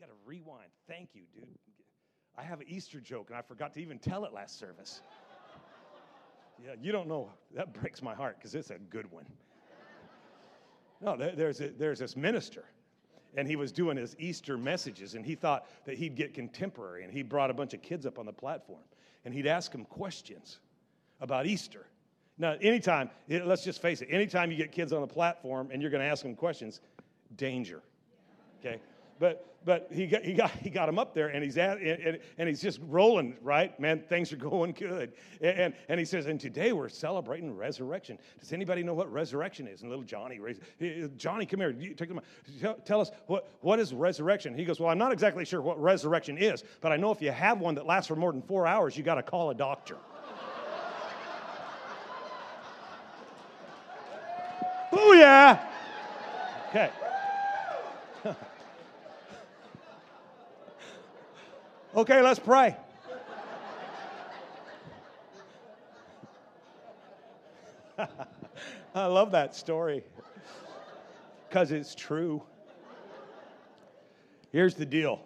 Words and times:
got 0.00 0.06
to 0.06 0.14
rewind. 0.24 0.70
Thank 0.86 1.10
you, 1.14 1.22
dude. 1.34 1.48
I 2.36 2.42
have 2.42 2.60
an 2.60 2.66
Easter 2.68 3.00
joke, 3.00 3.30
and 3.30 3.38
I 3.38 3.42
forgot 3.42 3.74
to 3.74 3.80
even 3.80 3.98
tell 3.98 4.24
it 4.24 4.32
last 4.32 4.58
service. 4.58 5.00
yeah, 6.64 6.74
you 6.80 6.92
don't 6.92 7.08
know. 7.08 7.30
That 7.54 7.72
breaks 7.72 8.00
my 8.00 8.14
heart 8.14 8.36
because 8.38 8.54
it's 8.54 8.70
a 8.70 8.78
good 8.78 9.10
one. 9.10 9.26
No, 11.00 11.16
there's, 11.16 11.60
a, 11.60 11.68
there's 11.68 12.00
this 12.00 12.16
minister, 12.16 12.64
and 13.36 13.46
he 13.46 13.56
was 13.56 13.70
doing 13.72 13.96
his 13.96 14.16
Easter 14.18 14.56
messages, 14.56 15.14
and 15.14 15.24
he 15.24 15.34
thought 15.34 15.66
that 15.84 15.96
he'd 15.96 16.16
get 16.16 16.34
contemporary, 16.34 17.04
and 17.04 17.12
he 17.12 17.22
brought 17.22 17.50
a 17.50 17.54
bunch 17.54 17.74
of 17.74 17.82
kids 17.82 18.04
up 18.06 18.18
on 18.18 18.26
the 18.26 18.32
platform, 18.32 18.82
and 19.24 19.32
he'd 19.32 19.46
ask 19.46 19.70
them 19.70 19.84
questions 19.84 20.58
about 21.20 21.46
Easter. 21.46 21.86
Now, 22.38 22.56
anytime, 22.60 23.10
eh, 23.30 23.40
let's 23.44 23.64
just 23.64 23.82
face 23.82 24.00
it, 24.00 24.08
anytime 24.10 24.50
you 24.50 24.56
get 24.56 24.70
kids 24.70 24.92
on 24.92 25.00
the 25.00 25.08
platform 25.08 25.70
and 25.72 25.82
you're 25.82 25.90
going 25.90 26.02
to 26.02 26.06
ask 26.06 26.22
them 26.22 26.36
questions, 26.36 26.80
danger. 27.36 27.82
Okay? 28.60 28.80
But 29.18 29.57
but 29.68 29.86
he 29.92 30.06
got 30.06 30.24
he 30.24 30.32
got 30.32 30.50
he 30.50 30.70
got 30.70 30.88
him 30.88 30.98
up 30.98 31.12
there 31.12 31.28
and 31.28 31.44
he's 31.44 31.58
at 31.58 31.76
and, 31.76 32.18
and 32.38 32.48
he's 32.48 32.62
just 32.62 32.80
rolling 32.88 33.36
right? 33.42 33.78
Man 33.78 34.00
things 34.08 34.32
are 34.32 34.36
going 34.50 34.72
good. 34.72 35.12
And, 35.42 35.58
and, 35.58 35.74
and 35.90 35.98
he 36.00 36.06
says 36.06 36.24
and 36.24 36.40
today 36.40 36.72
we're 36.72 36.88
celebrating 36.88 37.54
resurrection. 37.54 38.18
Does 38.40 38.54
anybody 38.54 38.82
know 38.82 38.94
what 38.94 39.12
resurrection 39.12 39.68
is? 39.68 39.82
And 39.82 39.90
little 39.90 40.06
johnny 40.06 40.40
raised 40.40 40.62
uh, 40.80 41.08
johnny 41.18 41.44
come 41.44 41.60
here. 41.60 41.74
Take 41.74 42.08
them 42.08 42.18
tell, 42.86 42.98
us 43.02 43.10
what 43.26 43.50
what 43.60 43.78
is 43.78 43.92
resurrection? 43.92 44.56
He 44.56 44.64
goes 44.64 44.80
well 44.80 44.88
i'm 44.88 44.96
not 44.96 45.12
exactly 45.12 45.44
sure 45.44 45.60
what 45.60 45.78
resurrection 45.78 46.38
is 46.38 46.64
but 46.80 46.90
i 46.90 46.96
know 46.96 47.10
if 47.10 47.20
you 47.20 47.30
have 47.30 47.60
one 47.60 47.74
that 47.74 47.84
lasts 47.84 48.08
for 48.08 48.16
more 48.16 48.32
than 48.32 48.40
four 48.40 48.66
hours 48.66 48.96
you 48.96 49.02
got 49.02 49.16
to 49.16 49.22
call 49.22 49.50
a 49.50 49.54
doctor. 49.54 49.96
Yeah 54.92 55.66
okay 56.70 56.90
Okay, 61.96 62.20
let's 62.20 62.38
pray. 62.38 62.76
I 68.94 69.06
love 69.06 69.30
that 69.32 69.56
story 69.56 70.04
because 71.48 71.72
it's 71.72 71.94
true. 71.94 72.42
Here's 74.52 74.74
the 74.74 74.84
deal 74.84 75.22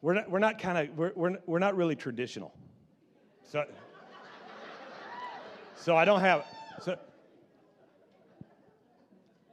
we're 0.00 0.14
not, 0.14 0.30
we're 0.30 0.38
not 0.38 0.58
kind 0.58 0.78
of, 0.78 0.96
we're, 0.96 1.12
we're, 1.14 1.36
we're 1.46 1.58
not 1.58 1.76
really 1.76 1.94
traditional. 1.94 2.54
So, 3.50 3.64
so 5.76 5.94
I 5.94 6.06
don't 6.06 6.20
have, 6.20 6.46
so 6.80 6.96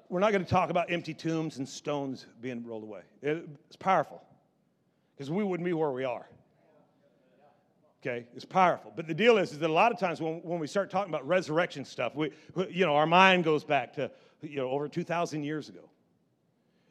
we're 0.08 0.22
not 0.22 0.32
going 0.32 0.44
to 0.44 0.50
talk 0.50 0.70
about 0.70 0.90
empty 0.90 1.14
tombs 1.14 1.58
and 1.58 1.68
stones 1.68 2.26
being 2.42 2.66
rolled 2.66 2.84
away. 2.84 3.02
It, 3.22 3.48
it's 3.68 3.76
powerful 3.76 4.24
because 5.20 5.30
we 5.30 5.44
wouldn't 5.44 5.66
be 5.66 5.74
where 5.74 5.92
we 5.92 6.06
are. 6.06 6.26
Okay, 8.02 8.26
it's 8.34 8.46
powerful. 8.46 8.94
But 8.96 9.06
the 9.06 9.14
deal 9.14 9.38
is, 9.38 9.52
is 9.52 9.60
that 9.60 9.70
a 9.70 9.74
lot 9.74 9.92
of 9.92 10.00
times 10.00 10.22
when, 10.22 10.36
when 10.44 10.60
we 10.60 10.66
start 10.66 10.90
talking 10.90 11.12
about 11.12 11.28
resurrection 11.28 11.84
stuff, 11.84 12.16
we, 12.16 12.32
you 12.70 12.86
know, 12.86 12.96
our 12.96 13.06
mind 13.06 13.44
goes 13.44 13.66
back 13.66 13.92
to, 13.96 14.10
you 14.42 14.56
know, 14.56 14.70
over 14.70 14.88
2,000 14.88 15.44
years 15.44 15.68
ago. 15.68 15.90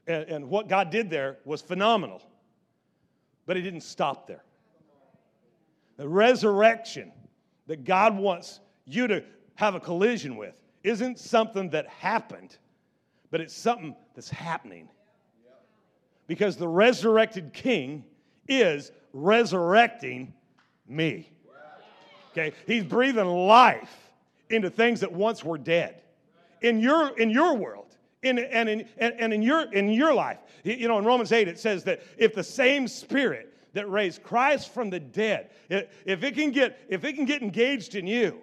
And, 0.07 0.25
and 0.25 0.51
what 0.51 0.69
God 0.69 0.91
did 0.91 1.09
there 1.09 1.39
was 1.47 1.63
phenomenal. 1.63 2.21
But 3.47 3.57
it 3.57 3.63
didn't 3.63 3.81
stop 3.81 4.27
there. 4.27 4.45
The 5.97 6.07
resurrection 6.07 7.11
that 7.67 7.85
God 7.85 8.15
wants 8.15 8.61
you 8.85 9.07
to 9.07 9.25
have 9.55 9.75
a 9.75 9.81
collision 9.81 10.37
with 10.37 10.61
isn't 10.85 11.19
something 11.19 11.71
that 11.71 11.87
happened, 11.87 12.59
but 13.31 13.41
it's 13.41 13.57
something 13.57 13.97
that's 14.15 14.29
happening. 14.29 14.91
Because 16.27 16.59
the 16.59 16.69
resurrected 16.69 17.55
king 17.55 18.05
is 18.49 18.93
resurrecting 19.13 20.33
me. 20.89 21.31
Okay? 22.33 22.55
He's 22.67 22.85
breathing 22.85 23.27
life 23.27 24.11
into 24.51 24.71
things 24.71 25.01
that 25.01 25.13
once 25.13 25.45
were 25.45 25.59
dead. 25.59 26.03
In 26.63 26.81
your, 26.81 27.17
in 27.19 27.31
your 27.31 27.55
world, 27.55 27.97
in, 28.23 28.39
and, 28.39 28.69
in, 28.69 28.89
and 28.99 29.33
in, 29.33 29.43
your, 29.43 29.73
in 29.73 29.91
your 29.91 30.13
life. 30.13 30.39
You 30.65 30.89
know, 30.89 30.99
in 30.99 31.05
Romans 31.05 31.31
8, 31.33 31.47
it 31.49 31.59
says 31.59 31.85
that 31.85 32.03
if 32.17 32.35
the 32.35 32.43
same 32.43 32.89
spirit 32.89 33.55
that 33.75 33.89
raised 33.89 34.23
Christ 34.23 34.73
from 34.75 34.91
the 34.91 34.99
dead, 34.99 35.51
if 35.69 36.25
it 36.25 36.35
can 36.35 36.51
get, 36.51 36.81
if 36.89 37.05
it 37.05 37.15
can 37.15 37.25
get 37.25 37.43
engaged 37.43 37.95
in 37.95 38.07
you, 38.07 38.41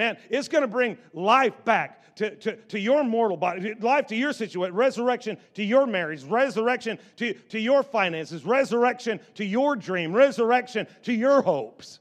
man, 0.00 0.16
it's 0.30 0.48
going 0.48 0.62
to 0.62 0.68
bring 0.68 0.96
life 1.12 1.62
back 1.66 2.16
to, 2.16 2.34
to, 2.36 2.56
to 2.56 2.80
your 2.80 3.04
mortal 3.04 3.36
body, 3.36 3.74
life 3.80 4.06
to 4.06 4.16
your 4.16 4.32
situation, 4.32 4.74
resurrection 4.74 5.36
to 5.52 5.62
your 5.62 5.86
marriage, 5.86 6.24
resurrection 6.24 6.98
to, 7.16 7.34
to 7.34 7.60
your 7.60 7.82
finances, 7.82 8.46
resurrection 8.46 9.20
to 9.34 9.44
your 9.44 9.76
dream, 9.76 10.14
resurrection 10.14 10.86
to 11.02 11.12
your 11.12 11.42
hopes. 11.42 12.00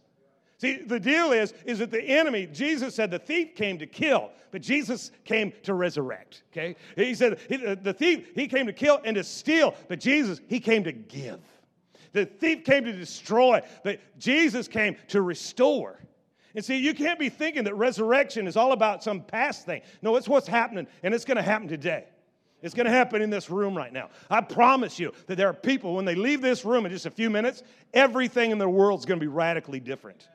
See, 0.59 0.77
the 0.77 0.99
deal 0.99 1.33
is, 1.33 1.53
is 1.65 1.79
that 1.79 1.91
the 1.91 2.01
enemy, 2.01 2.47
Jesus 2.47 2.95
said 2.95 3.11
the 3.11 3.19
thief 3.19 3.53
came 3.53 3.77
to 3.79 3.85
kill, 3.85 4.31
but 4.51 4.61
Jesus 4.61 5.11
came 5.25 5.51
to 5.63 5.73
resurrect. 5.73 6.43
Okay? 6.51 6.77
He 6.95 7.13
said 7.13 7.33
uh, 7.33 7.75
the 7.81 7.93
thief, 7.93 8.29
he 8.33 8.47
came 8.47 8.65
to 8.65 8.73
kill 8.73 9.01
and 9.03 9.15
to 9.15 9.25
steal, 9.25 9.75
but 9.89 9.99
Jesus, 9.99 10.39
he 10.47 10.61
came 10.61 10.85
to 10.85 10.93
give. 10.93 11.39
The 12.13 12.25
thief 12.25 12.63
came 12.63 12.85
to 12.85 12.93
destroy, 12.93 13.61
but 13.83 13.99
Jesus 14.17 14.69
came 14.69 14.95
to 15.09 15.21
restore. 15.21 15.99
And 16.55 16.65
see, 16.65 16.77
you 16.77 16.93
can't 16.93 17.19
be 17.19 17.29
thinking 17.29 17.63
that 17.65 17.75
resurrection 17.75 18.47
is 18.47 18.57
all 18.57 18.71
about 18.71 19.03
some 19.03 19.21
past 19.21 19.65
thing. 19.65 19.81
No, 20.01 20.15
it's 20.15 20.27
what's 20.27 20.47
happening, 20.47 20.87
and 21.03 21.13
it's 21.13 21.25
going 21.25 21.37
to 21.37 21.43
happen 21.43 21.67
today. 21.67 22.05
It's 22.61 22.73
going 22.73 22.87
to 22.87 22.91
happen 22.91 23.21
in 23.21 23.29
this 23.29 23.49
room 23.49 23.77
right 23.77 23.93
now. 23.93 24.09
I 24.29 24.41
promise 24.41 24.99
you 24.99 25.13
that 25.27 25.35
there 25.35 25.47
are 25.47 25.53
people, 25.53 25.95
when 25.95 26.05
they 26.05 26.15
leave 26.15 26.41
this 26.41 26.65
room 26.65 26.85
in 26.85 26.91
just 26.91 27.05
a 27.05 27.11
few 27.11 27.29
minutes, 27.29 27.63
everything 27.93 28.51
in 28.51 28.57
their 28.57 28.69
world 28.69 28.99
is 28.99 29.05
going 29.05 29.19
to 29.19 29.23
be 29.23 29.29
radically 29.29 29.79
different. 29.79 30.27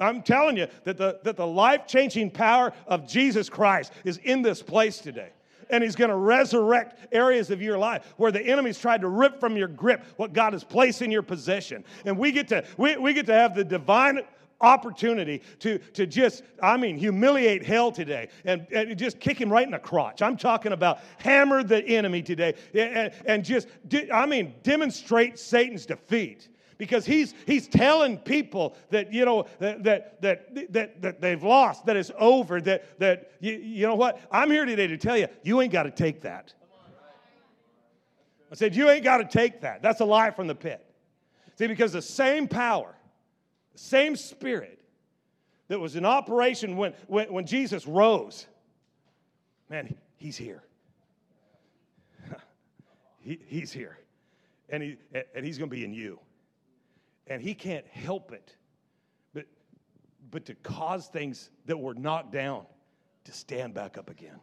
I'm 0.00 0.22
telling 0.22 0.56
you 0.56 0.66
that 0.82 0.96
the, 0.98 1.20
that 1.22 1.36
the 1.36 1.46
life 1.46 1.86
changing 1.86 2.30
power 2.32 2.72
of 2.86 3.06
Jesus 3.06 3.48
Christ 3.48 3.92
is 4.04 4.18
in 4.18 4.42
this 4.42 4.60
place 4.60 4.98
today. 4.98 5.30
And 5.70 5.82
he's 5.82 5.96
going 5.96 6.10
to 6.10 6.16
resurrect 6.16 7.14
areas 7.14 7.50
of 7.50 7.62
your 7.62 7.78
life 7.78 8.12
where 8.18 8.30
the 8.30 8.42
enemy's 8.42 8.78
tried 8.78 9.00
to 9.00 9.08
rip 9.08 9.40
from 9.40 9.56
your 9.56 9.68
grip 9.68 10.04
what 10.16 10.34
God 10.34 10.52
has 10.52 10.62
placed 10.62 11.00
in 11.00 11.10
your 11.10 11.22
possession. 11.22 11.84
And 12.04 12.18
we 12.18 12.32
get 12.32 12.48
to, 12.48 12.64
we, 12.76 12.96
we 12.96 13.14
get 13.14 13.24
to 13.26 13.34
have 13.34 13.54
the 13.54 13.64
divine 13.64 14.20
opportunity 14.64 15.42
to, 15.60 15.78
to 15.78 16.06
just, 16.06 16.42
I 16.62 16.76
mean, 16.76 16.96
humiliate 16.96 17.64
hell 17.64 17.92
today 17.92 18.28
and, 18.44 18.66
and 18.72 18.96
just 18.98 19.20
kick 19.20 19.40
him 19.40 19.52
right 19.52 19.64
in 19.64 19.72
the 19.72 19.78
crotch. 19.78 20.22
I'm 20.22 20.36
talking 20.36 20.72
about 20.72 21.00
hammer 21.18 21.62
the 21.62 21.84
enemy 21.84 22.22
today 22.22 22.54
and, 22.74 23.12
and 23.26 23.44
just, 23.44 23.68
I 24.12 24.26
mean, 24.26 24.54
demonstrate 24.62 25.38
Satan's 25.38 25.86
defeat. 25.86 26.48
Because 26.76 27.06
he's 27.06 27.34
he's 27.46 27.68
telling 27.68 28.18
people 28.18 28.76
that 28.90 29.12
you 29.12 29.24
know 29.24 29.46
that 29.60 29.84
that 29.84 30.20
that 30.22 30.72
that, 30.72 31.02
that 31.02 31.20
they've 31.20 31.42
lost 31.42 31.86
that 31.86 31.96
it's 31.96 32.10
over 32.18 32.60
that 32.62 32.98
that 32.98 33.30
you, 33.38 33.52
you 33.52 33.86
know 33.86 33.94
what? 33.94 34.20
I'm 34.32 34.50
here 34.50 34.64
today 34.64 34.88
to 34.88 34.96
tell 34.96 35.16
you 35.16 35.28
you 35.44 35.60
ain't 35.60 35.72
got 35.72 35.84
to 35.84 35.92
take 35.92 36.20
that. 36.22 36.52
I 38.50 38.56
said 38.56 38.74
you 38.74 38.90
ain't 38.90 39.04
got 39.04 39.18
to 39.18 39.24
take 39.24 39.60
that. 39.60 39.82
That's 39.82 40.00
a 40.00 40.04
lie 40.04 40.32
from 40.32 40.48
the 40.48 40.54
pit. 40.54 40.84
See 41.56 41.68
because 41.68 41.92
the 41.92 42.02
same 42.02 42.48
power 42.48 42.96
the 43.74 43.78
same 43.78 44.16
spirit 44.16 44.80
that 45.68 45.78
was 45.78 45.96
in 45.96 46.04
operation 46.04 46.76
when, 46.76 46.94
when, 47.08 47.32
when 47.32 47.46
Jesus 47.46 47.86
rose, 47.86 48.46
man, 49.68 49.94
he's 50.16 50.36
here. 50.36 50.62
he, 53.20 53.38
he's 53.46 53.72
here. 53.72 53.98
And, 54.70 54.82
he, 54.82 54.96
and 55.34 55.44
he's 55.44 55.58
going 55.58 55.68
to 55.68 55.76
be 55.76 55.84
in 55.84 55.92
you. 55.92 56.18
And 57.26 57.42
he 57.42 57.54
can't 57.54 57.86
help 57.86 58.32
it 58.32 58.56
but, 59.34 59.46
but 60.30 60.44
to 60.46 60.54
cause 60.56 61.08
things 61.08 61.50
that 61.66 61.76
were 61.76 61.94
knocked 61.94 62.32
down 62.32 62.64
to 63.24 63.32
stand 63.32 63.74
back 63.74 63.98
up 63.98 64.10
again. 64.10 64.38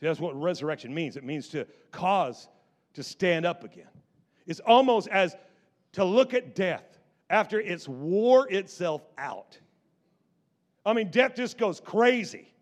See, 0.00 0.06
that's 0.06 0.20
what 0.20 0.40
resurrection 0.40 0.94
means. 0.94 1.16
It 1.16 1.24
means 1.24 1.48
to 1.48 1.66
cause 1.90 2.48
to 2.94 3.02
stand 3.02 3.46
up 3.46 3.64
again. 3.64 3.88
It's 4.46 4.60
almost 4.60 5.08
as 5.08 5.36
to 5.92 6.04
look 6.04 6.34
at 6.34 6.54
death 6.54 6.91
after 7.32 7.58
it's 7.58 7.88
wore 7.88 8.46
itself 8.52 9.02
out. 9.16 9.58
I 10.84 10.92
mean, 10.92 11.10
death 11.10 11.34
just 11.34 11.56
goes 11.56 11.80
crazy, 11.80 12.52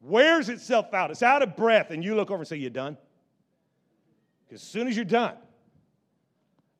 wears 0.00 0.48
itself 0.48 0.94
out. 0.94 1.10
It's 1.10 1.22
out 1.22 1.42
of 1.42 1.56
breath, 1.56 1.90
and 1.90 2.02
you 2.02 2.14
look 2.14 2.30
over 2.30 2.42
and 2.42 2.48
say, 2.48 2.56
You're 2.56 2.70
done? 2.70 2.96
As 4.50 4.62
soon 4.62 4.88
as 4.88 4.96
you're 4.96 5.04
done, 5.04 5.34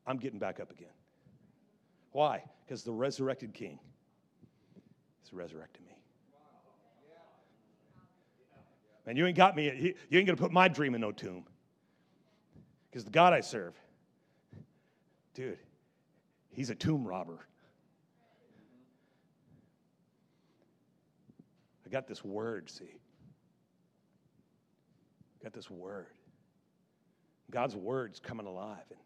I'm 0.07 0.17
getting 0.17 0.39
back 0.39 0.59
up 0.59 0.71
again. 0.71 0.87
Why? 2.13 2.43
Because 2.65 2.83
the 2.83 2.91
resurrected 2.91 3.53
king 3.53 3.77
has 5.21 5.33
resurrected 5.33 5.85
me. 5.85 5.91
Man, 9.05 9.15
you 9.17 9.27
ain't 9.27 9.37
got 9.37 9.55
me, 9.55 9.93
you 10.09 10.17
ain't 10.17 10.25
gonna 10.25 10.37
put 10.37 10.51
my 10.51 10.67
dream 10.67 10.95
in 10.95 11.01
no 11.01 11.11
tomb. 11.11 11.45
Because 12.89 13.03
the 13.03 13.11
God 13.11 13.33
I 13.33 13.41
serve, 13.41 13.75
dude, 15.35 15.59
He's 16.51 16.69
a 16.69 16.75
tomb 16.75 17.07
robber. 17.07 17.45
I 21.85 21.89
got 21.89 22.07
this 22.07 22.23
word, 22.23 22.69
see. 22.69 22.93
I 25.39 25.43
got 25.43 25.53
this 25.53 25.69
word. 25.69 26.07
God's 27.49 27.75
word's 27.75 28.19
coming 28.19 28.45
alive. 28.45 28.83
And 28.91 28.99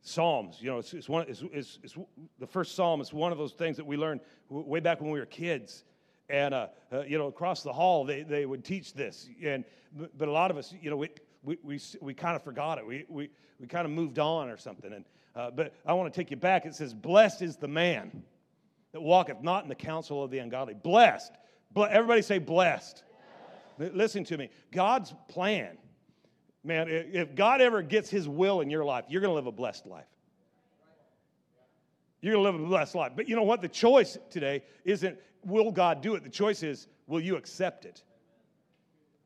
Psalms, 0.00 0.56
you 0.60 0.70
know, 0.70 0.78
it's, 0.78 0.94
it's 0.94 1.08
one, 1.08 1.26
it's, 1.28 1.42
it's, 1.52 1.78
it's, 1.82 1.96
the 2.38 2.46
first 2.46 2.74
psalm 2.74 3.00
is 3.00 3.12
one 3.12 3.30
of 3.30 3.38
those 3.38 3.52
things 3.52 3.76
that 3.76 3.86
we 3.86 3.96
learned 3.96 4.20
way 4.48 4.80
back 4.80 5.00
when 5.00 5.10
we 5.10 5.18
were 5.18 5.26
kids. 5.26 5.84
And, 6.30 6.54
uh, 6.54 6.68
uh, 6.92 7.02
you 7.02 7.18
know, 7.18 7.26
across 7.26 7.62
the 7.62 7.72
hall, 7.72 8.04
they, 8.04 8.22
they 8.22 8.46
would 8.46 8.64
teach 8.64 8.94
this. 8.94 9.28
And, 9.44 9.64
but 10.16 10.28
a 10.28 10.32
lot 10.32 10.50
of 10.50 10.56
us, 10.56 10.74
you 10.80 10.90
know, 10.90 10.96
we, 10.96 11.10
we, 11.42 11.58
we, 11.62 11.80
we 12.00 12.14
kind 12.14 12.36
of 12.36 12.42
forgot 12.42 12.78
it. 12.78 12.86
We, 12.86 13.04
we, 13.08 13.30
we 13.60 13.66
kind 13.66 13.84
of 13.84 13.90
moved 13.90 14.18
on 14.18 14.48
or 14.48 14.56
something. 14.56 14.92
And, 14.92 15.04
uh, 15.38 15.50
but 15.50 15.74
I 15.86 15.94
want 15.94 16.12
to 16.12 16.20
take 16.20 16.30
you 16.30 16.36
back. 16.36 16.66
It 16.66 16.74
says, 16.74 16.92
Blessed 16.92 17.42
is 17.42 17.56
the 17.56 17.68
man 17.68 18.22
that 18.92 19.00
walketh 19.00 19.40
not 19.42 19.62
in 19.62 19.68
the 19.68 19.74
counsel 19.74 20.22
of 20.22 20.30
the 20.30 20.38
ungodly. 20.38 20.74
Blessed. 20.74 21.32
Everybody 21.76 22.22
say 22.22 22.38
blessed. 22.38 23.04
blessed. 23.78 23.94
Listen 23.94 24.24
to 24.24 24.36
me. 24.36 24.50
God's 24.72 25.14
plan 25.28 25.78
Man, 26.64 26.86
if 26.90 27.34
God 27.34 27.60
ever 27.60 27.82
gets 27.82 28.10
his 28.10 28.28
will 28.28 28.60
in 28.60 28.68
your 28.68 28.84
life, 28.84 29.04
you're 29.08 29.20
going 29.20 29.30
to 29.30 29.34
live 29.34 29.46
a 29.46 29.52
blessed 29.52 29.86
life. 29.86 30.04
You're 32.20 32.34
going 32.34 32.44
to 32.44 32.50
live 32.50 32.60
a 32.60 32.66
blessed 32.68 32.94
life. 32.94 33.12
But 33.14 33.28
you 33.28 33.36
know 33.36 33.44
what? 33.44 33.62
The 33.62 33.68
choice 33.68 34.18
today 34.28 34.64
isn't 34.84 35.16
will 35.44 35.70
God 35.70 36.02
do 36.02 36.14
it? 36.14 36.24
The 36.24 36.30
choice 36.30 36.62
is 36.62 36.88
will 37.06 37.20
you 37.20 37.36
accept 37.36 37.84
it? 37.84 38.02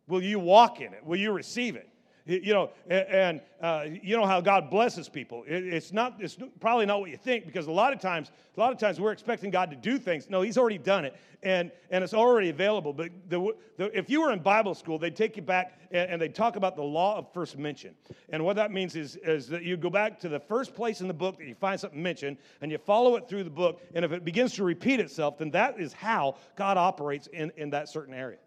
Will 0.07 0.23
you 0.23 0.39
walk 0.39 0.81
in 0.81 0.93
it? 0.93 1.05
Will 1.05 1.17
you 1.17 1.33
receive 1.33 1.75
it? 1.75 1.89
You 2.25 2.53
know, 2.53 2.71
and 2.89 3.41
uh, 3.61 3.87
you 4.01 4.17
know 4.17 4.25
how 4.25 4.41
God 4.41 4.71
blesses 4.71 5.09
people. 5.09 5.43
It's 5.45 5.93
not. 5.93 6.17
It's 6.21 6.37
probably 6.61 6.87
not 6.87 7.01
what 7.01 7.11
you 7.11 7.17
think 7.17 7.47
because 7.47 7.67
a 7.67 7.73
lot 7.73 7.93
of 7.93 8.01
times, 8.01 8.31
a 8.57 8.61
lot 8.61 8.73
of 8.73 8.79
times 8.79 9.01
we're 9.01 9.11
expecting 9.11 9.51
God 9.51 9.71
to 9.71 9.77
do 9.77 9.99
things. 9.99 10.31
No, 10.31 10.41
He's 10.43 10.57
already 10.57 10.79
done 10.79 11.05
it, 11.05 11.17
and 11.43 11.73
and 11.91 12.05
it's 12.05 12.15
already 12.15 12.51
available. 12.51 12.93
But 12.93 13.11
the, 13.29 13.57
the, 13.77 13.99
if 13.99 14.09
you 14.09 14.21
were 14.21 14.33
in 14.33 14.39
Bible 14.39 14.77
school, 14.77 15.01
they'd 15.01 15.17
take 15.17 15.37
you 15.37 15.43
back 15.43 15.81
and, 15.91 16.13
and 16.13 16.23
they'd 16.23 16.35
talk 16.35 16.55
about 16.55 16.77
the 16.77 16.83
law 16.83 17.19
of 17.19 17.33
first 17.33 17.59
mention. 17.59 17.93
And 18.29 18.45
what 18.45 18.55
that 18.55 18.71
means 18.71 18.95
is 18.95 19.17
is 19.17 19.49
that 19.49 19.65
you 19.65 19.77
go 19.77 19.91
back 19.91 20.21
to 20.21 20.29
the 20.29 20.39
first 20.39 20.77
place 20.77 21.01
in 21.01 21.09
the 21.09 21.15
book 21.15 21.39
that 21.39 21.49
you 21.49 21.57
find 21.57 21.81
something 21.81 22.01
mentioned, 22.01 22.37
and 22.61 22.71
you 22.71 22.79
follow 22.79 23.17
it 23.17 23.29
through 23.29 23.43
the 23.43 23.51
book. 23.51 23.83
And 23.97 24.05
if 24.05 24.13
it 24.13 24.25
begins 24.25 24.55
to 24.55 24.65
repeat 24.65 25.01
itself, 25.01 25.39
then 25.39 25.51
that 25.51 25.81
is 25.81 25.93
how 25.93 26.37
God 26.55 26.77
operates 26.77 27.27
in 27.27 27.51
in 27.57 27.71
that 27.71 27.89
certain 27.89 28.15
area. 28.15 28.39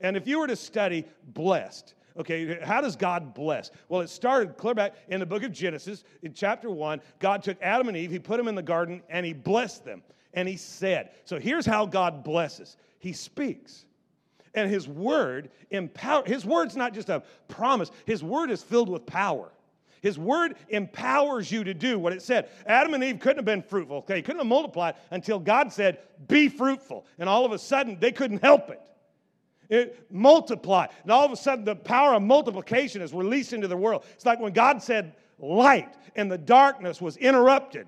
And 0.00 0.16
if 0.16 0.28
you 0.28 0.38
were 0.38 0.46
to 0.46 0.54
study 0.54 1.04
blessed 1.26 1.94
Okay, 2.18 2.58
how 2.62 2.80
does 2.80 2.96
God 2.96 3.32
bless? 3.32 3.70
Well, 3.88 4.00
it 4.00 4.10
started 4.10 4.56
clear 4.56 4.74
back 4.74 4.94
in 5.08 5.20
the 5.20 5.26
book 5.26 5.44
of 5.44 5.52
Genesis, 5.52 6.02
in 6.22 6.34
chapter 6.34 6.68
1. 6.68 7.00
God 7.20 7.44
took 7.44 7.56
Adam 7.62 7.86
and 7.86 7.96
Eve, 7.96 8.10
he 8.10 8.18
put 8.18 8.38
them 8.38 8.48
in 8.48 8.56
the 8.56 8.62
garden, 8.62 9.02
and 9.08 9.24
he 9.24 9.32
blessed 9.32 9.84
them. 9.84 10.02
And 10.34 10.48
he 10.48 10.56
said, 10.56 11.10
So 11.24 11.38
here's 11.38 11.64
how 11.64 11.86
God 11.86 12.24
blesses 12.24 12.76
He 12.98 13.12
speaks. 13.12 13.84
And 14.54 14.70
his 14.70 14.88
word 14.88 15.50
empower 15.70 16.24
his 16.26 16.44
word's 16.44 16.74
not 16.74 16.92
just 16.92 17.08
a 17.08 17.22
promise, 17.46 17.90
his 18.06 18.24
word 18.24 18.50
is 18.50 18.62
filled 18.62 18.88
with 18.88 19.06
power. 19.06 19.52
His 20.00 20.18
word 20.18 20.56
empowers 20.68 21.50
you 21.50 21.64
to 21.64 21.74
do 21.74 21.98
what 21.98 22.12
it 22.12 22.22
said. 22.22 22.48
Adam 22.66 22.94
and 22.94 23.02
Eve 23.02 23.18
couldn't 23.18 23.38
have 23.38 23.44
been 23.44 23.62
fruitful, 23.62 23.98
okay? 23.98 24.22
Couldn't 24.22 24.38
have 24.38 24.46
multiplied 24.46 24.94
until 25.10 25.38
God 25.38 25.72
said, 25.72 25.98
Be 26.28 26.48
fruitful. 26.48 27.04
And 27.18 27.28
all 27.28 27.44
of 27.44 27.52
a 27.52 27.58
sudden, 27.58 27.98
they 28.00 28.12
couldn't 28.12 28.42
help 28.42 28.70
it. 28.70 28.80
It 29.68 30.06
multiplied. 30.10 30.90
And 31.02 31.12
all 31.12 31.24
of 31.24 31.32
a 31.32 31.36
sudden, 31.36 31.64
the 31.64 31.76
power 31.76 32.14
of 32.14 32.22
multiplication 32.22 33.02
is 33.02 33.12
released 33.12 33.52
into 33.52 33.68
the 33.68 33.76
world. 33.76 34.04
It's 34.14 34.24
like 34.24 34.40
when 34.40 34.52
God 34.52 34.82
said 34.82 35.14
light 35.38 35.94
and 36.16 36.30
the 36.30 36.38
darkness 36.38 37.00
was 37.00 37.16
interrupted. 37.18 37.86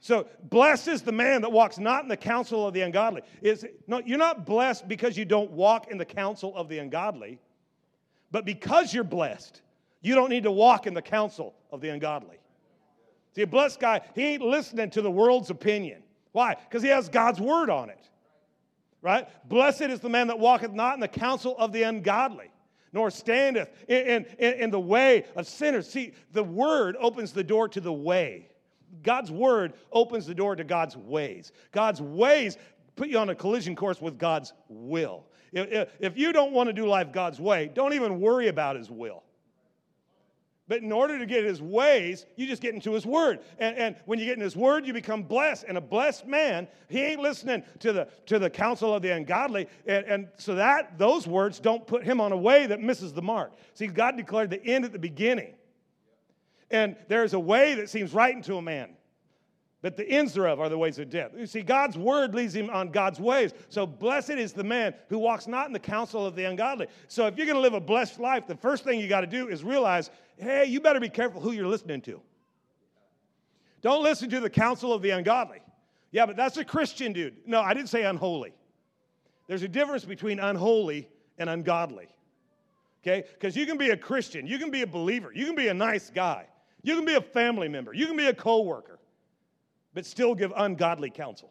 So, 0.00 0.28
blessed 0.44 0.86
is 0.86 1.02
the 1.02 1.10
man 1.10 1.42
that 1.42 1.50
walks 1.50 1.78
not 1.78 2.04
in 2.04 2.08
the 2.08 2.16
counsel 2.16 2.68
of 2.68 2.74
the 2.74 2.82
ungodly. 2.82 3.22
Is, 3.42 3.66
no, 3.88 4.00
you're 4.06 4.18
not 4.18 4.46
blessed 4.46 4.86
because 4.86 5.16
you 5.16 5.24
don't 5.24 5.50
walk 5.50 5.88
in 5.90 5.98
the 5.98 6.04
counsel 6.04 6.56
of 6.56 6.68
the 6.68 6.78
ungodly, 6.78 7.40
but 8.30 8.44
because 8.44 8.94
you're 8.94 9.02
blessed, 9.02 9.62
you 10.02 10.14
don't 10.14 10.30
need 10.30 10.44
to 10.44 10.52
walk 10.52 10.86
in 10.86 10.94
the 10.94 11.02
counsel 11.02 11.56
of 11.72 11.80
the 11.80 11.88
ungodly. 11.88 12.36
See, 13.34 13.42
a 13.42 13.48
blessed 13.48 13.80
guy, 13.80 14.00
he 14.14 14.22
ain't 14.22 14.42
listening 14.42 14.90
to 14.90 15.02
the 15.02 15.10
world's 15.10 15.50
opinion. 15.50 16.04
Why? 16.30 16.54
Because 16.54 16.84
he 16.84 16.88
has 16.90 17.08
God's 17.08 17.40
word 17.40 17.68
on 17.68 17.90
it 17.90 18.08
right? 19.06 19.28
Blessed 19.48 19.82
is 19.82 20.00
the 20.00 20.08
man 20.08 20.26
that 20.26 20.40
walketh 20.40 20.72
not 20.72 20.94
in 20.94 21.00
the 21.00 21.06
counsel 21.06 21.56
of 21.58 21.70
the 21.70 21.84
ungodly, 21.84 22.50
nor 22.92 23.08
standeth 23.08 23.70
in, 23.86 24.26
in, 24.40 24.54
in 24.54 24.70
the 24.72 24.80
way 24.80 25.24
of 25.36 25.46
sinners. 25.46 25.88
See, 25.88 26.12
the 26.32 26.42
word 26.42 26.96
opens 26.98 27.32
the 27.32 27.44
door 27.44 27.68
to 27.68 27.80
the 27.80 27.92
way. 27.92 28.48
God's 29.04 29.30
word 29.30 29.74
opens 29.92 30.26
the 30.26 30.34
door 30.34 30.56
to 30.56 30.64
God's 30.64 30.96
ways. 30.96 31.52
God's 31.70 32.02
ways 32.02 32.58
put 32.96 33.06
you 33.06 33.18
on 33.18 33.30
a 33.30 33.34
collision 33.36 33.76
course 33.76 34.00
with 34.00 34.18
God's 34.18 34.52
will. 34.68 35.24
If, 35.52 35.88
if 36.00 36.18
you 36.18 36.32
don't 36.32 36.50
want 36.50 36.68
to 36.68 36.72
do 36.72 36.84
life 36.84 37.12
God's 37.12 37.38
way, 37.38 37.70
don't 37.72 37.92
even 37.92 38.20
worry 38.20 38.48
about 38.48 38.74
his 38.74 38.90
will. 38.90 39.22
But 40.68 40.82
in 40.82 40.90
order 40.90 41.18
to 41.18 41.26
get 41.26 41.44
his 41.44 41.62
ways, 41.62 42.26
you 42.34 42.46
just 42.46 42.60
get 42.60 42.74
into 42.74 42.92
his 42.92 43.06
word. 43.06 43.38
And, 43.58 43.76
and 43.76 43.96
when 44.04 44.18
you 44.18 44.24
get 44.24 44.36
in 44.36 44.42
his 44.42 44.56
word, 44.56 44.84
you 44.84 44.92
become 44.92 45.22
blessed. 45.22 45.64
And 45.68 45.78
a 45.78 45.80
blessed 45.80 46.26
man, 46.26 46.66
he 46.88 47.02
ain't 47.02 47.20
listening 47.20 47.62
to 47.80 47.92
the, 47.92 48.08
to 48.26 48.40
the 48.40 48.50
counsel 48.50 48.92
of 48.92 49.00
the 49.00 49.10
ungodly. 49.10 49.68
And, 49.86 50.04
and 50.06 50.28
so 50.38 50.56
that 50.56 50.98
those 50.98 51.28
words 51.28 51.60
don't 51.60 51.86
put 51.86 52.02
him 52.02 52.20
on 52.20 52.32
a 52.32 52.36
way 52.36 52.66
that 52.66 52.80
misses 52.80 53.12
the 53.12 53.22
mark. 53.22 53.52
See, 53.74 53.86
God 53.86 54.16
declared 54.16 54.50
the 54.50 54.64
end 54.64 54.84
at 54.84 54.92
the 54.92 54.98
beginning. 54.98 55.54
And 56.68 56.96
there's 57.06 57.34
a 57.34 57.40
way 57.40 57.74
that 57.74 57.88
seems 57.88 58.12
right 58.12 58.34
unto 58.34 58.56
a 58.56 58.62
man. 58.62 58.96
But 59.82 59.96
the 59.96 60.08
ends 60.08 60.32
thereof 60.32 60.58
are 60.58 60.68
the 60.68 60.76
ways 60.76 60.98
of 60.98 61.10
death. 61.10 61.30
You 61.36 61.46
see, 61.46 61.62
God's 61.62 61.96
word 61.96 62.34
leads 62.34 62.56
him 62.56 62.70
on 62.70 62.90
God's 62.90 63.20
ways. 63.20 63.52
So 63.68 63.86
blessed 63.86 64.30
is 64.30 64.52
the 64.52 64.64
man 64.64 64.94
who 65.08 65.18
walks 65.18 65.46
not 65.46 65.68
in 65.68 65.72
the 65.72 65.78
counsel 65.78 66.26
of 66.26 66.34
the 66.34 66.42
ungodly. 66.42 66.88
So 67.06 67.28
if 67.28 67.36
you're 67.36 67.46
going 67.46 67.54
to 67.54 67.62
live 67.62 67.74
a 67.74 67.80
blessed 67.80 68.18
life, 68.18 68.48
the 68.48 68.56
first 68.56 68.82
thing 68.82 68.98
you 68.98 69.06
got 69.06 69.20
to 69.20 69.28
do 69.28 69.46
is 69.48 69.62
realize 69.62 70.10
hey, 70.36 70.66
you 70.66 70.80
better 70.80 71.00
be 71.00 71.08
careful 71.08 71.40
who 71.40 71.52
you're 71.52 71.66
listening 71.66 72.00
to. 72.02 72.20
Don't 73.82 74.02
listen 74.02 74.30
to 74.30 74.40
the 74.40 74.50
counsel 74.50 74.92
of 74.92 75.02
the 75.02 75.10
ungodly. 75.10 75.60
Yeah, 76.10 76.26
but 76.26 76.36
that's 76.36 76.56
a 76.56 76.64
Christian 76.64 77.12
dude. 77.12 77.36
No, 77.46 77.60
I 77.60 77.74
didn't 77.74 77.88
say 77.88 78.04
unholy. 78.04 78.52
There's 79.46 79.62
a 79.62 79.68
difference 79.68 80.04
between 80.04 80.40
unholy 80.40 81.08
and 81.38 81.48
ungodly. 81.48 82.08
Okay? 83.02 83.26
Because 83.34 83.56
you 83.56 83.66
can 83.66 83.78
be 83.78 83.90
a 83.90 83.96
Christian, 83.96 84.46
you 84.46 84.58
can 84.58 84.70
be 84.70 84.82
a 84.82 84.86
believer, 84.86 85.30
you 85.32 85.46
can 85.46 85.54
be 85.54 85.68
a 85.68 85.74
nice 85.74 86.10
guy, 86.10 86.46
you 86.82 86.96
can 86.96 87.04
be 87.04 87.14
a 87.14 87.20
family 87.20 87.68
member, 87.68 87.92
you 87.92 88.06
can 88.06 88.16
be 88.16 88.26
a 88.26 88.34
co 88.34 88.62
worker 88.62 88.98
but 89.96 90.04
still 90.04 90.34
give 90.34 90.52
ungodly 90.56 91.08
counsel. 91.08 91.50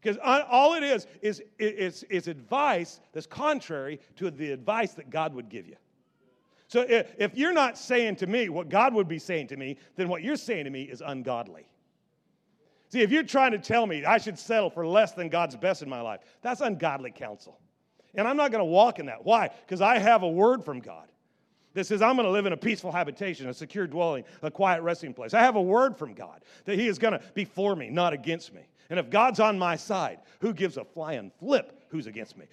Because 0.00 0.16
all 0.24 0.72
it 0.72 0.82
is, 0.82 1.06
is, 1.20 1.42
is, 1.58 2.04
is 2.04 2.26
advice 2.26 3.00
that's 3.12 3.26
contrary 3.26 4.00
to 4.16 4.30
the 4.30 4.50
advice 4.50 4.94
that 4.94 5.10
God 5.10 5.34
would 5.34 5.50
give 5.50 5.68
you. 5.68 5.76
So 6.70 6.86
if 6.88 7.36
you're 7.36 7.52
not 7.52 7.76
saying 7.76 8.14
to 8.16 8.28
me 8.28 8.48
what 8.48 8.68
God 8.68 8.94
would 8.94 9.08
be 9.08 9.18
saying 9.18 9.48
to 9.48 9.56
me, 9.56 9.76
then 9.96 10.08
what 10.08 10.22
you're 10.22 10.36
saying 10.36 10.66
to 10.66 10.70
me 10.70 10.82
is 10.82 11.02
ungodly. 11.04 11.66
See, 12.90 13.00
if 13.00 13.10
you're 13.10 13.24
trying 13.24 13.50
to 13.50 13.58
tell 13.58 13.88
me 13.88 14.04
I 14.04 14.18
should 14.18 14.38
settle 14.38 14.70
for 14.70 14.86
less 14.86 15.10
than 15.10 15.30
God's 15.30 15.56
best 15.56 15.82
in 15.82 15.88
my 15.88 16.00
life, 16.00 16.20
that's 16.42 16.60
ungodly 16.60 17.10
counsel. 17.10 17.58
And 18.14 18.28
I'm 18.28 18.36
not 18.36 18.52
going 18.52 18.60
to 18.60 18.70
walk 18.70 19.00
in 19.00 19.06
that. 19.06 19.24
Why? 19.24 19.50
Because 19.66 19.80
I 19.80 19.98
have 19.98 20.22
a 20.22 20.30
word 20.30 20.64
from 20.64 20.78
God 20.78 21.08
that 21.74 21.88
says, 21.88 22.02
I'm 22.02 22.14
going 22.14 22.26
to 22.26 22.32
live 22.32 22.46
in 22.46 22.52
a 22.52 22.56
peaceful 22.56 22.92
habitation, 22.92 23.48
a 23.48 23.54
secure 23.54 23.88
dwelling, 23.88 24.22
a 24.40 24.50
quiet 24.50 24.82
resting 24.82 25.12
place. 25.12 25.34
I 25.34 25.40
have 25.40 25.56
a 25.56 25.62
word 25.62 25.96
from 25.96 26.14
God 26.14 26.44
that 26.66 26.78
He 26.78 26.86
is 26.86 27.00
going 27.00 27.14
to 27.14 27.22
be 27.34 27.44
for 27.44 27.74
me, 27.74 27.90
not 27.90 28.12
against 28.12 28.54
me. 28.54 28.62
And 28.90 29.00
if 29.00 29.10
God's 29.10 29.40
on 29.40 29.58
my 29.58 29.74
side, 29.74 30.20
who 30.38 30.52
gives 30.52 30.76
a 30.76 30.84
flying 30.84 31.32
flip 31.40 31.79
who's 31.90 32.06
against 32.06 32.36
me? 32.36 32.46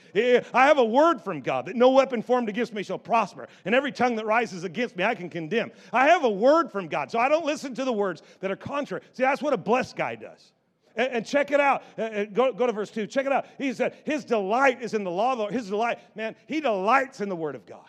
I 0.53 0.65
have 0.67 0.77
a 0.77 0.85
word 0.85 1.21
from 1.21 1.41
God 1.41 1.67
that 1.67 1.75
no 1.75 1.89
weapon 1.91 2.21
formed 2.21 2.49
against 2.49 2.73
me 2.73 2.83
shall 2.83 2.99
prosper, 2.99 3.47
and 3.65 3.73
every 3.73 3.91
tongue 3.91 4.15
that 4.15 4.25
rises 4.25 4.63
against 4.63 4.95
me 4.95 5.03
I 5.03 5.15
can 5.15 5.29
condemn. 5.29 5.71
I 5.93 6.07
have 6.07 6.23
a 6.23 6.29
word 6.29 6.71
from 6.71 6.87
God, 6.87 7.11
so 7.11 7.19
I 7.19 7.29
don't 7.29 7.45
listen 7.45 7.73
to 7.75 7.85
the 7.85 7.93
words 7.93 8.21
that 8.41 8.51
are 8.51 8.55
contrary. 8.55 9.03
See, 9.13 9.23
that's 9.23 9.41
what 9.41 9.53
a 9.53 9.57
blessed 9.57 9.95
guy 9.95 10.15
does. 10.15 10.51
And, 10.95 11.23
check 11.23 11.51
it 11.51 11.59
out. 11.59 11.83
Uh, 11.95 12.01
uh, 12.01 12.25
go, 12.25 12.51
go 12.51 12.65
to 12.65 12.73
verse 12.73 12.89
2. 12.89 13.05
Check 13.05 13.27
it 13.27 13.31
out. 13.31 13.45
He 13.59 13.71
said, 13.71 13.95
His 14.03 14.25
delight 14.25 14.81
is 14.81 14.95
in 14.95 15.03
the 15.03 15.11
law 15.11 15.33
of 15.33 15.51
His 15.51 15.69
delight, 15.69 15.99
man, 16.15 16.35
he 16.47 16.59
delights 16.59 17.21
in 17.21 17.29
the 17.29 17.35
word 17.35 17.53
of 17.53 17.67
God. 17.67 17.85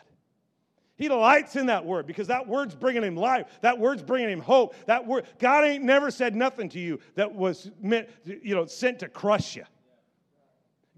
He 0.96 1.08
delights 1.08 1.56
in 1.56 1.66
that 1.66 1.86
word 1.86 2.06
because 2.06 2.26
that 2.26 2.46
word's 2.46 2.74
bringing 2.74 3.04
him 3.04 3.16
life. 3.16 3.46
That 3.62 3.78
word's 3.78 4.02
bringing 4.02 4.30
him 4.30 4.40
hope. 4.40 4.74
That 4.86 5.06
word, 5.06 5.26
God 5.38 5.64
ain't 5.64 5.84
never 5.84 6.10
said 6.10 6.34
nothing 6.34 6.68
to 6.70 6.80
you 6.80 6.98
that 7.14 7.32
was 7.32 7.70
meant, 7.80 8.08
you 8.24 8.54
know, 8.54 8.66
sent 8.66 8.98
to 8.98 9.08
crush 9.08 9.54
you. 9.54 9.64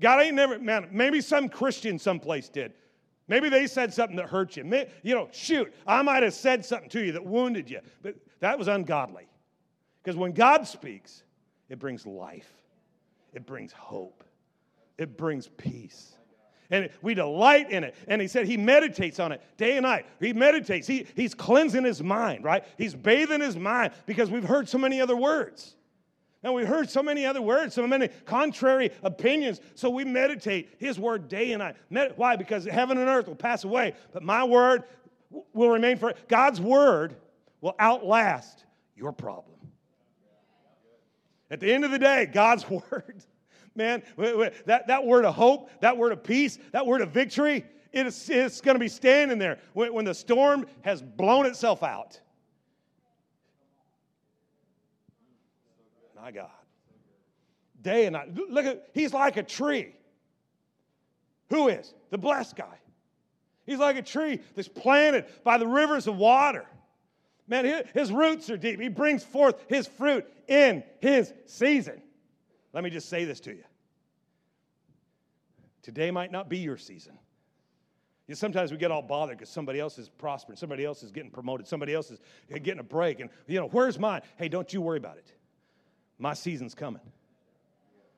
God 0.01 0.23
ain't 0.23 0.35
never, 0.35 0.59
man, 0.59 0.89
maybe 0.91 1.21
some 1.21 1.49
Christian 1.49 1.99
someplace 1.99 2.49
did. 2.49 2.73
Maybe 3.29 3.49
they 3.49 3.67
said 3.67 3.95
something 3.95 4.17
that 4.17 4.27
hurt 4.27 4.57
you. 4.57 4.65
You 5.03 5.15
know, 5.15 5.29
shoot, 5.31 5.73
I 5.87 6.03
might 6.03 6.23
have 6.23 6.35
said 6.35 6.65
something 6.65 6.89
to 6.91 7.05
you 7.05 7.13
that 7.13 7.25
wounded 7.25 7.71
you, 7.71 7.81
but 8.03 8.17
that 8.41 8.59
was 8.59 8.67
ungodly. 8.67 9.29
Because 10.03 10.17
when 10.17 10.33
God 10.33 10.67
speaks, 10.67 11.23
it 11.69 11.79
brings 11.79 12.07
life, 12.07 12.51
it 13.33 13.47
brings 13.47 13.73
hope, 13.73 14.25
it 14.99 15.17
brings 15.17 15.49
peace 15.49 16.17
and 16.71 16.89
we 17.03 17.15
delight 17.15 17.71
in 17.71 17.85
it. 17.85 17.95
And 18.07 18.23
he 18.23 18.29
said 18.29 18.47
he 18.47 18.57
meditates 18.57 19.19
on 19.19 19.33
it 19.33 19.43
day 19.57 19.77
and 19.77 19.83
night. 19.83 20.07
He 20.21 20.33
meditates. 20.33 20.87
He, 20.87 21.07
he's 21.17 21.35
cleansing 21.35 21.85
his 21.85 22.03
mind, 22.03 22.45
right? 22.45 22.65
He's 22.79 22.95
bathing 22.95 23.41
his 23.41 23.57
mind 23.57 23.93
because 24.07 24.31
we've 24.31 24.45
heard 24.45 24.69
so 24.69 24.79
many 24.79 25.01
other 25.01 25.17
words. 25.17 25.75
And 26.43 26.55
we 26.55 26.65
heard 26.65 26.89
so 26.89 27.03
many 27.03 27.27
other 27.27 27.43
words, 27.43 27.75
so 27.75 27.87
many 27.87 28.09
contrary 28.25 28.91
opinions. 29.03 29.61
So 29.75 29.91
we 29.91 30.05
meditate 30.05 30.75
His 30.79 30.99
word 30.99 31.29
day 31.29 31.53
and 31.53 31.63
night. 31.91 32.17
Why? 32.17 32.37
Because 32.37 32.65
heaven 32.65 32.97
and 32.99 33.09
earth 33.09 33.29
will 33.29 33.35
pass 33.35 33.65
away, 33.65 33.95
but 34.13 34.23
my 34.23 34.45
word 34.45 34.85
will 35.53 35.71
remain 35.71 35.97
for 35.99 36.15
God's 36.29 36.61
word 36.61 37.17
will 37.61 37.75
outlast 37.79 38.65
your 38.97 39.13
problem. 39.13 39.47
At 41.51 41.61
the 41.61 41.73
end 41.73 41.85
of 41.85 41.91
the 41.91 41.99
day, 41.99 42.27
God's 42.27 42.69
word, 42.71 43.23
man, 43.75 44.03
that, 44.67 44.87
that 44.87 45.05
word 45.05 45.25
of 45.25 45.35
hope, 45.35 45.71
that 45.81 45.97
word 45.97 46.13
of 46.13 46.23
peace, 46.23 46.59
that 46.73 46.87
word 46.87 47.03
of 47.03 47.11
victory, 47.11 47.65
it 47.93 48.07
is, 48.07 48.31
it's 48.31 48.61
going 48.61 48.77
to 48.77 48.81
be 48.81 48.89
standing 48.89 49.39
there 49.39 49.59
when, 49.73 49.93
when 49.93 50.05
the 50.05 50.15
storm 50.15 50.67
has 50.83 51.03
blown 51.03 51.45
itself 51.45 51.83
out. 51.83 52.21
My 56.21 56.31
God. 56.31 56.51
Day 57.81 58.07
and 58.07 58.13
night. 58.13 58.35
Look 58.35 58.67
at, 58.67 58.89
he's 58.93 59.15
like 59.15 59.37
a 59.37 59.43
tree. 59.43 59.95
Who 61.49 61.69
is? 61.69 61.95
The 62.11 62.19
blessed 62.19 62.57
guy. 62.57 62.79
He's 63.65 63.79
like 63.79 63.97
a 63.97 64.03
tree 64.03 64.41
that's 64.55 64.69
planted 64.69 65.27
by 65.45 65.59
the 65.59 65.67
rivers 65.67 66.07
of 66.07 66.17
water. 66.17 66.67
Man, 67.49 67.85
his 67.95 68.13
roots 68.13 68.51
are 68.51 68.57
deep. 68.57 68.81
He 68.81 68.89
brings 68.89 69.25
forth 69.25 69.57
his 69.69 69.87
fruit 69.87 70.27
in 70.47 70.85
his 71.01 71.33
season. 71.47 72.03
Let 72.73 72.85
me 72.85 72.91
just 72.91 73.09
say 73.09 73.25
this 73.25 73.41
to 73.41 73.51
you. 73.51 73.65
Today 75.83 76.11
might 76.11 76.31
not 76.31 76.49
be 76.49 76.59
your 76.59 76.77
season. 76.77 77.15
You 78.27 78.33
know, 78.33 78.37
sometimes 78.37 78.71
we 78.71 78.77
get 78.77 78.93
all 78.93 79.03
bothered 79.03 79.39
because 79.39 79.51
somebody 79.51 79.81
else 79.81 79.99
is 79.99 80.09
prospering, 80.09 80.57
somebody 80.57 80.85
else 80.85 81.03
is 81.03 81.11
getting 81.11 81.31
promoted, 81.31 81.67
somebody 81.67 81.95
else 81.95 82.11
is 82.11 82.21
getting 82.49 82.79
a 82.79 82.85
break. 82.85 83.19
And, 83.19 83.31
you 83.49 83.59
know, 83.59 83.67
where's 83.69 83.99
mine? 83.99 84.21
Hey, 84.37 84.49
don't 84.49 84.73
you 84.73 84.81
worry 84.81 84.99
about 84.99 85.17
it. 85.17 85.33
My 86.21 86.35
season's 86.35 86.75
coming. 86.75 87.01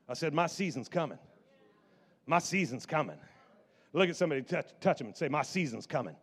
I 0.08 0.14
said, 0.14 0.34
My 0.34 0.48
season's 0.48 0.88
coming. 0.88 1.18
My 2.26 2.40
season's 2.40 2.84
coming. 2.84 3.16
Look 3.92 4.08
at 4.08 4.16
somebody, 4.16 4.42
touch, 4.42 4.66
touch 4.80 4.98
them, 4.98 5.06
and 5.06 5.16
say, 5.16 5.28
My 5.28 5.42
season's 5.42 5.86
coming. 5.86 6.16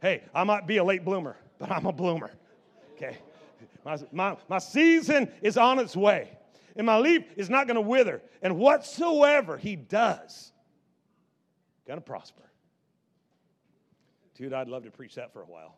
Hey, 0.00 0.24
I 0.34 0.44
might 0.44 0.66
be 0.66 0.78
a 0.78 0.84
late 0.84 1.04
bloomer, 1.04 1.36
but 1.58 1.70
I'm 1.70 1.86
a 1.86 1.92
bloomer. 1.92 2.30
Okay? 2.96 3.18
My, 3.84 3.98
my, 4.10 4.36
my 4.48 4.58
season 4.58 5.30
is 5.42 5.56
on 5.56 5.78
its 5.78 5.94
way, 5.94 6.30
and 6.76 6.86
my 6.86 6.98
leaf 6.98 7.24
is 7.36 7.50
not 7.50 7.66
going 7.66 7.76
to 7.76 7.80
wither. 7.80 8.22
And 8.40 8.56
whatsoever 8.56 9.58
he 9.58 9.76
does, 9.76 10.52
going 11.86 11.98
to 11.98 12.04
prosper. 12.04 12.42
Dude, 14.34 14.52
I'd 14.52 14.68
love 14.68 14.84
to 14.84 14.90
preach 14.90 15.16
that 15.16 15.32
for 15.32 15.42
a 15.42 15.46
while. 15.46 15.76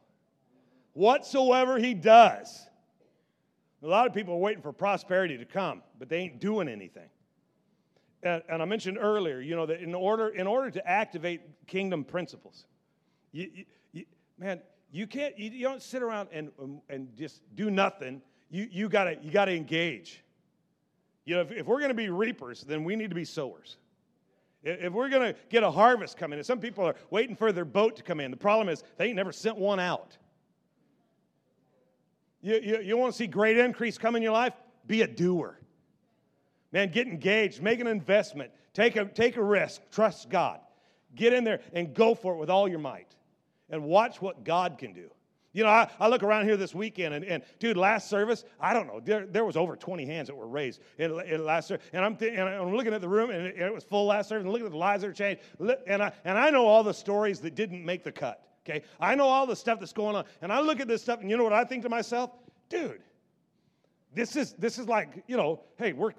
Whatsoever 0.92 1.78
he 1.78 1.94
does, 1.94 2.66
a 3.82 3.86
lot 3.86 4.06
of 4.06 4.12
people 4.12 4.34
are 4.34 4.38
waiting 4.38 4.62
for 4.62 4.72
prosperity 4.72 5.38
to 5.38 5.44
come, 5.44 5.82
but 5.98 6.08
they 6.08 6.18
ain't 6.18 6.40
doing 6.40 6.68
anything. 6.68 7.08
And, 8.22 8.42
and 8.48 8.60
I 8.60 8.64
mentioned 8.66 8.98
earlier, 9.00 9.40
you 9.40 9.56
know, 9.56 9.66
that 9.66 9.80
in 9.80 9.94
order, 9.94 10.28
in 10.28 10.46
order 10.46 10.70
to 10.70 10.86
activate 10.86 11.40
kingdom 11.66 12.04
principles, 12.04 12.66
you, 13.32 13.50
you, 13.54 13.64
you, 13.92 14.04
man, 14.38 14.60
you 14.92 15.06
can't, 15.06 15.38
you, 15.38 15.62
don't 15.62 15.80
sit 15.80 16.02
around 16.02 16.28
and, 16.32 16.50
um, 16.60 16.82
and 16.90 17.08
just 17.16 17.42
do 17.54 17.70
nothing. 17.70 18.20
You, 18.50 18.68
you 18.70 18.88
gotta, 18.88 19.16
you 19.22 19.30
gotta 19.30 19.52
engage. 19.52 20.22
You 21.24 21.36
know, 21.36 21.42
if, 21.42 21.52
if 21.52 21.66
we're 21.66 21.80
gonna 21.80 21.94
be 21.94 22.10
reapers, 22.10 22.62
then 22.62 22.84
we 22.84 22.96
need 22.96 23.08
to 23.08 23.16
be 23.16 23.24
sowers. 23.24 23.78
If 24.62 24.92
we're 24.92 25.08
going 25.08 25.32
to 25.32 25.38
get 25.48 25.62
a 25.62 25.70
harvest 25.70 26.18
coming, 26.18 26.42
some 26.42 26.60
people 26.60 26.84
are 26.84 26.94
waiting 27.08 27.34
for 27.34 27.50
their 27.50 27.64
boat 27.64 27.96
to 27.96 28.02
come 28.02 28.20
in, 28.20 28.30
the 28.30 28.36
problem 28.36 28.68
is 28.68 28.84
they 28.98 29.06
ain't 29.06 29.16
never 29.16 29.32
sent 29.32 29.56
one 29.56 29.80
out. 29.80 30.18
You, 32.42 32.60
you, 32.62 32.80
you 32.80 32.96
want 32.96 33.12
to 33.12 33.18
see 33.18 33.26
great 33.26 33.58
increase 33.58 33.98
come 33.98 34.16
in 34.16 34.22
your 34.22 34.32
life? 34.32 34.54
Be 34.86 35.02
a 35.02 35.06
doer. 35.06 35.58
Man, 36.72 36.90
get 36.90 37.06
engaged, 37.06 37.62
make 37.62 37.80
an 37.80 37.86
investment, 37.86 38.50
take 38.72 38.96
a, 38.96 39.04
take 39.04 39.36
a 39.36 39.42
risk, 39.42 39.82
trust 39.90 40.30
God. 40.30 40.60
Get 41.14 41.32
in 41.32 41.44
there 41.44 41.60
and 41.72 41.92
go 41.92 42.14
for 42.14 42.34
it 42.34 42.38
with 42.38 42.50
all 42.50 42.68
your 42.68 42.78
might 42.78 43.14
and 43.68 43.84
watch 43.84 44.22
what 44.22 44.44
God 44.44 44.78
can 44.78 44.92
do. 44.92 45.10
You 45.52 45.64
know, 45.64 45.70
I, 45.70 45.90
I 45.98 46.06
look 46.06 46.22
around 46.22 46.44
here 46.44 46.56
this 46.56 46.76
weekend, 46.76 47.12
and, 47.12 47.24
and 47.24 47.42
dude, 47.58 47.76
last 47.76 48.08
service, 48.08 48.44
I 48.60 48.72
don't 48.72 48.86
know, 48.86 49.00
there, 49.00 49.26
there 49.26 49.44
was 49.44 49.56
over 49.56 49.74
20 49.74 50.06
hands 50.06 50.28
that 50.28 50.36
were 50.36 50.46
raised 50.46 50.80
in, 50.96 51.10
in 51.22 51.44
last 51.44 51.66
service. 51.66 51.84
And 51.92 52.04
I'm, 52.04 52.14
th- 52.14 52.32
and 52.32 52.48
I'm 52.48 52.76
looking 52.76 52.94
at 52.94 53.00
the 53.00 53.08
room, 53.08 53.30
and 53.30 53.46
it, 53.46 53.58
it 53.58 53.74
was 53.74 53.82
full 53.82 54.06
last 54.06 54.28
service, 54.28 54.44
and 54.44 54.52
looking 54.52 54.66
at 54.66 54.72
the 54.72 54.78
lives 54.78 55.02
that 55.02 55.08
are 55.08 55.12
changed. 55.12 55.42
And 55.88 56.02
I, 56.04 56.12
and 56.24 56.38
I 56.38 56.50
know 56.50 56.66
all 56.66 56.84
the 56.84 56.94
stories 56.94 57.40
that 57.40 57.56
didn't 57.56 57.84
make 57.84 58.04
the 58.04 58.12
cut, 58.12 58.46
okay? 58.64 58.82
I 59.00 59.14
know 59.14 59.26
all 59.26 59.46
the 59.46 59.56
stuff 59.56 59.80
that's 59.80 59.92
going 59.92 60.16
on. 60.16 60.24
And 60.42 60.52
I 60.52 60.60
look 60.60 60.80
at 60.80 60.88
this 60.88 61.02
stuff, 61.02 61.20
and 61.20 61.30
you 61.30 61.36
know 61.36 61.44
what 61.44 61.52
I 61.52 61.64
think 61.64 61.82
to 61.82 61.88
myself? 61.88 62.30
Dude, 62.68 63.00
this 64.14 64.36
is, 64.36 64.52
this 64.54 64.78
is 64.78 64.86
like, 64.86 65.22
you 65.26 65.36
know, 65.36 65.60
hey, 65.76 65.92
we're, 65.92 66.12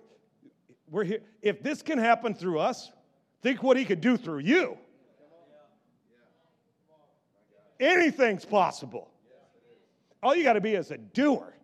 we're 0.90 1.04
here. 1.04 1.22
If 1.42 1.64
this 1.64 1.82
can 1.82 1.98
happen 1.98 2.34
through 2.34 2.60
us, 2.60 2.92
think 3.42 3.64
what 3.64 3.78
he 3.78 3.86
could 3.86 4.02
do 4.02 4.18
through 4.18 4.40
you. 4.40 4.78
Anything's 7.80 8.46
possible. 8.46 9.10
All 10.22 10.36
you 10.36 10.44
got 10.44 10.54
to 10.54 10.62
be 10.62 10.76
is 10.76 10.92
a 10.92 10.98
doer. 10.98 11.56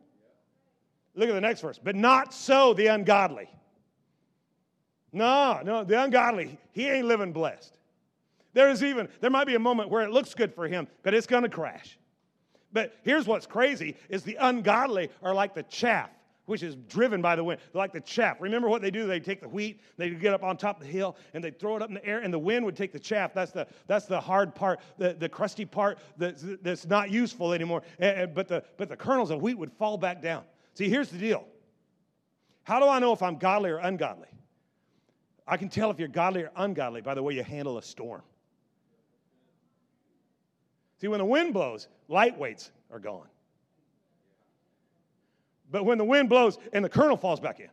Look 1.13 1.29
at 1.29 1.33
the 1.33 1.41
next 1.41 1.61
verse. 1.61 1.79
But 1.81 1.95
not 1.95 2.33
so 2.33 2.73
the 2.73 2.87
ungodly. 2.87 3.49
No, 5.13 5.61
no, 5.63 5.83
the 5.83 6.01
ungodly, 6.01 6.57
he 6.71 6.87
ain't 6.89 7.07
living 7.07 7.31
blessed. 7.31 7.77
There 8.57 8.69
is 8.69 8.83
even, 8.83 9.07
there 9.21 9.29
might 9.29 9.45
be 9.45 9.53
a 9.53 9.59
moment 9.59 9.91
where 9.91 10.01
it 10.01 10.09
looks 10.09 10.33
good 10.33 10.51
for 10.51 10.67
him, 10.67 10.87
but 11.03 11.13
it's 11.13 11.27
going 11.27 11.43
to 11.43 11.49
crash. 11.49 11.99
But 12.73 12.95
here's 13.03 13.27
what's 13.27 13.45
crazy 13.45 13.95
is 14.09 14.23
the 14.23 14.35
ungodly 14.39 15.11
are 15.21 15.35
like 15.35 15.53
the 15.53 15.61
chaff 15.61 16.09
which 16.47 16.63
is 16.63 16.73
driven 16.89 17.21
by 17.21 17.35
the 17.35 17.43
wind, 17.43 17.61
like 17.75 17.93
the 17.93 18.01
chaff. 18.01 18.37
Remember 18.39 18.67
what 18.67 18.81
they 18.81 18.89
do? 18.89 19.05
They 19.05 19.19
take 19.19 19.41
the 19.41 19.47
wheat, 19.47 19.81
they 19.97 20.09
get 20.09 20.33
up 20.33 20.41
on 20.41 20.57
top 20.57 20.81
of 20.81 20.87
the 20.87 20.91
hill, 20.91 21.17
and 21.35 21.43
they 21.43 21.51
throw 21.51 21.75
it 21.75 21.83
up 21.83 21.89
in 21.89 21.93
the 21.93 22.03
air, 22.03 22.21
and 22.21 22.33
the 22.33 22.39
wind 22.39 22.65
would 22.65 22.75
take 22.75 22.91
the 22.91 22.99
chaff. 22.99 23.31
That's 23.31 23.51
the, 23.51 23.67
that's 23.85 24.07
the 24.07 24.19
hard 24.19 24.55
part, 24.55 24.79
the, 24.97 25.13
the 25.13 25.29
crusty 25.29 25.65
part 25.65 25.99
that's, 26.17 26.43
that's 26.63 26.87
not 26.87 27.11
useful 27.11 27.53
anymore. 27.53 27.83
But, 27.99 28.47
the, 28.47 28.63
but 28.77 28.89
the 28.89 28.97
kernels 28.97 29.29
of 29.29 29.39
wheat 29.39 29.59
would 29.59 29.71
fall 29.73 29.99
back 29.99 30.19
down. 30.19 30.45
See, 30.73 30.89
here's 30.89 31.09
the 31.09 31.19
deal. 31.19 31.45
How 32.63 32.79
do 32.79 32.87
I 32.87 32.97
know 32.97 33.13
if 33.13 33.21
I'm 33.21 33.37
godly 33.37 33.69
or 33.69 33.77
ungodly? 33.77 34.29
I 35.45 35.57
can 35.57 35.69
tell 35.69 35.91
if 35.91 35.99
you're 35.99 36.07
godly 36.07 36.41
or 36.41 36.51
ungodly 36.55 37.01
by 37.01 37.13
the 37.13 37.21
way 37.21 37.35
you 37.35 37.43
handle 37.43 37.77
a 37.77 37.83
storm. 37.83 38.23
See, 40.99 41.07
when 41.07 41.19
the 41.19 41.25
wind 41.25 41.53
blows, 41.53 41.87
lightweights 42.09 42.71
are 42.91 42.99
gone. 42.99 43.27
But 45.69 45.83
when 45.85 45.97
the 45.97 46.05
wind 46.05 46.29
blows 46.29 46.57
and 46.73 46.83
the 46.83 46.89
kernel 46.89 47.17
falls 47.17 47.39
back 47.39 47.59
in. 47.59 47.69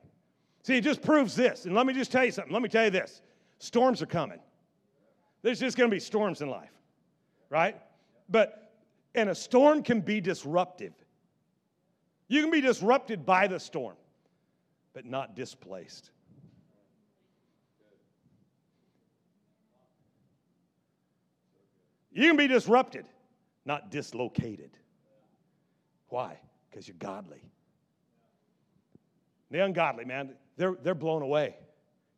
See, 0.63 0.77
it 0.77 0.85
just 0.85 1.03
proves 1.03 1.35
this. 1.35 1.65
And 1.65 1.75
let 1.75 1.87
me 1.87 1.93
just 1.93 2.11
tell 2.11 2.25
you 2.25 2.33
something. 2.33 2.53
Let 2.53 2.63
me 2.63 2.69
tell 2.69 2.85
you 2.85 2.91
this 2.91 3.23
storms 3.59 4.03
are 4.03 4.07
coming. 4.07 4.41
There's 5.43 5.61
just 5.61 5.77
going 5.77 5.91
to 5.91 5.95
be 5.95 6.01
storms 6.01 6.41
in 6.41 6.49
life, 6.49 6.73
right? 7.51 7.77
But, 8.29 8.73
and 9.15 9.29
a 9.29 9.35
storm 9.35 9.83
can 9.83 10.01
be 10.01 10.21
disruptive. 10.21 10.95
You 12.29 12.41
can 12.41 12.51
be 12.51 12.63
disrupted 12.63 13.27
by 13.27 13.47
the 13.47 13.61
storm, 13.61 13.97
but 14.95 15.05
not 15.05 15.37
displaced. 15.37 16.11
You 22.11 22.29
can 22.29 22.37
be 22.37 22.47
disrupted, 22.47 23.05
not 23.65 23.91
dislocated. 23.91 24.71
Why? 26.09 26.39
Because 26.71 26.87
you're 26.87 26.97
godly. 26.99 27.43
The 29.51 29.65
ungodly, 29.65 30.05
man, 30.05 30.35
they're, 30.57 30.77
they're 30.83 30.95
blown 30.95 31.23
away. 31.23 31.57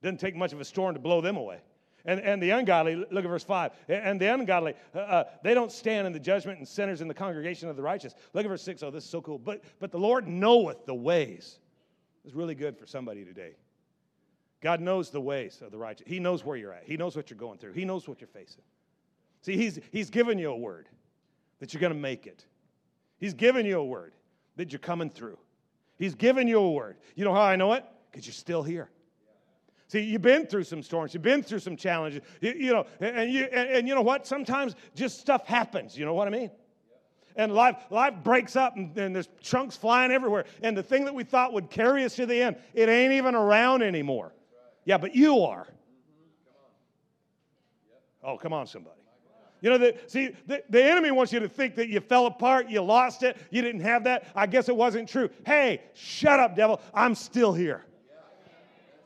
Doesn't 0.03 0.21
take 0.21 0.37
much 0.37 0.53
of 0.53 0.61
a 0.61 0.65
storm 0.65 0.95
to 0.95 1.01
blow 1.01 1.21
them 1.21 1.37
away. 1.37 1.59
And, 2.05 2.21
and 2.21 2.41
the 2.41 2.51
ungodly, 2.51 2.95
look 2.95 3.25
at 3.25 3.29
verse 3.29 3.43
5. 3.43 3.73
And 3.89 4.21
the 4.21 4.33
ungodly, 4.33 4.75
uh, 4.95 4.99
uh, 4.99 5.25
they 5.43 5.55
don't 5.55 5.73
stand 5.73 6.07
in 6.07 6.13
the 6.13 6.21
judgment 6.21 6.59
and 6.59 6.67
sinners 6.67 7.01
in 7.01 7.09
the 7.09 7.15
congregation 7.15 7.69
of 7.69 7.77
the 7.77 7.83
righteous. 7.83 8.15
Look 8.33 8.45
at 8.45 8.49
verse 8.49 8.63
6. 8.63 8.83
Oh, 8.85 8.91
this 8.91 9.05
is 9.05 9.11
so 9.11 9.21
cool. 9.21 9.39
But, 9.39 9.65
but 9.81 9.91
the 9.91 9.99
Lord 9.99 10.29
knoweth 10.29 10.87
the 10.87 10.95
ways. 10.95 11.59
It's 12.25 12.35
really 12.35 12.55
good 12.55 12.79
for 12.79 12.87
somebody 12.87 13.25
today. 13.25 13.57
God 14.61 14.81
knows 14.81 15.11
the 15.11 15.21
ways 15.21 15.61
of 15.63 15.73
the 15.73 15.79
righteous. 15.79 16.07
He 16.07 16.21
knows 16.21 16.45
where 16.45 16.57
you're 16.57 16.73
at. 16.73 16.85
He 16.85 16.97
knows 16.97 17.17
what 17.17 17.29
you're 17.29 17.39
going 17.39 17.59
through. 17.59 17.73
He 17.73 17.85
knows 17.85 18.09
what 18.09 18.21
you're 18.21 18.29
facing. 18.29 18.63
See, 19.43 19.57
He's, 19.57 19.79
he's 19.91 20.11
given 20.11 20.39
you 20.39 20.51
a 20.51 20.57
word 20.57 20.89
that 21.61 21.73
you're 21.73 21.81
going 21.81 21.93
to 21.93 21.99
make 21.99 22.27
it. 22.27 22.45
He's 23.19 23.35
given 23.35 23.67
you 23.67 23.79
a 23.79 23.85
word 23.85 24.13
that 24.57 24.73
you're 24.73 24.79
coming 24.79 25.11
through. 25.11 25.39
He's 25.99 26.15
given 26.15 26.49
you 26.49 26.59
a 26.59 26.71
word. 26.71 26.97
You 27.15 27.25
know 27.25 27.35
how 27.35 27.43
I 27.43 27.57
know 27.57 27.73
it? 27.73 27.85
Because 28.11 28.27
you're 28.27 28.35
still 28.35 28.63
here. 28.63 28.91
See, 29.89 30.01
you've 30.01 30.23
been 30.23 30.47
through 30.47 30.65
some 30.65 30.83
storms, 30.83 31.15
you've 31.15 31.23
been 31.23 31.45
through 31.45 31.61
some 31.61 31.77
challenges, 31.77 32.21
you, 32.41 32.53
you 32.55 32.73
know, 32.73 32.87
and 33.01 33.31
you, 33.31 33.45
and, 33.45 33.71
and, 33.71 33.89
you 33.89 33.95
know 33.95 34.03
what? 34.03 34.27
Sometimes 34.27 34.75
just 34.97 35.21
stuff 35.21 35.47
happens. 35.47 35.97
You 35.97 36.05
know 36.05 36.15
what 36.15 36.27
I 36.27 36.31
mean? 36.33 36.51
And 37.37 37.53
life, 37.53 37.77
life 37.91 38.15
breaks 38.25 38.57
up 38.57 38.77
and, 38.77 38.97
and 38.99 39.15
there's 39.15 39.29
chunks 39.41 39.77
flying 39.77 40.11
everywhere. 40.11 40.47
And 40.63 40.77
the 40.77 40.83
thing 40.83 41.05
that 41.05 41.15
we 41.15 41.23
thought 41.23 41.53
would 41.53 41.71
carry 41.71 42.05
us 42.05 42.17
to 42.17 42.27
the 42.27 42.43
end, 42.43 42.57
it 42.75 42.89
ain't 42.89 43.13
even 43.13 43.35
around 43.37 43.83
anymore. 43.83 44.33
Yeah, 44.85 44.99
but 44.99 45.15
you 45.15 45.41
are. 45.41 45.69
Oh, 48.25 48.37
come 48.39 48.53
on, 48.53 48.67
somebody. 48.67 48.97
You 49.67 49.73
know, 49.73 49.79
the, 49.79 49.97
see, 50.07 50.31
the, 50.47 50.63
the 50.71 50.81
enemy 50.81 51.11
wants 51.11 51.33
you 51.33 51.41
to 51.41 51.49
think 51.49 51.75
that 51.75 51.89
you 51.89 51.99
fell 51.99 52.27
apart, 52.27 52.71
you 52.71 52.81
lost 52.83 53.25
it, 53.25 53.37
you 53.51 53.63
didn't 53.63 53.81
have 53.81 54.05
that. 54.05 54.29
I 54.33 54.47
guess 54.47 54.69
it 54.69 54.77
wasn't 54.77 55.09
true. 55.09 55.29
Hey, 55.45 55.83
shut 55.93 56.39
up, 56.39 56.55
devil. 56.55 56.81
I'm 56.95 57.17
still 57.17 57.53
here. 57.53 57.85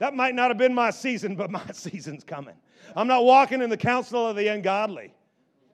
That 0.00 0.12
might 0.12 0.35
not 0.35 0.49
have 0.49 0.59
been 0.59 0.75
my 0.75 0.90
season, 0.90 1.35
but 1.35 1.50
my 1.50 1.64
season's 1.73 2.25
coming. 2.25 2.57
I'm 2.95 3.07
not 3.07 3.25
walking 3.25 3.62
in 3.62 3.71
the 3.71 3.76
counsel 3.79 4.26
of 4.26 4.37
the 4.37 4.49
ungodly. 4.49 5.14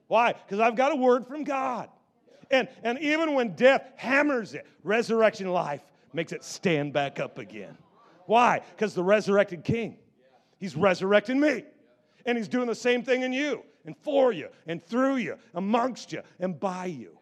Why? 0.06 0.34
Because 0.34 0.60
I've 0.60 0.76
got 0.76 0.92
a 0.92 0.96
word 0.96 1.26
from 1.26 1.42
God. 1.42 1.88
And, 2.52 2.68
and 2.84 2.96
even 3.00 3.34
when 3.34 3.56
death 3.56 3.90
hammers 3.96 4.54
it, 4.54 4.68
resurrection 4.84 5.48
life 5.48 5.82
makes 6.12 6.30
it 6.30 6.44
stand 6.44 6.92
back 6.92 7.18
up 7.18 7.38
again. 7.38 7.76
Why? 8.26 8.60
Because 8.70 8.94
the 8.94 9.02
resurrected 9.02 9.64
king, 9.64 9.96
he's 10.60 10.76
resurrecting 10.76 11.40
me. 11.40 11.64
And 12.24 12.38
he's 12.38 12.46
doing 12.46 12.68
the 12.68 12.74
same 12.76 13.02
thing 13.02 13.22
in 13.22 13.32
you 13.32 13.64
and 13.86 13.96
for 13.98 14.32
you 14.32 14.48
and 14.66 14.84
through 14.84 15.16
you, 15.16 15.36
amongst 15.54 16.12
you 16.12 16.22
and 16.38 16.58
by 16.58 16.86
you. 16.86 17.16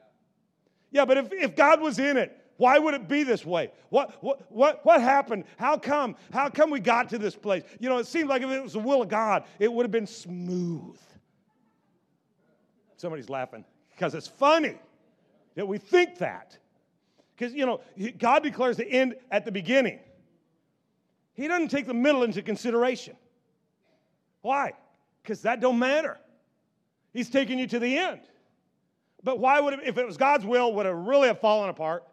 Yeah, 0.90 1.04
but 1.04 1.18
if, 1.18 1.32
if 1.32 1.54
God 1.54 1.80
was 1.80 1.98
in 1.98 2.16
it, 2.16 2.40
why 2.56 2.78
would 2.78 2.94
it 2.94 3.08
be 3.08 3.24
this 3.24 3.44
way? 3.44 3.70
What, 3.90 4.22
what, 4.22 4.50
what, 4.50 4.84
what 4.84 5.00
happened? 5.00 5.44
How 5.56 5.76
come? 5.76 6.16
How 6.32 6.48
come 6.48 6.70
we 6.70 6.80
got 6.80 7.08
to 7.10 7.18
this 7.18 7.34
place? 7.34 7.64
You 7.80 7.88
know, 7.88 7.98
it 7.98 8.06
seemed 8.06 8.28
like 8.28 8.42
if 8.42 8.50
it 8.50 8.62
was 8.62 8.74
the 8.74 8.78
will 8.78 9.02
of 9.02 9.08
God, 9.08 9.44
it 9.58 9.72
would 9.72 9.84
have 9.84 9.90
been 9.90 10.06
smooth. 10.06 10.96
Somebody's 12.96 13.28
laughing 13.28 13.64
because 13.90 14.14
it's 14.14 14.28
funny 14.28 14.76
that 15.56 15.66
we 15.66 15.78
think 15.78 16.18
that. 16.18 16.56
Because, 17.36 17.52
you 17.52 17.66
know, 17.66 17.80
God 18.18 18.44
declares 18.44 18.76
the 18.76 18.86
end 18.86 19.16
at 19.32 19.44
the 19.44 19.50
beginning. 19.50 19.98
He 21.34 21.48
doesn't 21.48 21.68
take 21.68 21.86
the 21.86 21.94
middle 21.94 22.22
into 22.22 22.40
consideration. 22.42 23.16
Why? 24.42 24.74
Because 25.22 25.42
that 25.42 25.60
don't 25.60 25.80
matter. 25.80 26.18
He's 27.14 27.30
taking 27.30 27.58
you 27.58 27.66
to 27.68 27.78
the 27.78 27.96
end. 27.96 28.20
But 29.22 29.38
why 29.38 29.58
would 29.60 29.72
it, 29.72 29.80
if 29.84 29.96
it 29.96 30.04
was 30.04 30.18
God's 30.18 30.44
will, 30.44 30.74
would 30.74 30.84
it 30.84 30.90
really 30.90 31.28
have 31.28 31.40
fallen 31.40 31.70
apart? 31.70 32.04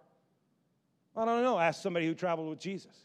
I 1.18 1.26
don't 1.26 1.44
know. 1.44 1.60
Ask 1.60 1.82
somebody 1.82 2.06
who 2.08 2.14
traveled 2.14 2.48
with 2.48 2.60
Jesus. 2.60 2.96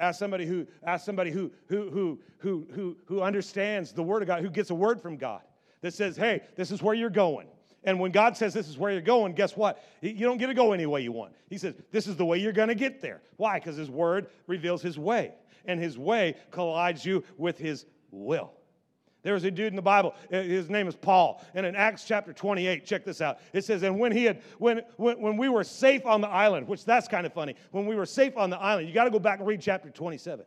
Ask 0.00 0.18
somebody 0.18 0.46
who, 0.46 0.66
ask 0.82 1.04
somebody 1.04 1.30
who, 1.30 1.52
who, 1.66 1.90
who, 1.90 2.18
who, 2.38 2.66
who, 2.72 2.96
who 3.04 3.22
understands 3.22 3.92
the 3.92 4.02
word 4.02 4.22
of 4.22 4.26
God, 4.26 4.42
who 4.42 4.50
gets 4.50 4.70
a 4.70 4.74
word 4.74 5.00
from 5.00 5.16
God 5.16 5.42
that 5.82 5.94
says, 5.94 6.16
hey, 6.16 6.40
this 6.56 6.72
is 6.72 6.82
where 6.82 6.94
you're 6.94 7.10
going. 7.10 7.46
And 7.84 8.00
when 8.00 8.10
God 8.10 8.36
says 8.36 8.52
this 8.52 8.68
is 8.68 8.76
where 8.76 8.92
you're 8.92 9.00
going, 9.00 9.34
guess 9.34 9.56
what? 9.56 9.82
You 10.00 10.26
don't 10.26 10.38
get 10.38 10.48
to 10.48 10.54
go 10.54 10.72
any 10.72 10.86
way 10.86 11.02
you 11.02 11.12
want. 11.12 11.32
He 11.48 11.58
says, 11.58 11.74
this 11.92 12.06
is 12.06 12.16
the 12.16 12.24
way 12.24 12.38
you're 12.38 12.52
going 12.52 12.68
to 12.68 12.74
get 12.74 13.00
there. 13.00 13.22
Why? 13.36 13.58
Because 13.58 13.76
His 13.76 13.90
Word 13.90 14.28
reveals 14.46 14.82
His 14.82 14.98
way, 14.98 15.32
and 15.64 15.80
His 15.80 15.96
way 15.96 16.36
collides 16.50 17.06
you 17.06 17.24
with 17.38 17.58
His 17.58 17.86
will. 18.10 18.52
There 19.22 19.34
was 19.34 19.44
a 19.44 19.50
dude 19.50 19.68
in 19.68 19.76
the 19.76 19.82
Bible, 19.82 20.14
uh, 20.32 20.40
his 20.42 20.70
name 20.70 20.88
is 20.88 20.96
Paul. 20.96 21.44
And 21.54 21.66
in 21.66 21.76
Acts 21.76 22.04
chapter 22.04 22.32
28, 22.32 22.86
check 22.86 23.04
this 23.04 23.20
out. 23.20 23.38
It 23.52 23.64
says, 23.64 23.82
And 23.82 23.98
when 23.98 24.12
he 24.12 24.24
had, 24.24 24.42
when, 24.58 24.82
when, 24.96 25.20
when 25.20 25.36
we 25.36 25.48
were 25.48 25.64
safe 25.64 26.06
on 26.06 26.20
the 26.20 26.28
island, 26.28 26.66
which 26.68 26.84
that's 26.84 27.06
kind 27.06 27.26
of 27.26 27.32
funny, 27.32 27.54
when 27.70 27.86
we 27.86 27.96
were 27.96 28.06
safe 28.06 28.36
on 28.36 28.50
the 28.50 28.58
island, 28.58 28.88
you 28.88 28.94
got 28.94 29.04
to 29.04 29.10
go 29.10 29.18
back 29.18 29.38
and 29.38 29.46
read 29.46 29.60
chapter 29.60 29.90
27. 29.90 30.44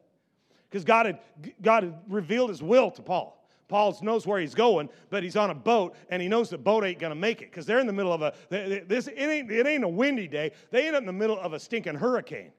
Because 0.70 0.84
God 0.84 1.06
had, 1.06 1.20
God 1.62 1.84
had 1.84 2.00
revealed 2.08 2.50
his 2.50 2.64
will 2.64 2.90
to 2.92 3.02
Paul. 3.02 3.40
Paul 3.68 3.98
knows 4.02 4.28
where 4.28 4.40
he's 4.40 4.54
going, 4.54 4.90
but 5.10 5.24
he's 5.24 5.36
on 5.36 5.50
a 5.50 5.56
boat, 5.56 5.96
and 6.10 6.22
he 6.22 6.28
knows 6.28 6.50
the 6.50 6.58
boat 6.58 6.84
ain't 6.84 7.00
to 7.00 7.16
make 7.16 7.42
it 7.42 7.50
because 7.50 7.66
they're 7.66 7.80
in 7.80 7.88
the 7.88 7.94
middle 7.94 8.14
of 8.14 8.22
a 8.22 8.34
this 8.50 9.08
it 9.08 9.18
ain't 9.18 9.52
it 9.52 9.66
ain't 9.66 9.84
a 9.84 9.88
windy 9.88 10.28
day. 10.28 10.52
They 10.70 10.86
end 10.86 10.96
up 10.96 11.02
in 11.02 11.08
the 11.08 11.14
middle 11.14 11.40
of 11.40 11.54
a 11.54 11.60
stinking 11.60 11.96
hurricane, 11.96 12.52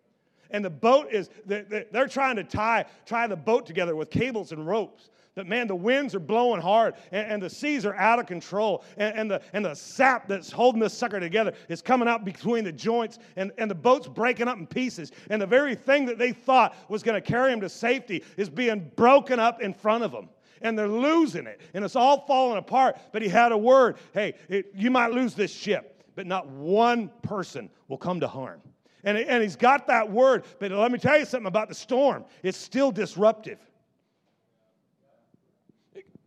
and 0.51 0.65
the 0.65 0.71
boat 0.71 1.13
is 1.13 1.31
they're 1.47 2.09
trying 2.09 2.37
to 2.37 2.45
tie 2.45 2.87
tie 3.07 3.27
the 3.27 3.37
boat 3.37 3.67
together 3.67 3.95
with 3.95 4.11
cables 4.11 4.51
and 4.51 4.67
ropes. 4.67 5.11
That 5.35 5.49
man, 5.49 5.67
the 5.67 5.75
winds 5.75 6.15
are 6.15 6.21
blowing 6.21 6.61
hard, 6.61 6.95
and, 7.11 7.33
and 7.33 7.43
the 7.43 7.51
seas 7.51 7.85
are 7.85 7.97
out 7.97 8.21
of 8.21 8.27
control, 8.27 8.85
and, 8.97 9.19
and 9.19 9.31
the 9.31 9.43
and 9.53 9.65
the 9.65 9.75
sap 9.75 10.29
that's 10.29 10.51
holding 10.51 10.81
this 10.81 10.95
sucker 10.95 11.19
together 11.19 11.55
is 11.69 11.83
coming 11.83 12.07
out 12.07 12.25
between 12.25 12.63
the 12.63 12.73
joints, 12.73 13.19
and, 13.35 13.51
and 13.59 13.69
the 13.69 13.75
boat's 13.75 14.07
breaking 14.07 14.47
up 14.47 14.59
in 14.59 14.67
pieces, 14.67 15.11
and 15.31 15.43
the 15.43 15.47
very 15.47 15.75
thing 15.75 16.07
that 16.07 16.19
they 16.19 16.33
thought 16.33 16.77
was 16.89 17.03
going 17.03 17.21
to 17.21 17.27
carry 17.27 17.51
them 17.51 17.61
to 17.61 17.69
safety 17.69 18.23
is 18.37 18.49
being 18.49 18.91
broken 18.95 19.41
up 19.41 19.61
in 19.61 19.75
front 19.75 20.05
of 20.05 20.13
them 20.13 20.29
and 20.63 20.79
they're 20.79 20.89
losing 20.89 21.47
it 21.47 21.61
and 21.75 21.85
it's 21.85 21.95
all 21.95 22.25
falling 22.27 22.59
apart. 22.59 22.97
But 23.13 23.23
he 23.23 23.29
had 23.29 23.53
a 23.53 23.59
word 23.59 23.97
hey, 24.13 24.35
it, 24.49 24.73
you 24.75 24.91
might 24.91 25.13
lose 25.13 25.35
this 25.35 25.53
ship, 25.53 26.03
but 26.15 26.27
not 26.27 26.49
one 26.49 27.11
person 27.23 27.71
will 27.89 27.99
come 27.99 28.19
to 28.21 28.29
harm. 28.29 28.61
And, 29.05 29.19
and 29.19 29.43
he's 29.43 29.57
got 29.57 29.87
that 29.89 30.11
word, 30.11 30.45
but 30.59 30.71
let 30.73 30.91
me 30.91 30.99
tell 30.99 31.19
you 31.19 31.27
something 31.27 31.47
about 31.47 31.69
the 31.69 31.75
storm. 31.75 32.25
It's 32.43 32.57
still 32.57 32.91
disruptive. 32.91 33.59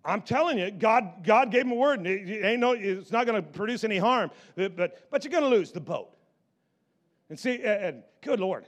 I'm 0.08 0.22
telling 0.22 0.58
you, 0.58 0.72
God, 0.72 1.24
God 1.24 1.52
gave 1.52 1.64
him 1.64 1.72
a 1.72 1.76
word, 1.76 2.00
and 2.00 2.08
it, 2.08 2.44
ain't 2.44 2.62
no, 2.62 2.72
it's 2.72 3.12
not 3.12 3.26
going 3.26 3.42
to 3.42 3.48
produce 3.48 3.84
any 3.84 3.98
harm, 3.98 4.32
but, 4.56 5.12
but 5.12 5.24
you're 5.24 5.32
going 5.32 5.44
to 5.44 5.50
lose 5.50 5.72
the 5.72 5.82
boat. 5.82 6.10
And 7.30 7.38
see, 7.38 7.62
and 7.62 8.04
good 8.22 8.40
Lord, 8.40 8.66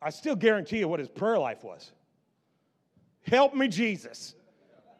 I 0.00 0.10
still 0.10 0.36
guarantee 0.36 0.78
you 0.78 0.88
what 0.88 1.00
his 1.00 1.08
prayer 1.08 1.38
life 1.38 1.64
was. 1.64 1.90
Help 3.22 3.54
me, 3.54 3.68
Jesus 3.68 4.34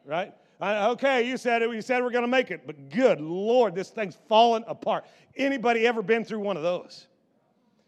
right? 0.07 0.33
okay, 0.61 1.27
you 1.27 1.37
said 1.37 1.61
it. 1.61 1.71
You 1.71 1.81
said 1.81 2.01
we're 2.01 2.09
going 2.09 2.23
to 2.23 2.29
make 2.29 2.49
it, 2.49 2.65
but 2.65 2.89
good 2.89 3.21
Lord, 3.21 3.75
this 3.75 3.89
thing's 3.89 4.17
falling 4.27 4.63
apart. 4.65 5.05
Anybody 5.35 5.85
ever 5.85 6.01
been 6.01 6.23
through 6.23 6.39
one 6.39 6.57
of 6.57 6.63
those? 6.63 7.07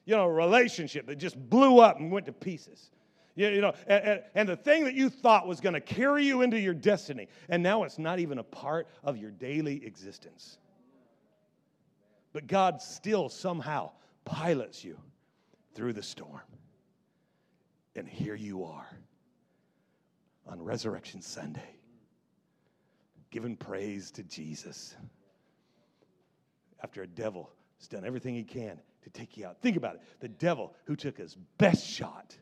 You 0.05 0.15
know, 0.15 0.25
a 0.25 0.31
relationship 0.31 1.07
that 1.07 1.15
just 1.15 1.37
blew 1.49 1.79
up 1.79 1.99
and 1.99 2.11
went 2.11 2.27
to 2.27 2.33
pieces. 2.33 2.91
You, 3.39 3.47
you 3.47 3.61
know, 3.61 3.73
and, 3.87 4.03
and, 4.03 4.21
and 4.35 4.49
the 4.49 4.57
thing 4.57 4.83
that 4.83 4.95
you 4.95 5.09
thought 5.09 5.47
was 5.47 5.61
going 5.61 5.73
to 5.73 5.79
carry 5.79 6.25
you 6.25 6.41
into 6.41 6.59
your 6.59 6.73
destiny, 6.73 7.29
and 7.47 7.63
now 7.63 7.83
it's 7.83 7.97
not 7.97 8.19
even 8.19 8.37
a 8.37 8.43
part 8.43 8.89
of 9.01 9.15
your 9.15 9.31
daily 9.31 9.85
existence. 9.85 10.57
But 12.33 12.47
God 12.47 12.81
still 12.81 13.29
somehow 13.29 13.91
pilots 14.25 14.83
you 14.83 14.99
through 15.73 15.93
the 15.93 16.03
storm. 16.03 16.41
And 17.95 18.05
here 18.05 18.35
you 18.35 18.65
are 18.65 18.89
on 20.45 20.61
Resurrection 20.61 21.21
Sunday 21.21 21.79
giving 23.31 23.55
praise 23.55 24.11
to 24.11 24.23
Jesus 24.23 24.97
after 26.83 27.03
a 27.03 27.07
devil 27.07 27.51
has 27.77 27.87
done 27.87 28.03
everything 28.03 28.35
he 28.35 28.43
can 28.43 28.81
to 29.03 29.09
take 29.09 29.37
you 29.37 29.45
out. 29.45 29.61
Think 29.61 29.77
about 29.77 29.95
it 29.95 30.01
the 30.19 30.27
devil 30.27 30.73
who 30.83 30.97
took 30.97 31.17
his 31.17 31.37
best 31.57 31.87
shot, 31.87 32.35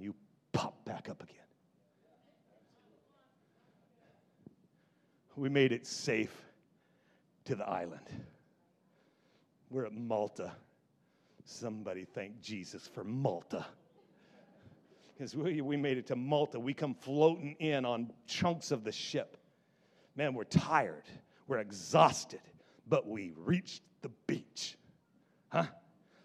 and 0.00 0.06
you 0.06 0.14
pop 0.52 0.82
back 0.86 1.10
up 1.10 1.22
again. 1.22 1.36
We 5.36 5.50
made 5.50 5.72
it 5.72 5.86
safe 5.86 6.34
to 7.44 7.54
the 7.54 7.68
island. 7.68 8.06
We're 9.68 9.84
at 9.84 9.92
Malta. 9.92 10.52
Somebody 11.44 12.06
thank 12.06 12.40
Jesus 12.40 12.86
for 12.86 13.04
Malta 13.04 13.66
because 15.14 15.36
we, 15.36 15.60
we 15.60 15.76
made 15.76 15.98
it 15.98 16.06
to 16.06 16.16
Malta. 16.16 16.58
We 16.58 16.72
come 16.72 16.94
floating 16.94 17.56
in 17.58 17.84
on 17.84 18.10
chunks 18.26 18.70
of 18.70 18.84
the 18.84 18.92
ship. 18.92 19.36
Man, 20.16 20.32
we're 20.32 20.44
tired, 20.44 21.04
we're 21.46 21.58
exhausted, 21.58 22.40
but 22.88 23.06
we 23.06 23.32
reached 23.36 23.82
the 24.00 24.10
beach. 24.26 24.78
Huh? 25.50 25.66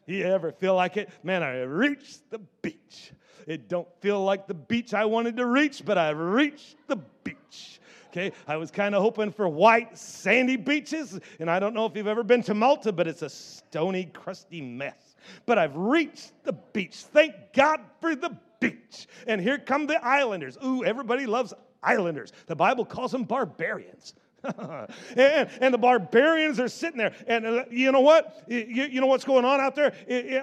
You 0.06 0.24
ever 0.26 0.52
feel 0.52 0.76
like 0.76 0.98
it? 0.98 1.10
Man, 1.24 1.44
I 1.44 1.62
reached 1.62 2.30
the 2.30 2.40
beach. 2.62 3.12
It 3.48 3.68
don't 3.68 3.88
feel 4.02 4.24
like 4.24 4.48
the 4.48 4.54
beach 4.54 4.94
I 4.94 5.06
wanted 5.06 5.38
to 5.38 5.46
reach, 5.46 5.84
but 5.86 5.98
I 5.98 6.10
reached 6.10 6.78
the 6.88 6.98
beach. 7.24 7.80
Okay, 8.10 8.32
I 8.48 8.56
was 8.56 8.72
kind 8.72 8.96
of 8.96 9.02
hoping 9.02 9.32
for 9.32 9.48
white, 9.50 9.98
sandy 9.98 10.56
beaches, 10.56 11.20
and 11.40 11.52
I 11.52 11.60
don't 11.60 11.74
know 11.74 11.86
if 11.86 11.98
you've 11.98 12.08
ever 12.08 12.24
been 12.24 12.42
to 12.44 12.54
Malta, 12.54 12.94
but 12.94 13.08
it's 13.08 13.24
a 13.24 13.30
stony, 13.30 14.06
crusty 14.06 14.62
mess. 14.62 15.16
But 15.46 15.58
I've 15.58 15.76
reached 15.76 16.32
the 16.44 16.54
beach. 16.54 16.96
Thank 16.96 17.36
God 17.54 17.82
for 18.00 18.16
the 18.16 18.38
beach. 18.62 19.08
And 19.28 19.42
here 19.42 19.58
come 19.58 19.86
the 19.86 20.04
islanders. 20.04 20.58
Ooh, 20.64 20.86
everybody 20.86 21.26
loves 21.26 21.54
islanders. 21.84 22.32
The 22.48 22.56
Bible 22.56 22.86
calls 22.86 23.12
them 23.12 23.24
barbarians. 23.24 24.14
and, 25.18 25.50
and, 25.62 25.74
the 25.74 25.78
barbarians 25.78 26.60
are 26.60 26.68
sitting 26.68 26.98
there. 26.98 27.14
And 27.28 27.46
uh, 27.46 27.64
you 27.70 27.92
know 27.92 28.02
what? 28.02 28.44
You, 28.48 28.66
you 28.66 29.02
know 29.02 29.08
what's 29.08 29.26
going 29.26 29.46
on 29.46 29.60
out 29.60 29.76
there 29.76 29.94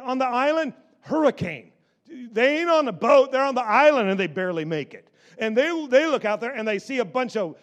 on 0.05 0.19
the 0.19 0.27
island? 0.27 0.75
Hurricane. 1.01 1.73
They 2.33 2.61
ain't 2.61 2.71
on 2.71 2.85
the 2.85 2.93
boat, 2.93 3.33
they're 3.33 3.45
on 3.45 3.55
the 3.55 3.65
island 3.65 4.11
and 4.11 4.19
they 4.19 4.27
barely 4.27 4.65
make 4.65 4.95
it. 4.95 5.09
And 5.39 5.57
they, 5.57 5.87
they 5.87 6.07
look 6.07 6.25
out 6.25 6.41
there 6.41 6.53
and 6.53 6.67
they 6.67 6.79
see 6.79 6.99
a 6.99 7.05
bunch 7.05 7.37
of 7.37 7.57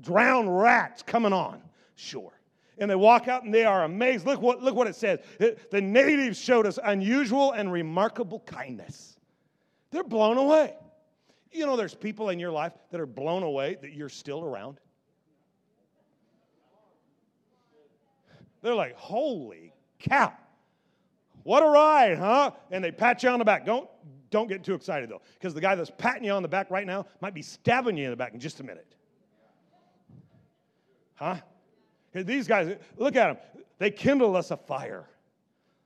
drowned 0.00 0.56
rats 0.58 1.02
coming 1.02 1.32
on 1.32 1.62
shore. 1.94 2.32
And 2.78 2.90
they 2.90 2.96
walk 2.96 3.28
out 3.28 3.44
and 3.44 3.52
they 3.52 3.64
are 3.64 3.84
amazed. 3.84 4.26
Look 4.26 4.40
what, 4.40 4.62
look 4.62 4.74
what 4.74 4.86
it 4.86 4.94
says. 4.94 5.20
The 5.38 5.80
natives 5.80 6.38
showed 6.38 6.66
us 6.66 6.78
unusual 6.82 7.52
and 7.52 7.72
remarkable 7.72 8.40
kindness. 8.40 9.16
They're 9.90 10.04
blown 10.04 10.36
away. 10.36 10.74
You 11.50 11.66
know, 11.66 11.76
there's 11.76 11.94
people 11.94 12.28
in 12.28 12.38
your 12.38 12.52
life 12.52 12.72
that 12.90 13.00
are 13.00 13.06
blown 13.06 13.42
away 13.42 13.78
that 13.80 13.92
you're 13.92 14.08
still 14.08 14.44
around. 14.44 14.78
They're 18.62 18.74
like, 18.74 18.96
holy 18.96 19.72
cow. 19.98 20.32
What 21.42 21.62
a 21.62 21.66
ride, 21.66 22.18
huh? 22.18 22.50
And 22.70 22.82
they 22.82 22.90
pat 22.90 23.22
you 23.22 23.30
on 23.30 23.38
the 23.38 23.44
back. 23.44 23.64
Don't, 23.64 23.88
don't 24.30 24.48
get 24.48 24.62
too 24.62 24.74
excited 24.74 25.08
though, 25.08 25.22
because 25.34 25.54
the 25.54 25.60
guy 25.60 25.74
that's 25.74 25.90
patting 25.96 26.24
you 26.24 26.32
on 26.32 26.42
the 26.42 26.48
back 26.48 26.70
right 26.70 26.86
now 26.86 27.06
might 27.20 27.34
be 27.34 27.42
stabbing 27.42 27.96
you 27.96 28.04
in 28.04 28.10
the 28.10 28.16
back 28.16 28.34
in 28.34 28.40
just 28.40 28.60
a 28.60 28.64
minute. 28.64 28.86
Huh? 31.14 31.36
These 32.12 32.46
guys, 32.46 32.76
look 32.96 33.16
at 33.16 33.26
them. 33.26 33.62
They 33.78 33.90
kindled 33.90 34.36
us 34.36 34.50
a 34.50 34.56
fire. 34.56 35.08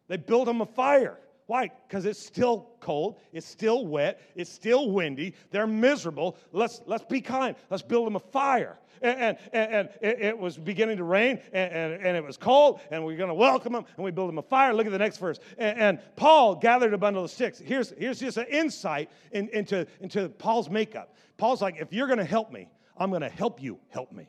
They 0.08 0.16
built 0.16 0.46
them 0.46 0.60
a 0.60 0.66
fire. 0.66 1.18
Why? 1.52 1.70
Because 1.86 2.06
it's 2.06 2.18
still 2.18 2.70
cold, 2.80 3.18
it's 3.30 3.46
still 3.46 3.84
wet, 3.86 4.22
it's 4.34 4.50
still 4.50 4.90
windy, 4.90 5.34
they're 5.50 5.66
miserable. 5.66 6.38
Let's, 6.50 6.80
let's 6.86 7.04
be 7.04 7.20
kind. 7.20 7.54
Let's 7.68 7.82
build 7.82 8.06
them 8.06 8.16
a 8.16 8.20
fire. 8.20 8.78
And, 9.02 9.36
and, 9.52 9.70
and 9.70 9.88
it, 10.00 10.20
it, 10.22 10.38
was 10.38 10.56
beginning 10.56 10.96
to 10.96 11.04
rain, 11.04 11.40
and, 11.52 11.70
and, 11.70 12.06
and 12.06 12.16
it 12.16 12.24
was 12.24 12.38
cold, 12.38 12.80
and 12.90 13.04
we 13.04 13.12
are 13.12 13.16
going 13.18 13.28
to 13.28 13.34
welcome 13.34 13.74
them, 13.74 13.84
and 13.96 14.02
we 14.02 14.10
build 14.10 14.30
them 14.30 14.38
a 14.38 14.42
fire. 14.42 14.72
Look 14.72 14.86
at 14.86 14.92
the 14.92 14.98
next 14.98 15.18
verse. 15.18 15.40
And, 15.58 15.78
and 15.78 16.00
Paul 16.16 16.54
gathered 16.54 16.94
a 16.94 16.98
bundle 16.98 17.22
of 17.22 17.30
sticks. 17.30 17.58
Here's, 17.58 17.92
here's 17.98 18.20
just 18.20 18.38
an 18.38 18.46
insight 18.46 19.10
in, 19.32 19.50
into, 19.50 19.86
into 20.00 20.30
Paul's 20.30 20.70
makeup. 20.70 21.14
Paul's 21.36 21.60
like, 21.60 21.76
if 21.78 21.92
you're 21.92 22.06
going 22.06 22.18
to 22.18 22.24
help 22.24 22.50
me, 22.50 22.70
I'm 22.96 23.10
going 23.10 23.20
to 23.20 23.28
help 23.28 23.62
you 23.62 23.78
help 23.90 24.10
me. 24.10 24.26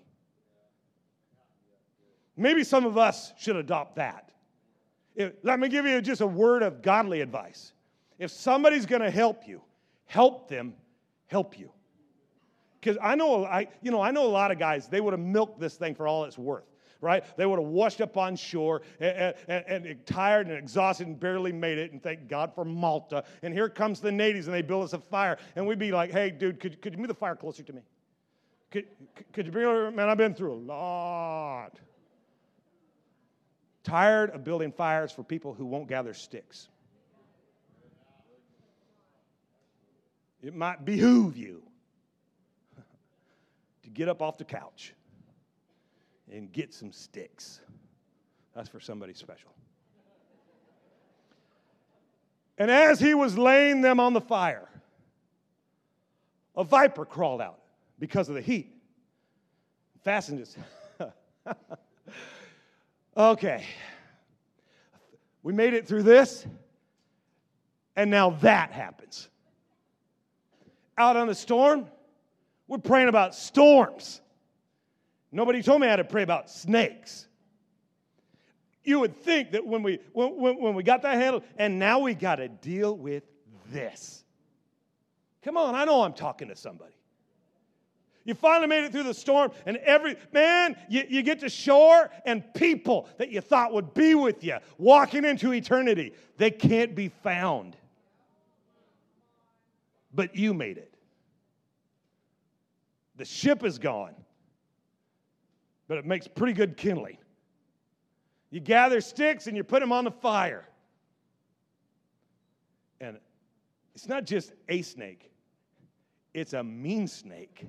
Maybe 2.36 2.66
some 2.66 2.86
of 2.86 2.98
us 2.98 3.32
should 3.38 3.56
adopt 3.56 3.96
that. 3.96 4.33
If, 5.16 5.34
let 5.44 5.60
me 5.60 5.70
give 5.70 5.86
you 5.86 6.02
just 6.02 6.22
a 6.22 6.28
word 6.28 6.64
of 6.64 6.82
godly 6.82 7.22
advice. 7.22 7.74
If 8.20 8.32
somebody's 8.32 8.86
going 8.86 9.02
to 9.02 9.12
help 9.12 9.48
you, 9.48 9.62
help 10.06 10.50
them 10.50 10.74
help 11.28 11.58
you. 11.58 11.72
Because 12.80 12.98
I 13.02 13.16
know, 13.16 13.46
I, 13.46 13.68
you 13.82 13.92
know, 13.92 14.02
I 14.02 14.12
know 14.12 14.26
a 14.26 14.30
lot 14.30 14.52
of 14.52 14.60
guys, 14.60 14.88
they 14.88 15.02
would 15.02 15.14
have 15.14 15.20
milked 15.20 15.60
this 15.60 15.76
thing 15.76 15.96
for 15.96 16.08
all 16.08 16.26
it's 16.26 16.38
worth, 16.38 16.70
right? 17.02 17.24
They 17.38 17.46
would 17.46 17.58
have 17.58 17.68
washed 17.68 18.02
up 18.02 18.18
on 18.18 18.36
shore 18.36 18.82
and, 19.00 19.34
and, 19.48 19.86
and, 19.86 20.06
tired 20.06 20.48
and 20.48 20.58
exhausted 20.58 21.08
and 21.08 21.18
barely 21.20 21.54
made 21.54 21.78
it, 21.78 21.94
and 21.94 22.04
thank 22.04 22.28
God 22.28 22.54
for 22.54 22.66
Malta. 22.66 23.24
And 23.42 23.54
here 23.54 23.70
comes 23.70 24.02
the 24.02 24.12
natives, 24.12 24.48
and 24.48 24.54
they 24.54 24.62
build 24.62 24.84
us 24.84 24.94
a 24.94 25.00
fire. 25.00 25.38
And 25.56 25.66
we'd 25.66 25.80
be 25.80 25.92
like, 25.92 26.12
hey, 26.12 26.30
dude, 26.30 26.60
could, 26.60 26.82
could 26.82 26.94
you 26.94 27.00
move 27.00 27.08
the 27.08 27.14
fire 27.14 27.36
closer 27.36 27.64
to 27.64 27.74
me? 27.74 27.82
Could, 28.70 28.88
could 29.32 29.46
you 29.46 29.52
bring 29.52 29.66
over? 29.66 29.90
Man, 29.90 30.10
I've 30.10 30.18
been 30.18 30.34
through 30.34 30.54
a 30.54 30.62
lot. 30.62 31.80
Tired 33.84 34.30
of 34.30 34.44
building 34.44 34.72
fires 34.72 35.12
for 35.12 35.24
people 35.24 35.54
who 35.54 35.66
won't 35.66 35.88
gather 35.88 36.14
sticks. 36.14 36.70
It 40.42 40.56
might 40.56 40.84
behoove 40.86 41.38
you 41.38 41.64
to 43.84 43.90
get 43.90 44.10
up 44.10 44.22
off 44.22 44.38
the 44.38 44.46
couch 44.46 44.94
and 46.32 46.52
get 46.52 46.74
some 46.74 46.92
sticks. 46.92 47.62
That's 48.56 48.70
for 48.70 48.80
somebody 48.80 49.14
special. 49.14 49.52
And 52.58 52.70
as 52.70 53.00
he 53.00 53.14
was 53.14 53.38
laying 53.38 53.82
them 53.82 54.00
on 54.00 54.14
the 54.14 54.22
fire, 54.22 54.70
a 56.56 56.64
viper 56.64 57.06
crawled 57.06 57.42
out 57.42 57.60
because 58.00 58.30
of 58.30 58.36
the 58.36 58.42
heat. 58.42 58.70
Fastened 60.04 60.40
his. 60.40 60.56
Okay. 63.16 63.64
We 65.44 65.54
made 65.54 65.74
it 65.74 65.88
through 65.88 66.04
this, 66.04 66.46
and 67.96 68.10
now 68.10 68.32
that 68.42 68.72
happens. 68.72 69.28
Out 70.98 71.18
on 71.18 71.28
the 71.28 71.36
storm, 71.36 71.88
we're 72.68 72.78
praying 72.78 73.10
about 73.10 73.36
storms. 73.36 74.22
Nobody 75.32 75.62
told 75.62 75.82
me 75.82 75.88
how 75.88 75.96
to 75.96 76.04
pray 76.04 76.24
about 76.24 76.50
snakes. 76.50 77.28
You 78.84 79.00
would 79.00 79.18
think 79.18 79.52
that 79.52 79.66
when 79.66 79.84
we, 79.84 80.00
when, 80.14 80.60
when 80.60 80.76
we 80.76 80.84
got 80.84 81.02
that 81.02 81.16
handled, 81.16 81.44
and 81.58 81.80
now 81.80 82.00
we 82.00 82.14
got 82.14 82.36
to 82.36 82.48
deal 82.48 82.96
with 82.96 83.24
this. 83.72 84.24
Come 85.44 85.58
on, 85.58 85.76
I 85.76 85.86
know 85.86 86.04
I'm 86.04 86.14
talking 86.14 86.48
to 86.50 86.56
somebody. 86.56 86.94
You 88.26 88.34
finally 88.34 88.68
made 88.68 88.86
it 88.86 88.92
through 88.92 89.04
the 89.04 89.14
storm, 89.14 89.52
and 89.66 89.78
every 89.78 90.16
man, 90.32 90.78
you, 90.90 91.04
you 91.10 91.24
get 91.24 91.42
to 91.42 91.50
shore, 91.50 92.10
and 92.26 92.44
people 92.54 93.10
that 93.18 93.30
you 93.30 93.42
thought 93.42 93.74
would 93.74 93.94
be 93.94 94.16
with 94.16 94.44
you 94.44 94.58
walking 94.78 95.26
into 95.26 95.52
eternity, 95.52 96.14
they 96.38 96.50
can't 96.50 96.96
be 96.96 97.10
found. 97.10 97.76
But 100.14 100.36
you 100.36 100.54
made 100.54 100.78
it. 100.78 100.94
The 103.18 103.26
ship 103.26 103.64
is 103.64 103.78
gone, 103.78 104.16
but 105.88 105.98
it 105.98 106.06
makes 106.06 106.28
pretty 106.28 106.54
good 106.54 106.78
kindling. 106.78 107.18
You 108.52 108.60
gather 108.60 109.02
sticks 109.02 109.48
and 109.48 109.58
you 109.58 109.64
put 109.64 109.82
them 109.82 109.92
on 109.92 110.06
the 110.06 110.12
fire. 110.12 110.66
And 113.02 113.18
it's 113.96 114.08
not 114.08 114.26
just 114.26 114.54
a 114.70 114.82
snake, 114.82 115.30
it's 116.34 116.54
a 116.54 116.64
mean 116.64 117.08
snake. 117.08 117.66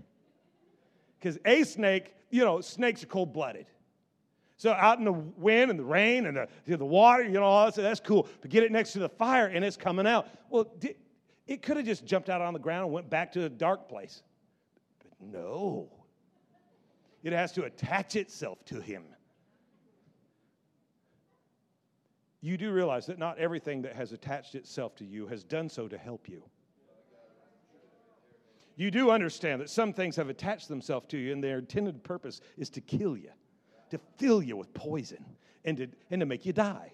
Because 1.24 1.38
a 1.46 1.64
snake, 1.64 2.14
you 2.28 2.44
know, 2.44 2.60
snakes 2.60 3.02
are 3.02 3.06
cold 3.06 3.32
blooded. 3.32 3.64
So 4.58 4.72
out 4.72 4.98
in 4.98 5.06
the 5.06 5.12
wind 5.12 5.70
and 5.70 5.80
the 5.80 5.84
rain 5.84 6.26
and 6.26 6.37
the, 6.37 6.76
the 6.76 6.84
water, 6.84 7.22
you 7.22 7.32
know, 7.32 7.44
all 7.44 7.64
that, 7.64 7.74
that's 7.80 7.98
cool. 7.98 8.28
But 8.42 8.50
get 8.50 8.62
it 8.62 8.70
next 8.70 8.92
to 8.92 8.98
the 8.98 9.08
fire 9.08 9.46
and 9.46 9.64
it's 9.64 9.78
coming 9.78 10.06
out. 10.06 10.28
Well, 10.50 10.70
it 11.46 11.62
could 11.62 11.78
have 11.78 11.87
just 11.87 12.04
jumped 12.04 12.28
out 12.28 12.42
on 12.42 12.52
the 12.52 12.58
ground 12.58 12.84
and 12.84 12.92
went 12.92 13.08
back 13.08 13.32
to 13.32 13.46
a 13.46 13.48
dark 13.48 13.88
place. 13.88 14.22
But 14.98 15.12
no. 15.18 15.88
It 17.22 17.32
has 17.32 17.52
to 17.52 17.64
attach 17.64 18.16
itself 18.16 18.62
to 18.66 18.82
him. 18.82 19.04
You 22.42 22.58
do 22.58 22.70
realize 22.70 23.06
that 23.06 23.18
not 23.18 23.38
everything 23.38 23.80
that 23.80 23.96
has 23.96 24.12
attached 24.12 24.56
itself 24.56 24.94
to 24.96 25.06
you 25.06 25.26
has 25.28 25.42
done 25.42 25.70
so 25.70 25.88
to 25.88 25.96
help 25.96 26.28
you 26.28 26.42
you 28.76 28.90
do 28.90 29.10
understand 29.10 29.60
that 29.60 29.70
some 29.70 29.92
things 29.92 30.16
have 30.16 30.28
attached 30.28 30.68
themselves 30.68 31.06
to 31.08 31.18
you, 31.18 31.32
and 31.32 31.42
their 31.42 31.58
intended 31.58 32.02
purpose 32.02 32.40
is 32.56 32.68
to 32.70 32.80
kill 32.80 33.16
you, 33.16 33.30
to 33.90 33.98
fill 34.18 34.42
you 34.42 34.56
with 34.56 34.72
poison, 34.74 35.24
and 35.64 35.76
to, 35.76 35.88
and 36.10 36.20
to 36.20 36.26
make 36.26 36.44
you 36.44 36.52
die. 36.52 36.92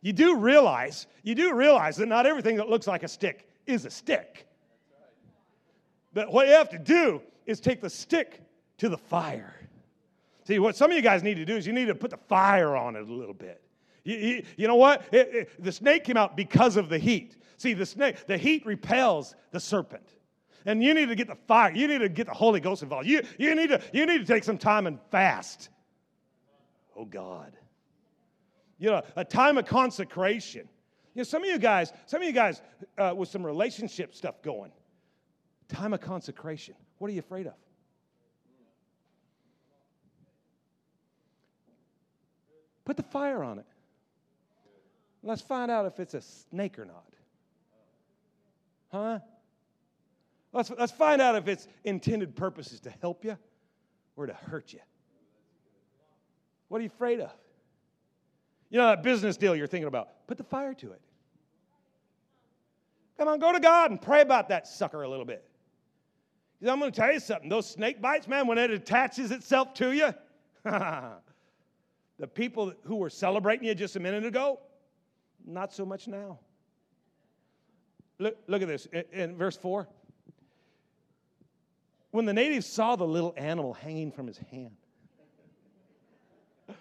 You 0.00 0.12
do 0.12 0.36
realize, 0.36 1.06
you 1.22 1.34
do 1.34 1.54
realize 1.54 1.96
that 1.96 2.06
not 2.06 2.26
everything 2.26 2.56
that 2.56 2.68
looks 2.68 2.86
like 2.86 3.02
a 3.02 3.08
stick 3.08 3.48
is 3.66 3.84
a 3.84 3.90
stick. 3.90 4.46
But 6.12 6.32
what 6.32 6.46
you 6.46 6.54
have 6.54 6.70
to 6.70 6.78
do 6.78 7.22
is 7.46 7.60
take 7.60 7.80
the 7.80 7.90
stick 7.90 8.42
to 8.78 8.88
the 8.88 8.98
fire. 8.98 9.54
See, 10.44 10.58
what 10.58 10.76
some 10.76 10.90
of 10.90 10.96
you 10.96 11.02
guys 11.02 11.22
need 11.22 11.36
to 11.36 11.44
do 11.44 11.56
is 11.56 11.66
you 11.66 11.72
need 11.72 11.86
to 11.86 11.94
put 11.94 12.10
the 12.10 12.16
fire 12.16 12.76
on 12.76 12.96
it 12.96 13.08
a 13.08 13.12
little 13.12 13.34
bit. 13.34 13.62
You, 14.04 14.16
you, 14.16 14.44
you 14.56 14.68
know 14.68 14.74
what? 14.74 15.02
It, 15.12 15.34
it, 15.34 15.62
the 15.62 15.70
snake 15.70 16.04
came 16.04 16.16
out 16.16 16.36
because 16.36 16.76
of 16.76 16.88
the 16.88 16.98
heat. 16.98 17.36
See, 17.56 17.72
the 17.72 17.86
snake, 17.86 18.26
the 18.26 18.36
heat 18.36 18.66
repels 18.66 19.36
the 19.52 19.60
serpent. 19.60 20.08
And 20.64 20.82
you 20.82 20.94
need 20.94 21.08
to 21.08 21.14
get 21.14 21.28
the 21.28 21.34
fire. 21.34 21.72
You 21.72 21.88
need 21.88 21.98
to 21.98 22.08
get 22.08 22.26
the 22.26 22.34
Holy 22.34 22.60
Ghost 22.60 22.82
involved. 22.82 23.06
You, 23.06 23.22
you, 23.38 23.54
need, 23.54 23.68
to, 23.68 23.80
you 23.92 24.06
need 24.06 24.18
to 24.18 24.24
take 24.24 24.44
some 24.44 24.58
time 24.58 24.86
and 24.86 24.98
fast. 25.10 25.68
Oh, 26.96 27.04
God. 27.04 27.52
You 28.78 28.90
know, 28.90 29.02
a 29.16 29.24
time 29.24 29.58
of 29.58 29.66
consecration. 29.66 30.68
You 31.14 31.20
know, 31.20 31.24
some 31.24 31.42
of 31.42 31.48
you 31.48 31.58
guys, 31.58 31.92
some 32.06 32.22
of 32.22 32.26
you 32.26 32.32
guys 32.32 32.62
uh, 32.98 33.14
with 33.16 33.28
some 33.28 33.44
relationship 33.44 34.14
stuff 34.14 34.42
going, 34.42 34.72
time 35.68 35.92
of 35.92 36.00
consecration. 36.00 36.74
What 36.98 37.10
are 37.10 37.14
you 37.14 37.20
afraid 37.20 37.46
of? 37.46 37.54
Put 42.84 42.96
the 42.96 43.02
fire 43.02 43.42
on 43.42 43.58
it. 43.58 43.66
Let's 45.22 45.42
find 45.42 45.70
out 45.70 45.86
if 45.86 46.00
it's 46.00 46.14
a 46.14 46.20
snake 46.20 46.78
or 46.78 46.84
not. 46.84 47.04
Huh? 48.90 49.20
Let's, 50.52 50.70
let's 50.78 50.92
find 50.92 51.22
out 51.22 51.34
if 51.34 51.48
its 51.48 51.66
intended 51.84 52.36
purpose 52.36 52.72
is 52.72 52.80
to 52.80 52.90
help 53.00 53.24
you 53.24 53.38
or 54.16 54.26
to 54.26 54.34
hurt 54.34 54.72
you. 54.72 54.80
What 56.68 56.78
are 56.78 56.82
you 56.82 56.90
afraid 56.94 57.20
of? 57.20 57.30
You 58.70 58.78
know 58.78 58.86
that 58.86 59.02
business 59.02 59.36
deal 59.36 59.54
you're 59.54 59.66
thinking 59.66 59.88
about? 59.88 60.26
Put 60.26 60.38
the 60.38 60.44
fire 60.44 60.74
to 60.74 60.92
it. 60.92 61.00
Come 63.18 63.28
on, 63.28 63.38
go 63.38 63.52
to 63.52 63.60
God 63.60 63.90
and 63.90 64.00
pray 64.00 64.20
about 64.20 64.48
that 64.48 64.66
sucker 64.66 65.02
a 65.02 65.08
little 65.08 65.24
bit. 65.24 65.44
I'm 66.66 66.78
going 66.78 66.92
to 66.92 67.00
tell 67.00 67.12
you 67.12 67.20
something. 67.20 67.48
Those 67.48 67.68
snake 67.68 68.00
bites, 68.00 68.28
man, 68.28 68.46
when 68.46 68.56
it 68.56 68.70
attaches 68.70 69.30
itself 69.32 69.74
to 69.74 69.92
you, 69.92 70.14
the 70.64 72.26
people 72.32 72.72
who 72.84 72.96
were 72.96 73.10
celebrating 73.10 73.66
you 73.66 73.74
just 73.74 73.96
a 73.96 74.00
minute 74.00 74.24
ago, 74.24 74.60
not 75.44 75.72
so 75.72 75.84
much 75.84 76.06
now. 76.06 76.38
Look, 78.18 78.36
look 78.46 78.62
at 78.62 78.68
this 78.68 78.86
in, 78.86 79.04
in 79.12 79.36
verse 79.36 79.56
4 79.56 79.88
when 82.12 82.26
the 82.26 82.32
natives 82.32 82.66
saw 82.66 82.94
the 82.94 83.06
little 83.06 83.34
animal 83.36 83.72
hanging 83.72 84.12
from 84.12 84.26
his 84.28 84.38
hand. 84.38 84.76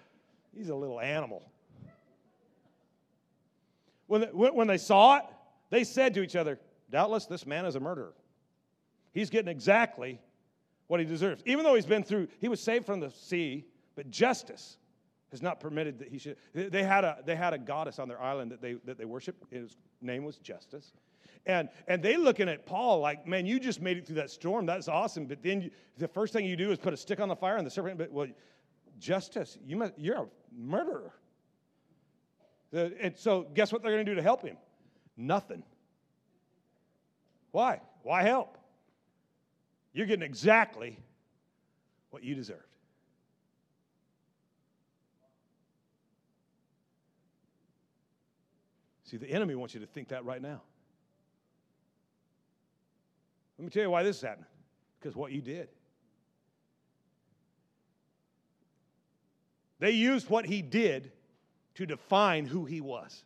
He's 0.55 0.69
a 0.69 0.75
little 0.75 0.99
animal. 0.99 1.41
When, 4.07 4.23
when 4.33 4.67
they 4.67 4.77
saw 4.77 5.17
it, 5.17 5.23
they 5.69 5.85
said 5.85 6.13
to 6.15 6.21
each 6.21 6.35
other, 6.35 6.59
Doubtless 6.91 7.25
this 7.25 7.45
man 7.47 7.65
is 7.65 7.75
a 7.75 7.79
murderer. 7.79 8.13
He's 9.13 9.29
getting 9.29 9.49
exactly 9.49 10.19
what 10.87 10.99
he 10.99 11.05
deserves. 11.05 11.41
Even 11.45 11.63
though 11.63 11.75
he's 11.75 11.85
been 11.85 12.03
through, 12.03 12.27
he 12.39 12.49
was 12.49 12.59
saved 12.59 12.85
from 12.85 12.99
the 12.99 13.09
sea, 13.09 13.65
but 13.95 14.11
justice 14.11 14.77
has 15.31 15.41
not 15.41 15.61
permitted 15.61 15.99
that 15.99 16.09
he 16.09 16.17
should. 16.17 16.35
They 16.53 16.83
had 16.83 17.05
a, 17.05 17.19
they 17.25 17.37
had 17.37 17.53
a 17.53 17.57
goddess 17.57 17.99
on 17.99 18.09
their 18.09 18.21
island 18.21 18.51
that 18.51 18.61
they, 18.61 18.73
that 18.83 18.97
they 18.97 19.05
worshiped. 19.05 19.45
His 19.49 19.77
name 20.01 20.25
was 20.25 20.37
Justice. 20.37 20.91
And, 21.45 21.69
and 21.87 22.03
they 22.03 22.17
looking 22.17 22.47
at 22.49 22.65
Paul 22.65 22.99
like, 22.99 23.25
man, 23.25 23.45
you 23.45 23.59
just 23.59 23.81
made 23.81 23.97
it 23.97 24.05
through 24.05 24.17
that 24.17 24.29
storm. 24.29 24.65
That's 24.65 24.87
awesome. 24.87 25.25
But 25.25 25.41
then 25.41 25.61
you, 25.61 25.71
the 25.97 26.07
first 26.07 26.33
thing 26.33 26.45
you 26.45 26.55
do 26.55 26.71
is 26.71 26.77
put 26.77 26.93
a 26.93 26.97
stick 26.97 27.19
on 27.19 27.29
the 27.29 27.35
fire 27.35 27.57
and 27.57 27.65
the 27.65 27.71
serpent, 27.71 27.97
but, 27.97 28.11
well, 28.11 28.27
justice. 28.99 29.57
You 29.65 29.77
must, 29.77 29.93
you're 29.97 30.17
a 30.17 30.27
murderer. 30.55 31.13
And 32.73 33.17
so, 33.17 33.47
guess 33.53 33.73
what 33.73 33.81
they're 33.81 33.91
going 33.91 34.05
to 34.05 34.11
do 34.11 34.15
to 34.15 34.21
help 34.21 34.43
him? 34.43 34.55
Nothing. 35.17 35.63
Why? 37.51 37.81
Why 38.03 38.23
help? 38.23 38.57
You're 39.93 40.05
getting 40.05 40.23
exactly 40.23 40.97
what 42.11 42.23
you 42.23 42.33
deserved. 42.33 42.61
See, 49.03 49.17
the 49.17 49.29
enemy 49.29 49.55
wants 49.55 49.73
you 49.73 49.81
to 49.81 49.87
think 49.87 50.07
that 50.09 50.23
right 50.23 50.41
now. 50.41 50.61
Let 53.61 53.65
me 53.65 53.69
tell 53.69 53.83
you 53.83 53.91
why 53.91 54.01
this 54.01 54.15
is 54.15 54.23
happening. 54.23 54.47
Because 54.99 55.15
what 55.15 55.31
you 55.31 55.39
did. 55.39 55.67
They 59.77 59.91
used 59.91 60.31
what 60.31 60.47
he 60.47 60.63
did 60.63 61.11
to 61.75 61.85
define 61.85 62.47
who 62.47 62.65
he 62.65 62.81
was. 62.81 63.23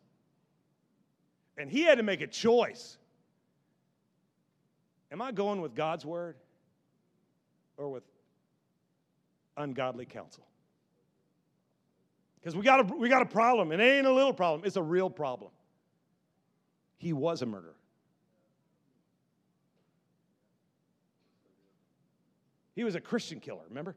And 1.57 1.71
he 1.71 1.83
had 1.83 1.99
to 1.99 2.03
make 2.03 2.19
a 2.19 2.27
choice. 2.27 2.97
Am 5.09 5.21
I 5.21 5.31
going 5.31 5.61
with 5.61 5.73
God's 5.73 6.05
word 6.05 6.35
or 7.77 7.87
with 7.87 8.03
ungodly 9.55 10.05
counsel? 10.05 10.45
Because 12.41 12.57
we 12.57 12.63
got, 12.63 12.91
a, 12.91 12.93
we 12.93 13.07
got 13.07 13.21
a 13.21 13.25
problem, 13.25 13.71
and 13.71 13.81
it 13.81 13.85
ain't 13.85 14.05
a 14.05 14.11
little 14.11 14.33
problem, 14.33 14.63
it's 14.65 14.75
a 14.75 14.83
real 14.83 15.09
problem. 15.09 15.51
He 16.97 17.13
was 17.13 17.41
a 17.41 17.45
murderer. 17.45 17.77
He 22.75 22.83
was 22.83 22.95
a 22.95 23.01
Christian 23.01 23.39
killer, 23.39 23.63
remember? 23.69 23.95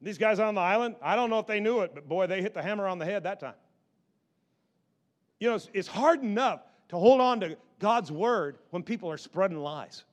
These 0.00 0.18
guys 0.18 0.38
on 0.38 0.54
the 0.54 0.60
island, 0.60 0.96
I 1.02 1.16
don't 1.16 1.30
know 1.30 1.38
if 1.38 1.46
they 1.46 1.60
knew 1.60 1.80
it, 1.80 1.94
but 1.94 2.08
boy, 2.08 2.26
they 2.26 2.42
hit 2.42 2.54
the 2.54 2.62
hammer 2.62 2.86
on 2.86 2.98
the 2.98 3.04
head 3.04 3.24
that 3.24 3.40
time. 3.40 3.54
You 5.40 5.50
know, 5.50 5.58
it's, 5.72 5.88
hard 5.88 6.22
enough 6.22 6.60
to 6.88 6.96
hold 6.96 7.20
on 7.20 7.40
to 7.40 7.56
God's 7.78 8.10
word 8.10 8.58
when 8.70 8.82
people 8.82 9.10
are 9.10 9.16
spreading 9.16 9.58
lies. 9.58 10.04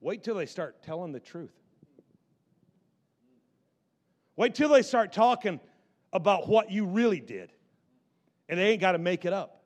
Wait 0.00 0.22
till 0.22 0.34
they 0.34 0.46
start 0.46 0.82
telling 0.82 1.12
the 1.12 1.20
truth. 1.20 1.54
Wait 4.36 4.54
till 4.54 4.68
they 4.68 4.82
start 4.82 5.12
talking 5.12 5.60
about 6.12 6.48
what 6.48 6.70
you 6.70 6.86
really 6.86 7.20
did. 7.20 7.52
And 8.48 8.58
they 8.58 8.70
ain't 8.70 8.80
got 8.80 8.92
to 8.92 8.98
make 8.98 9.24
it 9.24 9.32
up. 9.32 9.62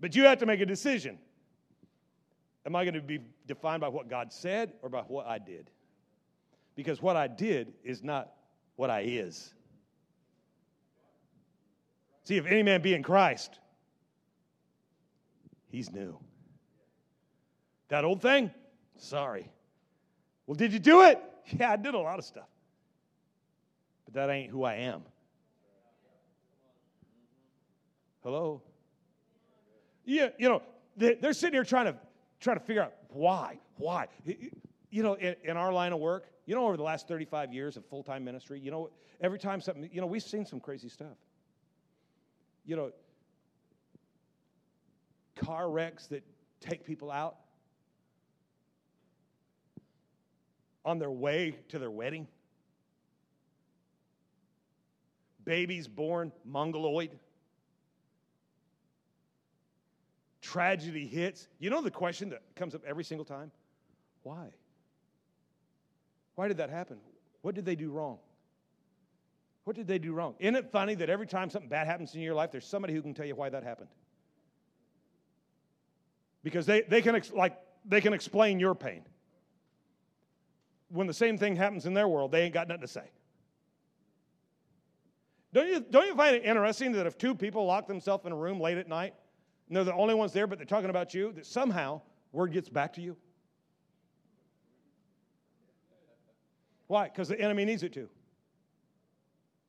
But 0.00 0.16
you 0.16 0.24
have 0.24 0.38
to 0.38 0.46
make 0.46 0.60
a 0.60 0.66
decision. 0.66 1.18
Am 2.66 2.74
I 2.74 2.84
going 2.84 2.94
to 2.94 3.00
be 3.00 3.20
defined 3.46 3.80
by 3.80 3.88
what 3.88 4.08
God 4.08 4.32
said 4.32 4.72
or 4.82 4.88
by 4.88 5.00
what 5.02 5.26
I 5.26 5.38
did? 5.38 5.70
Because 6.74 7.02
what 7.02 7.16
I 7.16 7.26
did 7.26 7.74
is 7.84 8.02
not 8.02 8.32
what 8.76 8.90
I 8.90 9.00
is. 9.00 9.52
See, 12.24 12.36
if 12.36 12.46
any 12.46 12.62
man 12.62 12.82
be 12.82 12.94
in 12.94 13.02
Christ, 13.02 13.58
he's 15.68 15.92
new. 15.92 16.18
That 17.88 18.04
old 18.04 18.22
thing? 18.22 18.50
Sorry. 18.96 19.50
Well, 20.46 20.54
did 20.54 20.72
you 20.72 20.78
do 20.78 21.02
it? 21.02 21.22
Yeah, 21.58 21.72
I 21.72 21.76
did 21.76 21.92
a 21.92 21.98
lot 21.98 22.20
of 22.20 22.24
stuff. 22.24 22.46
But 24.04 24.14
that 24.14 24.30
ain't 24.30 24.48
who 24.48 24.62
I 24.62 24.74
am. 24.74 25.02
Hello? 28.22 28.62
Yeah, 30.04 30.28
you 30.38 30.48
know, 30.48 30.62
they're 30.96 31.32
sitting 31.32 31.54
here 31.54 31.64
trying 31.64 31.86
to 31.86 31.96
trying 32.42 32.58
to 32.58 32.64
figure 32.64 32.82
out 32.82 32.92
why, 33.08 33.58
why. 33.76 34.08
You 34.90 35.02
know, 35.02 35.14
in, 35.14 35.36
in 35.44 35.56
our 35.56 35.72
line 35.72 35.92
of 35.92 36.00
work, 36.00 36.26
you 36.44 36.54
know, 36.54 36.66
over 36.66 36.76
the 36.76 36.82
last 36.82 37.08
35 37.08 37.52
years 37.52 37.76
of 37.76 37.86
full 37.86 38.02
time 38.02 38.24
ministry, 38.24 38.60
you 38.60 38.70
know, 38.70 38.90
every 39.20 39.38
time 39.38 39.60
something, 39.60 39.88
you 39.92 40.00
know, 40.00 40.06
we've 40.06 40.22
seen 40.22 40.44
some 40.44 40.60
crazy 40.60 40.88
stuff. 40.88 41.16
You 42.66 42.76
know, 42.76 42.92
car 45.36 45.70
wrecks 45.70 46.06
that 46.08 46.24
take 46.60 46.84
people 46.84 47.10
out 47.10 47.36
on 50.84 50.98
their 50.98 51.10
way 51.10 51.56
to 51.68 51.78
their 51.78 51.90
wedding, 51.90 52.26
babies 55.44 55.88
born 55.88 56.32
mongoloid. 56.44 57.18
Tragedy 60.52 61.06
hits, 61.06 61.48
you 61.58 61.70
know 61.70 61.80
the 61.80 61.90
question 61.90 62.28
that 62.28 62.42
comes 62.56 62.74
up 62.74 62.82
every 62.86 63.04
single 63.04 63.24
time? 63.24 63.50
Why? 64.22 64.50
Why 66.34 66.48
did 66.48 66.58
that 66.58 66.68
happen? 66.68 66.98
What 67.40 67.54
did 67.54 67.64
they 67.64 67.74
do 67.74 67.90
wrong? 67.90 68.18
What 69.64 69.76
did 69.76 69.86
they 69.86 69.98
do 69.98 70.12
wrong? 70.12 70.34
Isn't 70.38 70.56
it 70.56 70.70
funny 70.70 70.94
that 70.96 71.08
every 71.08 71.26
time 71.26 71.48
something 71.48 71.70
bad 71.70 71.86
happens 71.86 72.14
in 72.14 72.20
your 72.20 72.34
life, 72.34 72.50
there's 72.50 72.66
somebody 72.66 72.92
who 72.92 73.00
can 73.00 73.14
tell 73.14 73.24
you 73.24 73.34
why 73.34 73.48
that 73.48 73.62
happened? 73.62 73.88
Because 76.42 76.66
they, 76.66 76.82
they, 76.82 77.00
can, 77.00 77.14
ex- 77.14 77.32
like, 77.32 77.58
they 77.86 78.00
can 78.00 78.12
explain 78.12 78.60
your 78.60 78.74
pain. 78.74 79.02
When 80.90 81.06
the 81.06 81.14
same 81.14 81.38
thing 81.38 81.56
happens 81.56 81.86
in 81.86 81.94
their 81.94 82.08
world, 82.08 82.30
they 82.30 82.42
ain't 82.42 82.52
got 82.52 82.68
nothing 82.68 82.82
to 82.82 82.88
say. 82.88 83.10
Don't 85.54 85.68
you, 85.68 85.80
don't 85.80 86.06
you 86.06 86.14
find 86.14 86.36
it 86.36 86.44
interesting 86.44 86.92
that 86.92 87.06
if 87.06 87.16
two 87.16 87.34
people 87.34 87.64
lock 87.64 87.86
themselves 87.86 88.26
in 88.26 88.32
a 88.32 88.36
room 88.36 88.60
late 88.60 88.76
at 88.76 88.88
night 88.88 89.14
and 89.72 89.76
they're 89.78 89.84
the 89.84 89.94
only 89.94 90.12
ones 90.12 90.34
there, 90.34 90.46
but 90.46 90.58
they're 90.58 90.66
talking 90.66 90.90
about 90.90 91.14
you, 91.14 91.32
that 91.32 91.46
somehow 91.46 92.02
word 92.30 92.52
gets 92.52 92.68
back 92.68 92.92
to 92.92 93.00
you? 93.00 93.16
Why? 96.88 97.04
Because 97.04 97.28
the 97.28 97.40
enemy 97.40 97.64
needs 97.64 97.82
it 97.82 97.94
to. 97.94 98.06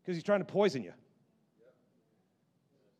Because 0.01 0.17
he's 0.17 0.25
trying 0.25 0.41
to 0.41 0.45
poison 0.45 0.83
you. 0.83 0.91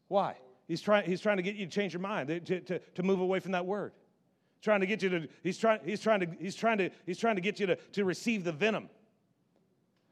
Why? 0.07 0.37
He's 0.65 0.79
trying, 0.79 1.03
he's 1.03 1.19
trying 1.19 1.35
to 1.35 1.43
get 1.43 1.57
you 1.57 1.65
to 1.65 1.71
change 1.73 1.91
your 1.91 1.99
mind, 1.99 2.29
to, 2.29 2.61
to, 2.61 2.79
to 2.79 3.03
move 3.03 3.19
away 3.19 3.41
from 3.41 3.51
that 3.51 3.65
word. 3.65 3.91
Trying 4.61 4.79
to 4.79 4.85
get 4.85 5.03
you 5.03 5.09
to, 5.09 5.27
he's 5.43 5.57
trying, 5.57 5.81
he's 5.83 5.99
trying 5.99 6.21
to, 6.21 6.27
he's 6.39 6.55
trying 6.55 6.77
to, 6.77 6.89
he's 7.05 7.17
trying 7.17 7.35
to 7.35 7.41
get 7.41 7.59
you 7.59 7.65
to, 7.65 7.75
to 7.75 8.05
receive 8.05 8.45
the 8.45 8.53
venom. 8.53 8.89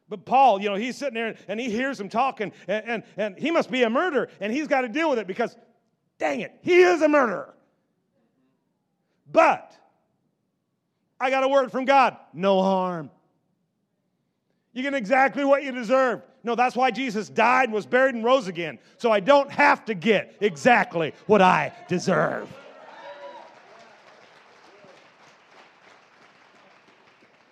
But 0.10 0.26
Paul, 0.26 0.62
you 0.62 0.70
know, 0.70 0.76
he's 0.76 0.98
sitting 0.98 1.14
there 1.14 1.38
and 1.48 1.58
he 1.58 1.70
hears 1.70 1.98
him 1.98 2.10
talking, 2.10 2.52
and, 2.68 2.86
and, 2.86 3.04
and 3.16 3.38
he 3.38 3.50
must 3.50 3.72
be 3.72 3.84
a 3.84 3.90
murderer, 3.90 4.28
and 4.42 4.52
he's 4.52 4.68
got 4.68 4.82
to 4.82 4.90
deal 4.90 5.10
with 5.10 5.20
it 5.20 5.26
because 5.26 5.56
Dang 6.22 6.42
it, 6.42 6.56
he 6.62 6.84
is 6.84 7.02
a 7.02 7.10
murderer. 7.10 7.52
But 9.32 9.76
I 11.20 11.32
got 11.32 11.44
a 11.44 11.48
word 11.48 11.72
from 11.72 11.86
God 11.86 12.16
no 12.32 12.62
harm. 12.62 13.10
You 14.72 14.84
get 14.84 14.94
exactly 14.94 15.44
what 15.44 15.64
you 15.64 15.72
deserve. 15.72 16.22
No, 16.44 16.54
that's 16.54 16.76
why 16.76 16.92
Jesus 16.92 17.28
died, 17.28 17.66
and 17.66 17.74
was 17.74 17.88
buried, 17.88 18.14
and 18.14 18.24
rose 18.24 18.48
again. 18.48 18.78
So 18.98 19.12
I 19.12 19.20
don't 19.20 19.50
have 19.50 19.84
to 19.86 19.96
get 19.96 20.36
exactly 20.42 21.16
what 21.26 21.42
I 21.42 21.74
deserve. 21.88 22.48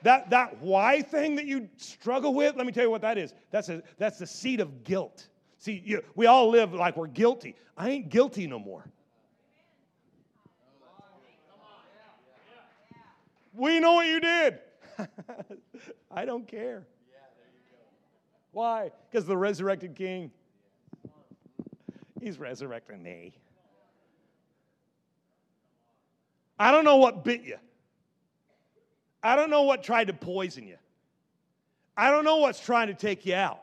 That, 0.04 0.30
that 0.30 0.62
why 0.62 1.02
thing 1.02 1.38
that 1.38 1.46
you 1.46 1.70
struggle 1.78 2.36
with, 2.36 2.56
let 2.56 2.68
me 2.68 2.72
tell 2.72 2.84
you 2.84 2.92
what 2.92 3.02
that 3.02 3.18
is. 3.18 3.34
That's, 3.50 3.70
a, 3.70 3.82
that's 3.98 4.20
the 4.20 4.28
seed 4.28 4.60
of 4.60 4.84
guilt. 4.84 5.29
See, 5.60 5.84
you, 5.86 6.04
we 6.16 6.26
all 6.26 6.50
live 6.50 6.74
like 6.74 6.96
we're 6.96 7.08
guilty. 7.08 7.56
I 7.78 7.90
ain't 7.90 8.10
guilty 8.10 8.48
no 8.48 8.60
more. 8.60 8.86
We 13.54 13.82
know 13.82 13.94
what 13.94 14.08
you 14.08 14.22
did. 14.22 14.60
I 16.12 16.24
don't 16.24 16.48
care. 16.48 16.88
Why? 18.52 18.92
Because 19.12 19.26
the 19.26 19.36
resurrected 19.36 19.96
king, 19.96 20.32
he's 22.22 22.40
resurrecting 22.40 23.04
me. 23.04 23.34
I 26.58 26.72
don't 26.72 26.86
know 26.86 26.98
what 26.98 27.26
bit 27.26 27.44
you. 27.44 27.58
I 29.22 29.36
don't 29.36 29.50
know 29.50 29.64
what 29.64 29.84
tried 29.84 30.08
to 30.08 30.14
poison 30.14 30.66
you. 30.66 30.78
I 31.98 32.12
don't 32.12 32.24
know 32.24 32.38
what's 32.38 32.62
trying 32.62 32.88
to 32.88 32.94
take 32.94 33.26
you 33.26 33.36
out. 33.36 33.62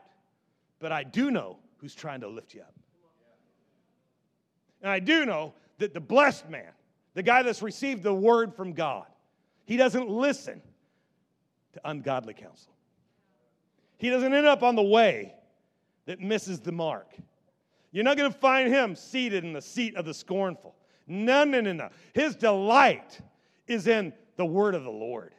But 0.79 0.91
I 0.91 1.03
do 1.03 1.31
know 1.31 1.57
who's 1.77 1.95
trying 1.95 2.21
to 2.21 2.27
lift 2.27 2.53
you 2.53 2.61
up. 2.61 2.73
And 4.81 4.91
I 4.91 4.99
do 4.99 5.25
know 5.25 5.53
that 5.79 5.93
the 5.93 5.99
blessed 5.99 6.49
man, 6.49 6.71
the 7.13 7.23
guy 7.23 7.43
that's 7.43 7.61
received 7.61 8.03
the 8.03 8.13
word 8.13 8.53
from 8.55 8.73
God, 8.73 9.05
he 9.65 9.77
doesn't 9.77 10.09
listen 10.09 10.61
to 11.73 11.81
ungodly 11.89 12.33
counsel. 12.33 12.73
He 13.97 14.09
doesn't 14.09 14.33
end 14.33 14.45
up 14.45 14.63
on 14.63 14.75
the 14.75 14.83
way 14.83 15.33
that 16.05 16.21
misses 16.21 16.59
the 16.59 16.71
mark. 16.71 17.15
You're 17.91 18.03
not 18.03 18.17
going 18.17 18.31
to 18.31 18.37
find 18.37 18.71
him 18.71 18.95
seated 18.95 19.43
in 19.43 19.53
the 19.53 19.61
seat 19.61 19.95
of 19.95 20.05
the 20.05 20.13
scornful. 20.13 20.75
No, 21.07 21.43
no, 21.43 21.61
no, 21.61 21.73
no. 21.73 21.89
His 22.13 22.35
delight 22.35 23.19
is 23.67 23.87
in 23.87 24.13
the 24.35 24.45
word 24.45 24.75
of 24.75 24.83
the 24.83 24.91
Lord. 24.91 25.33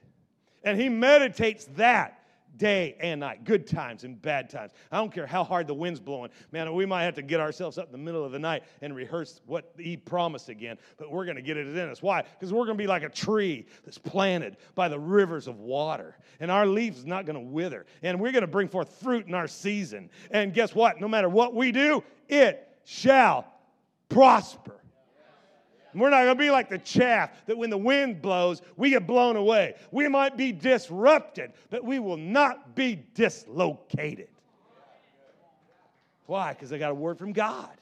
And 0.64 0.80
he 0.80 0.88
meditates 0.88 1.66
that 1.76 2.17
day 2.58 2.96
and 3.00 3.20
night, 3.20 3.44
good 3.44 3.66
times 3.66 4.04
and 4.04 4.20
bad 4.20 4.50
times. 4.50 4.72
I 4.90 4.98
don't 4.98 5.12
care 5.12 5.26
how 5.26 5.44
hard 5.44 5.66
the 5.66 5.74
wind's 5.74 6.00
blowing. 6.00 6.30
Man, 6.52 6.74
we 6.74 6.84
might 6.84 7.04
have 7.04 7.14
to 7.14 7.22
get 7.22 7.40
ourselves 7.40 7.78
up 7.78 7.86
in 7.86 7.92
the 7.92 7.98
middle 7.98 8.24
of 8.24 8.32
the 8.32 8.38
night 8.38 8.64
and 8.82 8.94
rehearse 8.94 9.40
what 9.46 9.72
he 9.78 9.96
promised 9.96 10.48
again, 10.48 10.76
but 10.98 11.10
we're 11.10 11.24
going 11.24 11.36
to 11.36 11.42
get 11.42 11.56
it 11.56 11.68
in 11.68 11.88
us. 11.88 12.02
Why? 12.02 12.22
Because 12.22 12.52
we're 12.52 12.66
going 12.66 12.76
to 12.76 12.82
be 12.82 12.88
like 12.88 13.04
a 13.04 13.08
tree 13.08 13.66
that's 13.84 13.98
planted 13.98 14.56
by 14.74 14.88
the 14.88 14.98
rivers 14.98 15.46
of 15.46 15.60
water, 15.60 16.16
and 16.40 16.50
our 16.50 16.66
leaves 16.66 17.06
not 17.06 17.24
going 17.24 17.34
to 17.34 17.52
wither, 17.52 17.86
and 18.02 18.20
we're 18.20 18.32
going 18.32 18.42
to 18.42 18.48
bring 18.48 18.68
forth 18.68 19.00
fruit 19.00 19.26
in 19.26 19.34
our 19.34 19.48
season. 19.48 20.10
And 20.30 20.52
guess 20.52 20.74
what? 20.74 21.00
No 21.00 21.08
matter 21.08 21.28
what 21.28 21.54
we 21.54 21.72
do, 21.72 22.02
it 22.28 22.68
shall 22.84 23.46
prosper. 24.08 24.77
We're 25.94 26.10
not 26.10 26.24
going 26.24 26.36
to 26.36 26.42
be 26.42 26.50
like 26.50 26.68
the 26.68 26.78
chaff 26.78 27.30
that 27.46 27.56
when 27.56 27.70
the 27.70 27.78
wind 27.78 28.20
blows, 28.20 28.62
we 28.76 28.90
get 28.90 29.06
blown 29.06 29.36
away. 29.36 29.74
We 29.90 30.06
might 30.08 30.36
be 30.36 30.52
disrupted, 30.52 31.52
but 31.70 31.84
we 31.84 31.98
will 31.98 32.16
not 32.16 32.74
be 32.74 33.06
dislocated. 33.14 34.28
Why? 36.26 36.52
Because 36.52 36.72
I 36.72 36.78
got 36.78 36.90
a 36.90 36.94
word 36.94 37.18
from 37.18 37.32
God, 37.32 37.74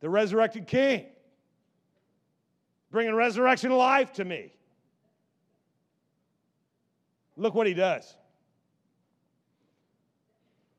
the 0.00 0.08
resurrected 0.08 0.66
King, 0.66 1.04
bringing 2.90 3.14
resurrection 3.14 3.72
life 3.72 4.14
to 4.14 4.24
me. 4.24 4.52
Look 7.36 7.54
what 7.54 7.66
he 7.66 7.74
does. 7.74 8.16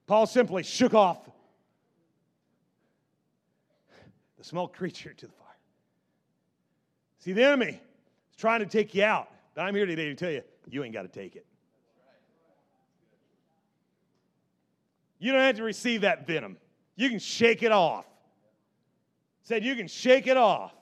Paul 0.07 0.25
simply 0.25 0.63
shook 0.63 0.95
off 0.95 1.19
the 4.37 4.43
small 4.43 4.67
creature 4.67 5.13
to 5.13 5.25
the 5.27 5.31
fire. 5.33 5.46
See, 7.19 7.33
the 7.33 7.43
enemy 7.43 7.79
is 8.29 8.35
trying 8.37 8.59
to 8.59 8.65
take 8.65 8.93
you 8.95 9.03
out. 9.03 9.29
But 9.53 9.63
I'm 9.63 9.75
here 9.75 9.85
today 9.85 10.05
to 10.05 10.15
tell 10.15 10.31
you, 10.31 10.43
you 10.69 10.83
ain't 10.83 10.93
got 10.93 11.01
to 11.01 11.07
take 11.07 11.35
it. 11.35 11.45
You 15.19 15.31
don't 15.31 15.41
have 15.41 15.55
to 15.55 15.63
receive 15.63 16.01
that 16.01 16.27
venom. 16.27 16.57
You 16.95 17.09
can 17.09 17.19
shake 17.19 17.63
it 17.63 17.71
off. 17.71 18.05
Said 19.41 19.63
you 19.63 19.75
can 19.75 19.87
shake 19.87 20.27
it 20.27 20.37
off. 20.37 20.73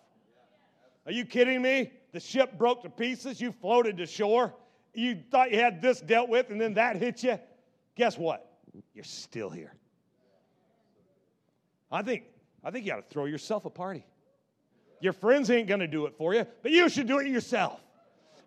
Are 1.06 1.12
you 1.12 1.24
kidding 1.24 1.62
me? 1.62 1.92
The 2.12 2.20
ship 2.20 2.58
broke 2.58 2.84
to 2.84 2.90
pieces. 2.90 3.40
You 3.40 3.52
floated 3.52 3.98
to 3.98 4.06
shore. 4.06 4.54
You 4.94 5.20
thought 5.30 5.52
you 5.52 5.60
had 5.60 5.82
this 5.82 6.02
dealt 6.02 6.30
with, 6.30 6.50
and 6.50 6.60
then 6.60 6.74
that 6.74 6.96
hit 6.96 7.24
you. 7.24 7.38
Guess 7.96 8.18
what? 8.18 8.52
You're 8.94 9.04
still 9.04 9.50
here. 9.50 9.74
I 11.92 12.02
think, 12.02 12.24
I 12.64 12.72
think 12.72 12.86
you 12.86 12.94
ought 12.94 13.08
to 13.08 13.14
throw 13.14 13.26
yourself 13.26 13.66
a 13.66 13.70
party. 13.70 14.06
Your 15.06 15.14
friends 15.14 15.52
ain't 15.52 15.68
going 15.68 15.82
to 15.82 15.88
do 15.88 16.08
it 16.08 16.16
for 16.18 16.34
you, 16.34 16.48
but 16.64 16.72
you 16.72 16.90
should 16.90 17.06
do 17.06 17.20
it 17.20 17.28
yourself. 17.28 17.80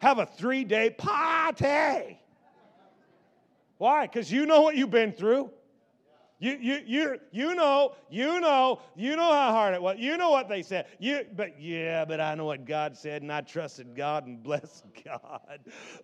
Have 0.01 0.19
a 0.19 0.27
three 0.27 0.65
day 0.65 0.91
party. 0.91 2.19
Why? 3.77 4.09
Because 4.09 4.33
you 4.33 4.45
know 4.45 4.63
what 4.63 4.75
you've 4.75 4.91
been 4.91 5.13
through. 5.13 5.51
You, 6.41 6.59
you, 6.61 6.81
you, 6.85 7.21
you 7.31 7.55
know, 7.55 7.95
you 8.11 8.41
know, 8.41 8.81
you 8.97 9.15
know 9.15 9.33
how 9.33 9.53
hard 9.53 9.75
it 9.75 9.81
was. 9.81 9.99
You 10.01 10.17
know 10.17 10.31
what 10.31 10.49
they 10.49 10.63
said. 10.63 10.87
You, 10.99 11.27
but 11.37 11.61
yeah, 11.61 12.05
but 12.05 12.21
I 12.21 12.35
know 12.35 12.47
what 12.47 12.65
God 12.65 12.97
said, 12.97 13.23
and 13.23 13.33
I 13.33 13.43
trusted 13.43 13.95
God 13.95 14.27
and 14.27 14.43
blessed 14.43 14.85
God. 15.05 15.61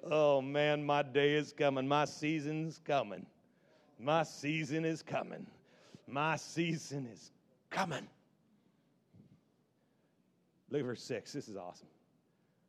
Oh 0.08 0.40
man, 0.40 0.86
my 0.86 1.02
day 1.02 1.34
is 1.34 1.52
coming. 1.52 1.88
My 1.88 2.04
season's 2.04 2.78
coming. 2.78 3.26
My 3.98 4.22
season 4.22 4.84
is 4.84 5.02
coming. 5.02 5.48
My 6.06 6.36
season 6.36 7.08
is 7.12 7.32
coming. 7.70 8.06
Look 10.74 10.80
at 10.80 10.86
verse 10.86 11.04
6. 11.04 11.32
This 11.32 11.46
is 11.46 11.56
awesome. 11.56 11.86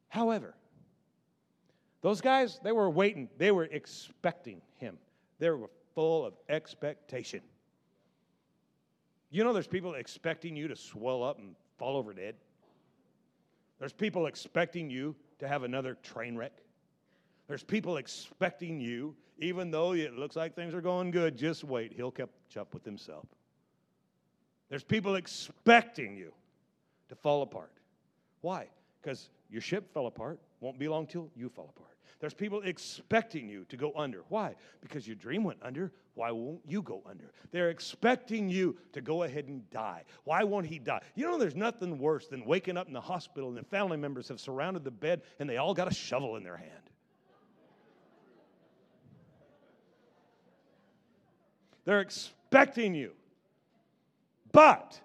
However, 0.10 0.54
those 2.04 2.22
guys, 2.22 2.60
they 2.64 2.72
were 2.72 2.88
waiting, 2.88 3.30
they 3.40 3.50
were 3.50 3.64
expecting 3.64 4.62
him. 4.76 5.00
They 5.40 5.50
were 5.50 5.72
full 5.96 6.24
of 6.24 6.36
expectation. 6.48 7.42
You 9.32 9.44
know, 9.44 9.54
there's 9.54 9.66
people 9.66 9.96
expecting 9.96 10.56
you 10.56 10.68
to 10.68 10.76
swell 10.76 11.24
up 11.24 11.40
and 11.40 11.56
fall 11.80 11.98
over 11.98 12.14
dead. 12.14 12.36
There's 13.80 13.92
people 13.92 14.28
expecting 14.28 14.88
you 14.92 15.16
to 15.40 15.48
have 15.48 15.64
another 15.64 15.98
train 16.04 16.38
wreck. 16.38 16.54
There's 17.48 17.64
people 17.64 17.98
expecting 17.98 18.80
you, 18.80 19.16
even 19.40 19.72
though 19.72 19.94
it 19.94 20.14
looks 20.14 20.36
like 20.36 20.54
things 20.54 20.76
are 20.76 20.82
going 20.82 21.10
good, 21.10 21.36
just 21.36 21.64
wait, 21.64 21.92
he'll 21.92 22.12
catch 22.12 22.30
up 22.56 22.72
with 22.72 22.86
himself. 22.86 23.26
There's 24.70 24.84
people 24.84 25.16
expecting 25.16 26.16
you 26.16 26.34
to 27.10 27.16
fall 27.16 27.42
apart. 27.42 27.72
Why? 28.46 28.68
Because 29.02 29.32
your 29.50 29.60
ship 29.60 29.92
fell 29.92 30.06
apart. 30.06 30.40
Won't 30.60 30.78
be 30.78 30.88
long 30.88 31.08
till 31.08 31.32
you 31.36 31.50
fall 31.50 31.74
apart. 31.76 31.98
There's 32.20 32.36
people 32.36 32.62
expecting 32.62 33.50
you 33.50 33.66
to 33.70 33.76
go 33.76 33.92
under. 33.96 34.24
Why? 34.30 34.54
Because 34.82 35.08
your 35.08 35.16
dream 35.16 35.44
went 35.44 35.58
under. 35.64 35.92
Why 36.14 36.30
won't 36.30 36.62
you 36.64 36.84
go 36.84 37.02
under? 37.10 37.32
They're 37.50 37.72
expecting 37.72 38.48
you 38.48 38.78
to 38.94 39.02
go 39.02 39.24
ahead 39.24 39.48
and 39.48 39.68
die. 39.72 40.04
Why 40.26 40.44
won't 40.44 40.68
he 40.68 40.78
die? 40.78 41.02
You 41.16 41.26
know, 41.26 41.40
there's 41.40 41.56
nothing 41.56 41.98
worse 41.98 42.28
than 42.28 42.46
waking 42.46 42.78
up 42.78 42.86
in 42.86 42.94
the 42.94 43.02
hospital 43.02 43.50
and 43.50 43.58
the 43.58 43.64
family 43.64 43.98
members 43.98 44.28
have 44.28 44.40
surrounded 44.40 44.84
the 44.84 44.92
bed 44.92 45.24
and 45.40 45.50
they 45.50 45.58
all 45.58 45.74
got 45.74 45.92
a 45.92 45.94
shovel 45.96 46.36
in 46.36 46.44
their 46.44 46.58
hand. 46.58 46.70
They're 51.86 52.02
expecting 52.02 52.94
you. 52.94 53.14
But 54.52 55.02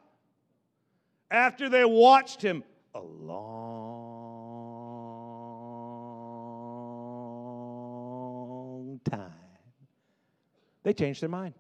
after 1.31 1.71
they 1.71 1.87
watched 1.87 2.43
him 2.43 2.65
long 2.99 4.11
time. 9.09 9.33
They 10.83 10.93
changed 10.93 11.23
their 11.23 11.29
mind. 11.29 11.55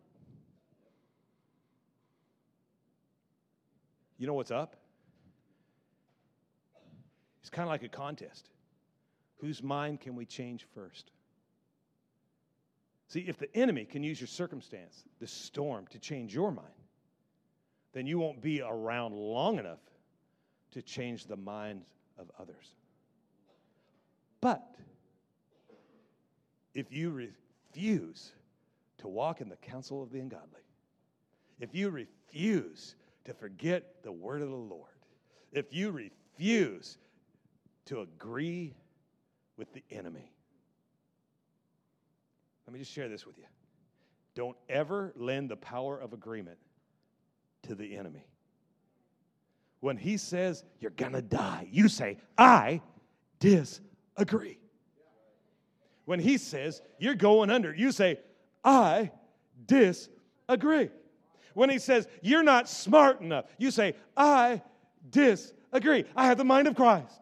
You 4.19 4.27
know 4.27 4.35
what's 4.35 4.51
up? 4.51 4.77
It's 7.40 7.49
kind 7.49 7.66
of 7.66 7.71
like 7.71 7.83
a 7.83 7.88
contest. 7.88 8.49
Whose 9.38 9.62
mind 9.62 10.01
can 10.01 10.14
we 10.14 10.27
change 10.27 10.66
first? 10.75 11.11
See, 13.09 13.21
if 13.21 13.38
the 13.38 13.55
enemy 13.57 13.87
can 13.87 14.03
use 14.03 14.21
your 14.21 14.29
circumstance, 14.29 15.05
the 15.19 15.27
storm, 15.27 15.87
to 15.88 15.99
change 15.99 16.35
your 16.35 16.53
mind, 16.53 16.69
then 17.93 18.07
you 18.07 18.19
won't 18.19 18.40
be 18.40 18.61
around 18.61 19.14
long 19.14 19.59
enough 19.59 19.81
to 20.72 20.83
change 20.83 21.26
the 21.26 21.37
minds 21.37 21.87
of 22.18 22.30
others. 22.38 22.74
But 24.40 24.62
if 26.74 26.92
you 26.92 27.11
refuse 27.11 28.33
to 28.98 29.09
walk 29.09 29.40
in 29.40 29.48
the 29.48 29.56
counsel 29.56 30.02
of 30.02 30.11
the 30.11 30.20
ungodly, 30.20 30.62
if 31.59 31.74
you 31.74 31.90
refuse 31.90 32.94
to 33.24 33.35
forget 33.35 34.02
the 34.02 34.12
word 34.12 34.42
of 34.42 34.48
the 34.48 34.56
Lord, 34.56 34.88
if 35.52 35.66
you 35.72 35.90
refuse 35.90 36.96
to 37.87 38.00
agree 38.00 38.74
with 39.56 39.72
the 39.72 39.83
enemy, 39.90 40.33
let 42.66 42.72
me 42.72 42.78
just 42.78 42.92
share 42.92 43.09
this 43.09 43.26
with 43.26 43.37
you. 43.37 43.44
Don't 44.35 44.56
ever 44.68 45.12
lend 45.16 45.50
the 45.50 45.56
power 45.56 45.98
of 45.98 46.12
agreement 46.12 46.59
to 47.62 47.74
the 47.74 47.96
enemy 47.96 48.24
when 49.81 49.97
he 49.97 50.16
says 50.16 50.62
you're 50.79 50.90
gonna 50.93 51.23
die, 51.23 51.66
you 51.71 51.88
say, 51.88 52.19
I 52.37 52.81
disagree. 53.38 54.59
When 56.05 56.21
he 56.21 56.38
says 56.38 56.83
you're 56.99 57.14
going 57.14 57.51
under, 57.51 57.75
you 57.75 57.93
say, 57.93 58.21
I 58.62 59.11
disagree. 59.66 60.90
When 61.55 61.71
he 61.71 61.79
says 61.79 62.07
you're 62.23 62.43
not 62.43 62.69
smart 62.69 63.21
enough, 63.21 63.47
you 63.59 63.71
say, 63.71 63.95
I 64.16 64.62
disagree. 65.11 66.05
I 66.14 66.27
have 66.27 66.38
the 66.38 66.45
mind 66.45 66.69
of 66.69 66.77
Christ. 66.77 67.14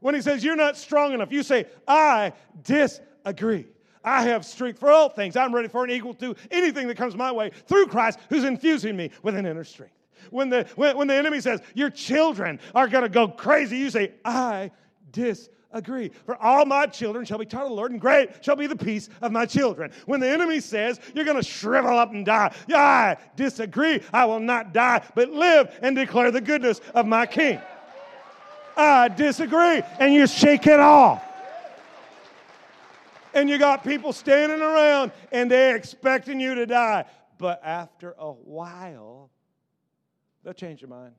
When 0.00 0.14
he 0.14 0.20
says 0.20 0.44
you're 0.44 0.56
not 0.56 0.76
strong 0.76 1.12
enough, 1.12 1.32
you 1.32 1.42
say, 1.42 1.66
I 1.88 2.32
disagree. 2.62 3.66
I 4.04 4.22
have 4.24 4.44
strength 4.44 4.78
for 4.78 4.90
all 4.90 5.08
things. 5.08 5.34
I'm 5.34 5.54
ready 5.54 5.68
for 5.68 5.82
and 5.82 5.90
equal 5.92 6.12
to 6.14 6.36
anything 6.50 6.86
that 6.88 6.96
comes 6.96 7.16
my 7.16 7.32
way 7.32 7.50
through 7.66 7.86
Christ 7.86 8.18
who's 8.28 8.44
infusing 8.44 8.96
me 8.96 9.10
with 9.22 9.34
an 9.34 9.46
inner 9.46 9.64
strength. 9.64 9.94
When 10.30 10.50
the, 10.50 10.66
when, 10.76 10.96
when 10.96 11.08
the 11.08 11.14
enemy 11.14 11.40
says, 11.40 11.60
Your 11.74 11.90
children 11.90 12.60
are 12.74 12.88
going 12.88 13.02
to 13.02 13.08
go 13.08 13.28
crazy, 13.28 13.76
you 13.78 13.90
say, 13.90 14.12
I 14.24 14.70
disagree. 15.12 16.10
For 16.26 16.36
all 16.42 16.64
my 16.66 16.86
children 16.86 17.24
shall 17.24 17.38
be 17.38 17.46
taught 17.46 17.64
of 17.64 17.70
the 17.70 17.74
Lord, 17.74 17.92
and 17.92 18.00
great 18.00 18.44
shall 18.44 18.56
be 18.56 18.66
the 18.66 18.76
peace 18.76 19.08
of 19.22 19.32
my 19.32 19.46
children. 19.46 19.92
When 20.06 20.20
the 20.20 20.28
enemy 20.28 20.60
says, 20.60 21.00
You're 21.14 21.24
going 21.24 21.36
to 21.36 21.42
shrivel 21.42 21.98
up 21.98 22.12
and 22.12 22.24
die, 22.24 22.54
I 22.72 23.16
disagree. 23.36 24.00
I 24.12 24.24
will 24.24 24.40
not 24.40 24.72
die, 24.72 25.02
but 25.14 25.30
live 25.30 25.76
and 25.82 25.96
declare 25.96 26.30
the 26.30 26.40
goodness 26.40 26.80
of 26.94 27.06
my 27.06 27.26
King. 27.26 27.60
I 28.76 29.08
disagree. 29.08 29.82
And 30.00 30.12
you 30.12 30.26
shake 30.26 30.66
it 30.66 30.80
off 30.80 31.22
and 33.34 33.50
you 33.50 33.58
got 33.58 33.84
people 33.84 34.12
standing 34.12 34.62
around 34.62 35.12
and 35.32 35.50
they're 35.50 35.76
expecting 35.76 36.40
you 36.40 36.54
to 36.54 36.66
die. 36.66 37.04
But 37.36 37.60
after 37.64 38.14
a 38.16 38.30
while, 38.30 39.30
They'll 40.44 40.52
change 40.52 40.80
their 40.80 40.88
mind. 40.88 41.14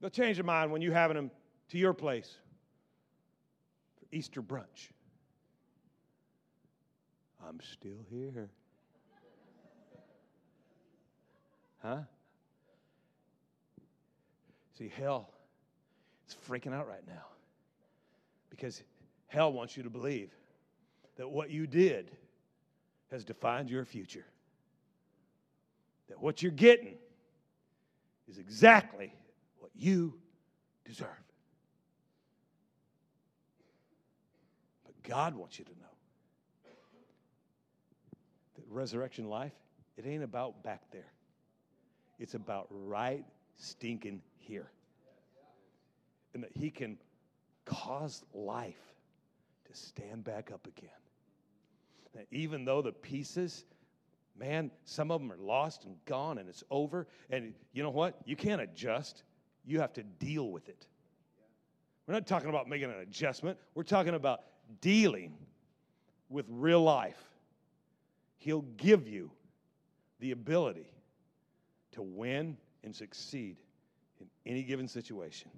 They'll 0.00 0.10
change 0.10 0.36
their 0.36 0.44
mind 0.44 0.70
when 0.70 0.82
you 0.82 0.92
having 0.92 1.16
them 1.16 1.30
to 1.70 1.78
your 1.78 1.92
place 1.92 2.36
for 3.98 4.06
Easter 4.16 4.40
brunch. 4.40 4.90
I'm 7.46 7.60
still 7.60 7.98
here. 8.08 8.48
Huh? 11.82 11.98
See, 14.78 14.90
hell 14.96 15.28
is 16.28 16.36
freaking 16.48 16.72
out 16.72 16.88
right 16.88 17.06
now 17.06 17.26
because 18.48 18.82
hell 19.26 19.52
wants 19.52 19.76
you 19.76 19.82
to 19.82 19.90
believe 19.90 20.30
that 21.16 21.28
what 21.28 21.50
you 21.50 21.66
did 21.66 22.10
has 23.10 23.24
defined 23.24 23.68
your 23.68 23.84
future. 23.84 24.24
That 26.08 26.20
what 26.20 26.42
you're 26.42 26.52
getting 26.52 26.96
is 28.28 28.38
exactly 28.38 29.12
what 29.58 29.70
you 29.74 30.14
deserve. 30.84 31.08
But 34.84 35.02
God 35.02 35.34
wants 35.34 35.58
you 35.58 35.64
to 35.64 35.70
know 35.72 35.86
that 38.56 38.64
resurrection 38.68 39.28
life, 39.28 39.52
it 39.96 40.06
ain't 40.06 40.22
about 40.22 40.62
back 40.62 40.82
there. 40.92 41.12
It's 42.18 42.34
about 42.34 42.66
right 42.70 43.24
stinking 43.56 44.22
here. 44.38 44.70
And 46.34 46.42
that 46.42 46.50
He 46.52 46.70
can 46.70 46.98
cause 47.64 48.24
life 48.32 48.94
to 49.66 49.76
stand 49.76 50.24
back 50.24 50.50
up 50.52 50.66
again. 50.66 50.90
That 52.14 52.26
even 52.30 52.64
though 52.64 52.82
the 52.82 52.92
pieces, 52.92 53.64
man, 54.38 54.70
some 54.84 55.10
of 55.10 55.20
them 55.20 55.30
are 55.30 55.38
lost 55.38 55.84
and 55.84 55.96
gone 56.06 56.38
and 56.38 56.48
it's 56.48 56.64
over. 56.70 57.06
And 57.30 57.54
you 57.72 57.82
know 57.82 57.90
what? 57.90 58.16
You 58.24 58.36
can't 58.36 58.60
adjust, 58.60 59.22
you 59.64 59.80
have 59.80 59.92
to 59.94 60.02
deal 60.02 60.50
with 60.50 60.68
it. 60.68 60.86
We're 62.06 62.14
not 62.14 62.26
talking 62.26 62.50
about 62.50 62.68
making 62.68 62.90
an 62.90 63.00
adjustment, 63.00 63.58
we're 63.74 63.82
talking 63.82 64.14
about 64.14 64.40
dealing 64.80 65.34
with 66.28 66.46
real 66.48 66.82
life. 66.82 67.22
He'll 68.36 68.66
give 68.76 69.08
you 69.08 69.30
the 70.20 70.32
ability 70.32 70.90
to 71.92 72.02
win 72.02 72.56
and 72.82 72.94
succeed 72.94 73.56
in 74.20 74.26
any 74.44 74.62
given 74.62 74.88
situation. 74.88 75.50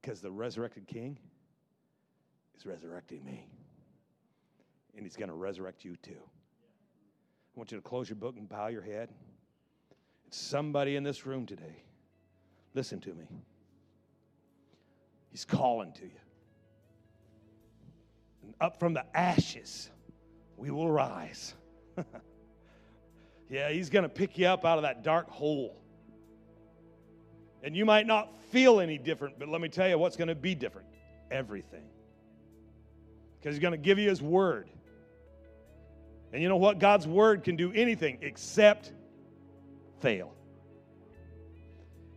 Because 0.00 0.20
the 0.20 0.30
resurrected 0.30 0.86
King 0.86 1.18
is 2.56 2.66
resurrecting 2.66 3.24
me. 3.24 3.46
And 4.98 5.06
he's 5.06 5.16
going 5.16 5.28
to 5.28 5.34
resurrect 5.34 5.84
you 5.84 5.94
too. 6.02 6.10
I 6.10 7.54
want 7.54 7.70
you 7.70 7.78
to 7.78 7.82
close 7.82 8.08
your 8.08 8.16
book 8.16 8.36
and 8.36 8.48
bow 8.48 8.66
your 8.66 8.82
head. 8.82 9.10
It's 10.26 10.36
somebody 10.36 10.96
in 10.96 11.04
this 11.04 11.24
room 11.24 11.46
today. 11.46 11.84
Listen 12.74 13.00
to 13.02 13.14
me. 13.14 13.28
He's 15.30 15.44
calling 15.44 15.92
to 15.92 16.02
you. 16.02 16.20
And 18.42 18.54
up 18.60 18.80
from 18.80 18.92
the 18.92 19.04
ashes, 19.16 19.88
we 20.56 20.72
will 20.72 20.90
rise. 20.90 21.54
yeah, 23.48 23.70
he's 23.70 23.90
going 23.90 24.02
to 24.02 24.08
pick 24.08 24.36
you 24.36 24.46
up 24.46 24.64
out 24.64 24.78
of 24.78 24.82
that 24.82 25.04
dark 25.04 25.30
hole. 25.30 25.80
And 27.62 27.76
you 27.76 27.84
might 27.84 28.08
not 28.08 28.36
feel 28.50 28.80
any 28.80 28.98
different, 28.98 29.38
but 29.38 29.48
let 29.48 29.60
me 29.60 29.68
tell 29.68 29.88
you 29.88 29.96
what's 29.96 30.16
going 30.16 30.28
to 30.28 30.34
be 30.34 30.56
different 30.56 30.88
everything. 31.30 31.84
Because 33.38 33.54
he's 33.54 33.62
going 33.62 33.72
to 33.72 33.78
give 33.78 34.00
you 34.00 34.08
his 34.08 34.20
word. 34.20 34.68
And 36.32 36.42
you 36.42 36.48
know 36.48 36.56
what? 36.56 36.78
God's 36.78 37.06
word 37.06 37.44
can 37.44 37.56
do 37.56 37.72
anything 37.72 38.18
except 38.22 38.92
fail. 40.00 40.34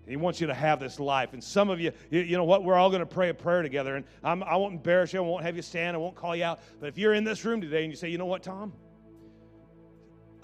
He 0.08 0.18
wants 0.18 0.42
you 0.42 0.48
to 0.48 0.54
have 0.54 0.80
this 0.82 1.00
life. 1.00 1.32
And 1.32 1.42
some 1.42 1.70
of 1.70 1.80
you, 1.80 1.94
you, 2.10 2.36
know 2.36 2.44
what? 2.44 2.66
We're 2.66 2.76
all 2.76 2.90
going 2.90 3.02
to 3.02 3.06
pray 3.06 3.30
a 3.30 3.34
prayer 3.34 3.62
together. 3.62 3.96
And 3.96 4.06
I'm, 4.24 4.44
I 4.44 4.58
won't 4.58 4.74
embarrass 4.74 5.14
you. 5.14 5.20
I 5.20 5.24
won't 5.24 5.46
have 5.46 5.56
you 5.56 5.62
stand. 5.62 5.96
I 5.96 6.00
won't 6.00 6.16
call 6.16 6.36
you 6.36 6.44
out. 6.44 6.60
But 6.82 6.90
if 6.90 6.98
you're 6.98 7.14
in 7.14 7.24
this 7.24 7.46
room 7.46 7.62
today 7.62 7.84
and 7.84 7.94
you 7.94 7.96
say, 7.96 8.10
you 8.10 8.18
know 8.18 8.26
what, 8.26 8.44
Tom? 8.44 8.74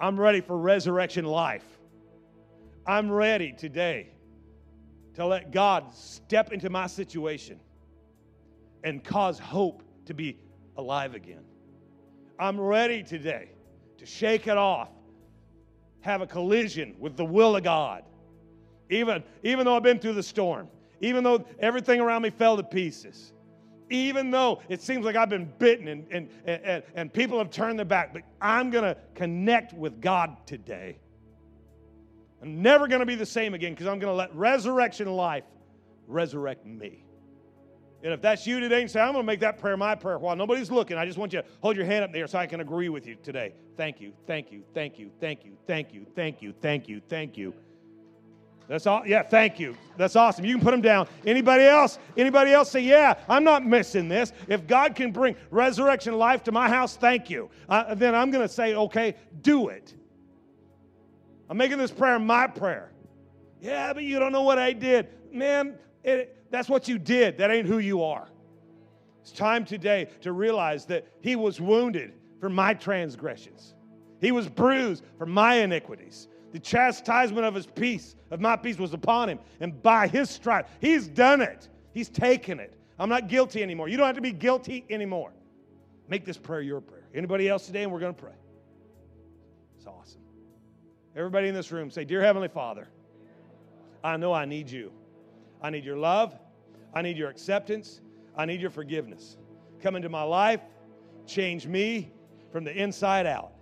I'm 0.00 0.18
ready 0.18 0.40
for 0.40 0.56
resurrection 0.56 1.26
life. 1.26 1.66
I'm 2.86 3.10
ready 3.10 3.52
today 3.52 4.08
to 5.14 5.26
let 5.26 5.50
God 5.50 5.92
step 5.92 6.52
into 6.52 6.70
my 6.70 6.86
situation 6.86 7.60
and 8.84 9.04
cause 9.04 9.38
hope 9.38 9.82
to 10.06 10.14
be 10.14 10.38
alive 10.78 11.14
again. 11.14 11.44
I'm 12.38 12.58
ready 12.58 13.02
today 13.02 13.50
to 13.98 14.06
shake 14.06 14.46
it 14.46 14.56
off, 14.56 14.88
have 16.00 16.20
a 16.20 16.26
collision 16.26 16.94
with 16.98 17.16
the 17.16 17.24
will 17.24 17.56
of 17.56 17.64
God. 17.64 18.04
Even, 18.90 19.22
even 19.42 19.66
though 19.66 19.76
I've 19.76 19.82
been 19.82 19.98
through 19.98 20.14
the 20.14 20.22
storm, 20.22 20.68
even 21.00 21.22
though 21.22 21.44
everything 21.58 22.00
around 22.00 22.22
me 22.22 22.30
fell 22.30 22.56
to 22.56 22.62
pieces, 22.62 23.32
even 23.90 24.30
though 24.30 24.60
it 24.68 24.82
seems 24.82 25.04
like 25.04 25.16
I've 25.16 25.28
been 25.28 25.50
bitten 25.58 25.88
and, 25.88 26.06
and, 26.10 26.28
and, 26.44 26.82
and 26.94 27.12
people 27.12 27.38
have 27.38 27.50
turned 27.50 27.78
their 27.78 27.86
back, 27.86 28.12
but 28.12 28.22
I'm 28.40 28.70
going 28.70 28.84
to 28.84 28.96
connect 29.14 29.72
with 29.74 30.00
God 30.00 30.36
today. 30.46 30.98
I'm 32.42 32.62
never 32.62 32.86
going 32.86 33.00
to 33.00 33.06
be 33.06 33.14
the 33.14 33.26
same 33.26 33.54
again 33.54 33.72
because 33.72 33.86
I'm 33.86 33.98
going 33.98 34.12
to 34.12 34.16
let 34.16 34.34
resurrection 34.34 35.08
life 35.08 35.44
resurrect 36.06 36.64
me. 36.64 37.04
And 38.02 38.12
if 38.12 38.20
that's 38.22 38.46
you 38.46 38.60
today 38.60 38.82
and 38.82 38.90
say, 38.90 39.00
I'm 39.00 39.12
going 39.12 39.24
to 39.24 39.26
make 39.26 39.40
that 39.40 39.58
prayer 39.58 39.76
my 39.76 39.94
prayer 39.94 40.18
while 40.18 40.36
nobody's 40.36 40.70
looking, 40.70 40.96
I 40.96 41.04
just 41.04 41.18
want 41.18 41.32
you 41.32 41.42
to 41.42 41.48
hold 41.60 41.76
your 41.76 41.84
hand 41.84 42.04
up 42.04 42.12
there 42.12 42.28
so 42.28 42.38
I 42.38 42.46
can 42.46 42.60
agree 42.60 42.88
with 42.88 43.06
you 43.06 43.16
today. 43.22 43.54
Thank 43.76 44.00
you, 44.00 44.12
thank 44.26 44.52
you, 44.52 44.62
thank 44.72 44.98
you, 44.98 45.10
thank 45.20 45.44
you, 45.44 45.56
thank 45.66 45.92
you, 45.92 46.06
thank 46.14 46.42
you, 46.42 46.54
thank 46.62 46.88
you, 46.88 47.00
thank 47.08 47.36
you. 47.36 47.54
That's 48.68 48.86
all. 48.86 49.06
Yeah, 49.06 49.22
thank 49.22 49.58
you. 49.58 49.76
That's 49.96 50.14
awesome. 50.14 50.44
You 50.44 50.54
can 50.54 50.62
put 50.62 50.72
them 50.72 50.82
down. 50.82 51.08
Anybody 51.26 51.64
else? 51.64 51.98
Anybody 52.18 52.52
else 52.52 52.70
say, 52.70 52.80
yeah, 52.80 53.14
I'm 53.26 53.42
not 53.42 53.64
missing 53.64 54.08
this. 54.08 54.32
If 54.46 54.66
God 54.66 54.94
can 54.94 55.10
bring 55.10 55.36
resurrection 55.50 56.18
life 56.18 56.44
to 56.44 56.52
my 56.52 56.68
house, 56.68 56.94
thank 56.94 57.30
you. 57.30 57.48
Uh, 57.68 57.94
then 57.94 58.14
I'm 58.14 58.30
going 58.30 58.46
to 58.46 58.52
say, 58.52 58.74
okay, 58.74 59.16
do 59.40 59.68
it. 59.68 59.94
I'm 61.48 61.56
making 61.56 61.78
this 61.78 61.90
prayer 61.90 62.18
my 62.18 62.46
prayer. 62.46 62.92
Yeah, 63.60 63.94
but 63.94 64.02
you 64.02 64.18
don't 64.18 64.32
know 64.32 64.42
what 64.42 64.58
I 64.58 64.74
did. 64.74 65.08
Man, 65.32 65.78
it, 66.04 66.37
that's 66.50 66.68
what 66.68 66.88
you 66.88 66.98
did. 66.98 67.38
That 67.38 67.50
ain't 67.50 67.66
who 67.66 67.78
you 67.78 68.02
are. 68.02 68.28
It's 69.20 69.32
time 69.32 69.64
today 69.64 70.08
to 70.22 70.32
realize 70.32 70.86
that 70.86 71.06
He 71.20 71.36
was 71.36 71.60
wounded 71.60 72.14
for 72.40 72.48
my 72.48 72.74
transgressions, 72.74 73.74
He 74.20 74.32
was 74.32 74.48
bruised 74.48 75.04
for 75.18 75.26
my 75.26 75.54
iniquities. 75.54 76.28
The 76.50 76.58
chastisement 76.58 77.44
of 77.44 77.54
His 77.54 77.66
peace, 77.66 78.16
of 78.30 78.40
my 78.40 78.56
peace, 78.56 78.78
was 78.78 78.94
upon 78.94 79.28
Him. 79.28 79.38
And 79.60 79.82
by 79.82 80.08
His 80.08 80.30
stripe, 80.30 80.68
He's 80.80 81.06
done 81.06 81.42
it. 81.42 81.68
He's 81.92 82.08
taken 82.08 82.58
it. 82.58 82.74
I'm 82.98 83.08
not 83.08 83.28
guilty 83.28 83.62
anymore. 83.62 83.88
You 83.88 83.96
don't 83.96 84.06
have 84.06 84.16
to 84.16 84.22
be 84.22 84.32
guilty 84.32 84.84
anymore. 84.90 85.32
Make 86.08 86.24
this 86.24 86.38
prayer 86.38 86.62
your 86.62 86.80
prayer. 86.80 87.04
Anybody 87.14 87.48
else 87.48 87.66
today? 87.66 87.82
And 87.82 87.92
we're 87.92 88.00
going 88.00 88.14
to 88.14 88.20
pray. 88.20 88.32
It's 89.76 89.86
awesome. 89.86 90.20
Everybody 91.14 91.48
in 91.48 91.54
this 91.54 91.70
room 91.70 91.90
say, 91.90 92.04
Dear 92.04 92.22
Heavenly 92.22 92.48
Father, 92.48 92.88
I 94.02 94.16
know 94.16 94.32
I 94.32 94.46
need 94.46 94.70
you. 94.70 94.92
I 95.62 95.70
need 95.70 95.84
your 95.84 95.96
love. 95.96 96.38
I 96.94 97.02
need 97.02 97.16
your 97.16 97.28
acceptance. 97.30 98.00
I 98.36 98.44
need 98.44 98.60
your 98.60 98.70
forgiveness. 98.70 99.36
Come 99.82 99.96
into 99.96 100.08
my 100.08 100.22
life, 100.22 100.60
change 101.26 101.66
me 101.66 102.10
from 102.50 102.64
the 102.64 102.72
inside 102.72 103.26
out. 103.26 103.52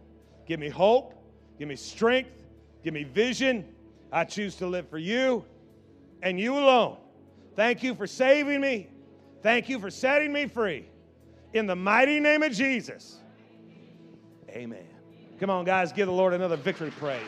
Give 0.47 0.61
me 0.61 0.69
hope, 0.69 1.15
give 1.59 1.69
me 1.69 1.77
strength, 1.77 2.31
give 2.85 2.95
me 2.95 3.05
vision. 3.05 3.67
I 4.13 4.25
choose 4.25 4.55
to 4.57 4.67
live 4.67 4.89
for 4.89 4.99
you 4.99 5.45
and 6.23 6.39
you 6.39 6.55
alone. 6.55 6.99
Thank 7.55 7.83
you 7.83 7.95
for 7.95 8.07
saving 8.07 8.61
me. 8.61 8.89
Thank 9.43 9.69
you 9.69 9.79
for 9.79 9.91
setting 9.91 10.33
me 10.33 10.47
free. 10.47 10.87
In 11.53 11.67
the 11.67 11.77
mighty 11.77 12.21
name 12.21 12.43
of 12.43 12.53
Jesus. 12.53 13.19
Amen. 14.51 14.87
Come 15.41 15.51
on, 15.51 15.65
guys, 15.65 15.93
give 15.93 16.07
the 16.07 16.13
Lord 16.13 16.33
another 16.33 16.57
victory 16.57 16.91
praise. 16.91 17.21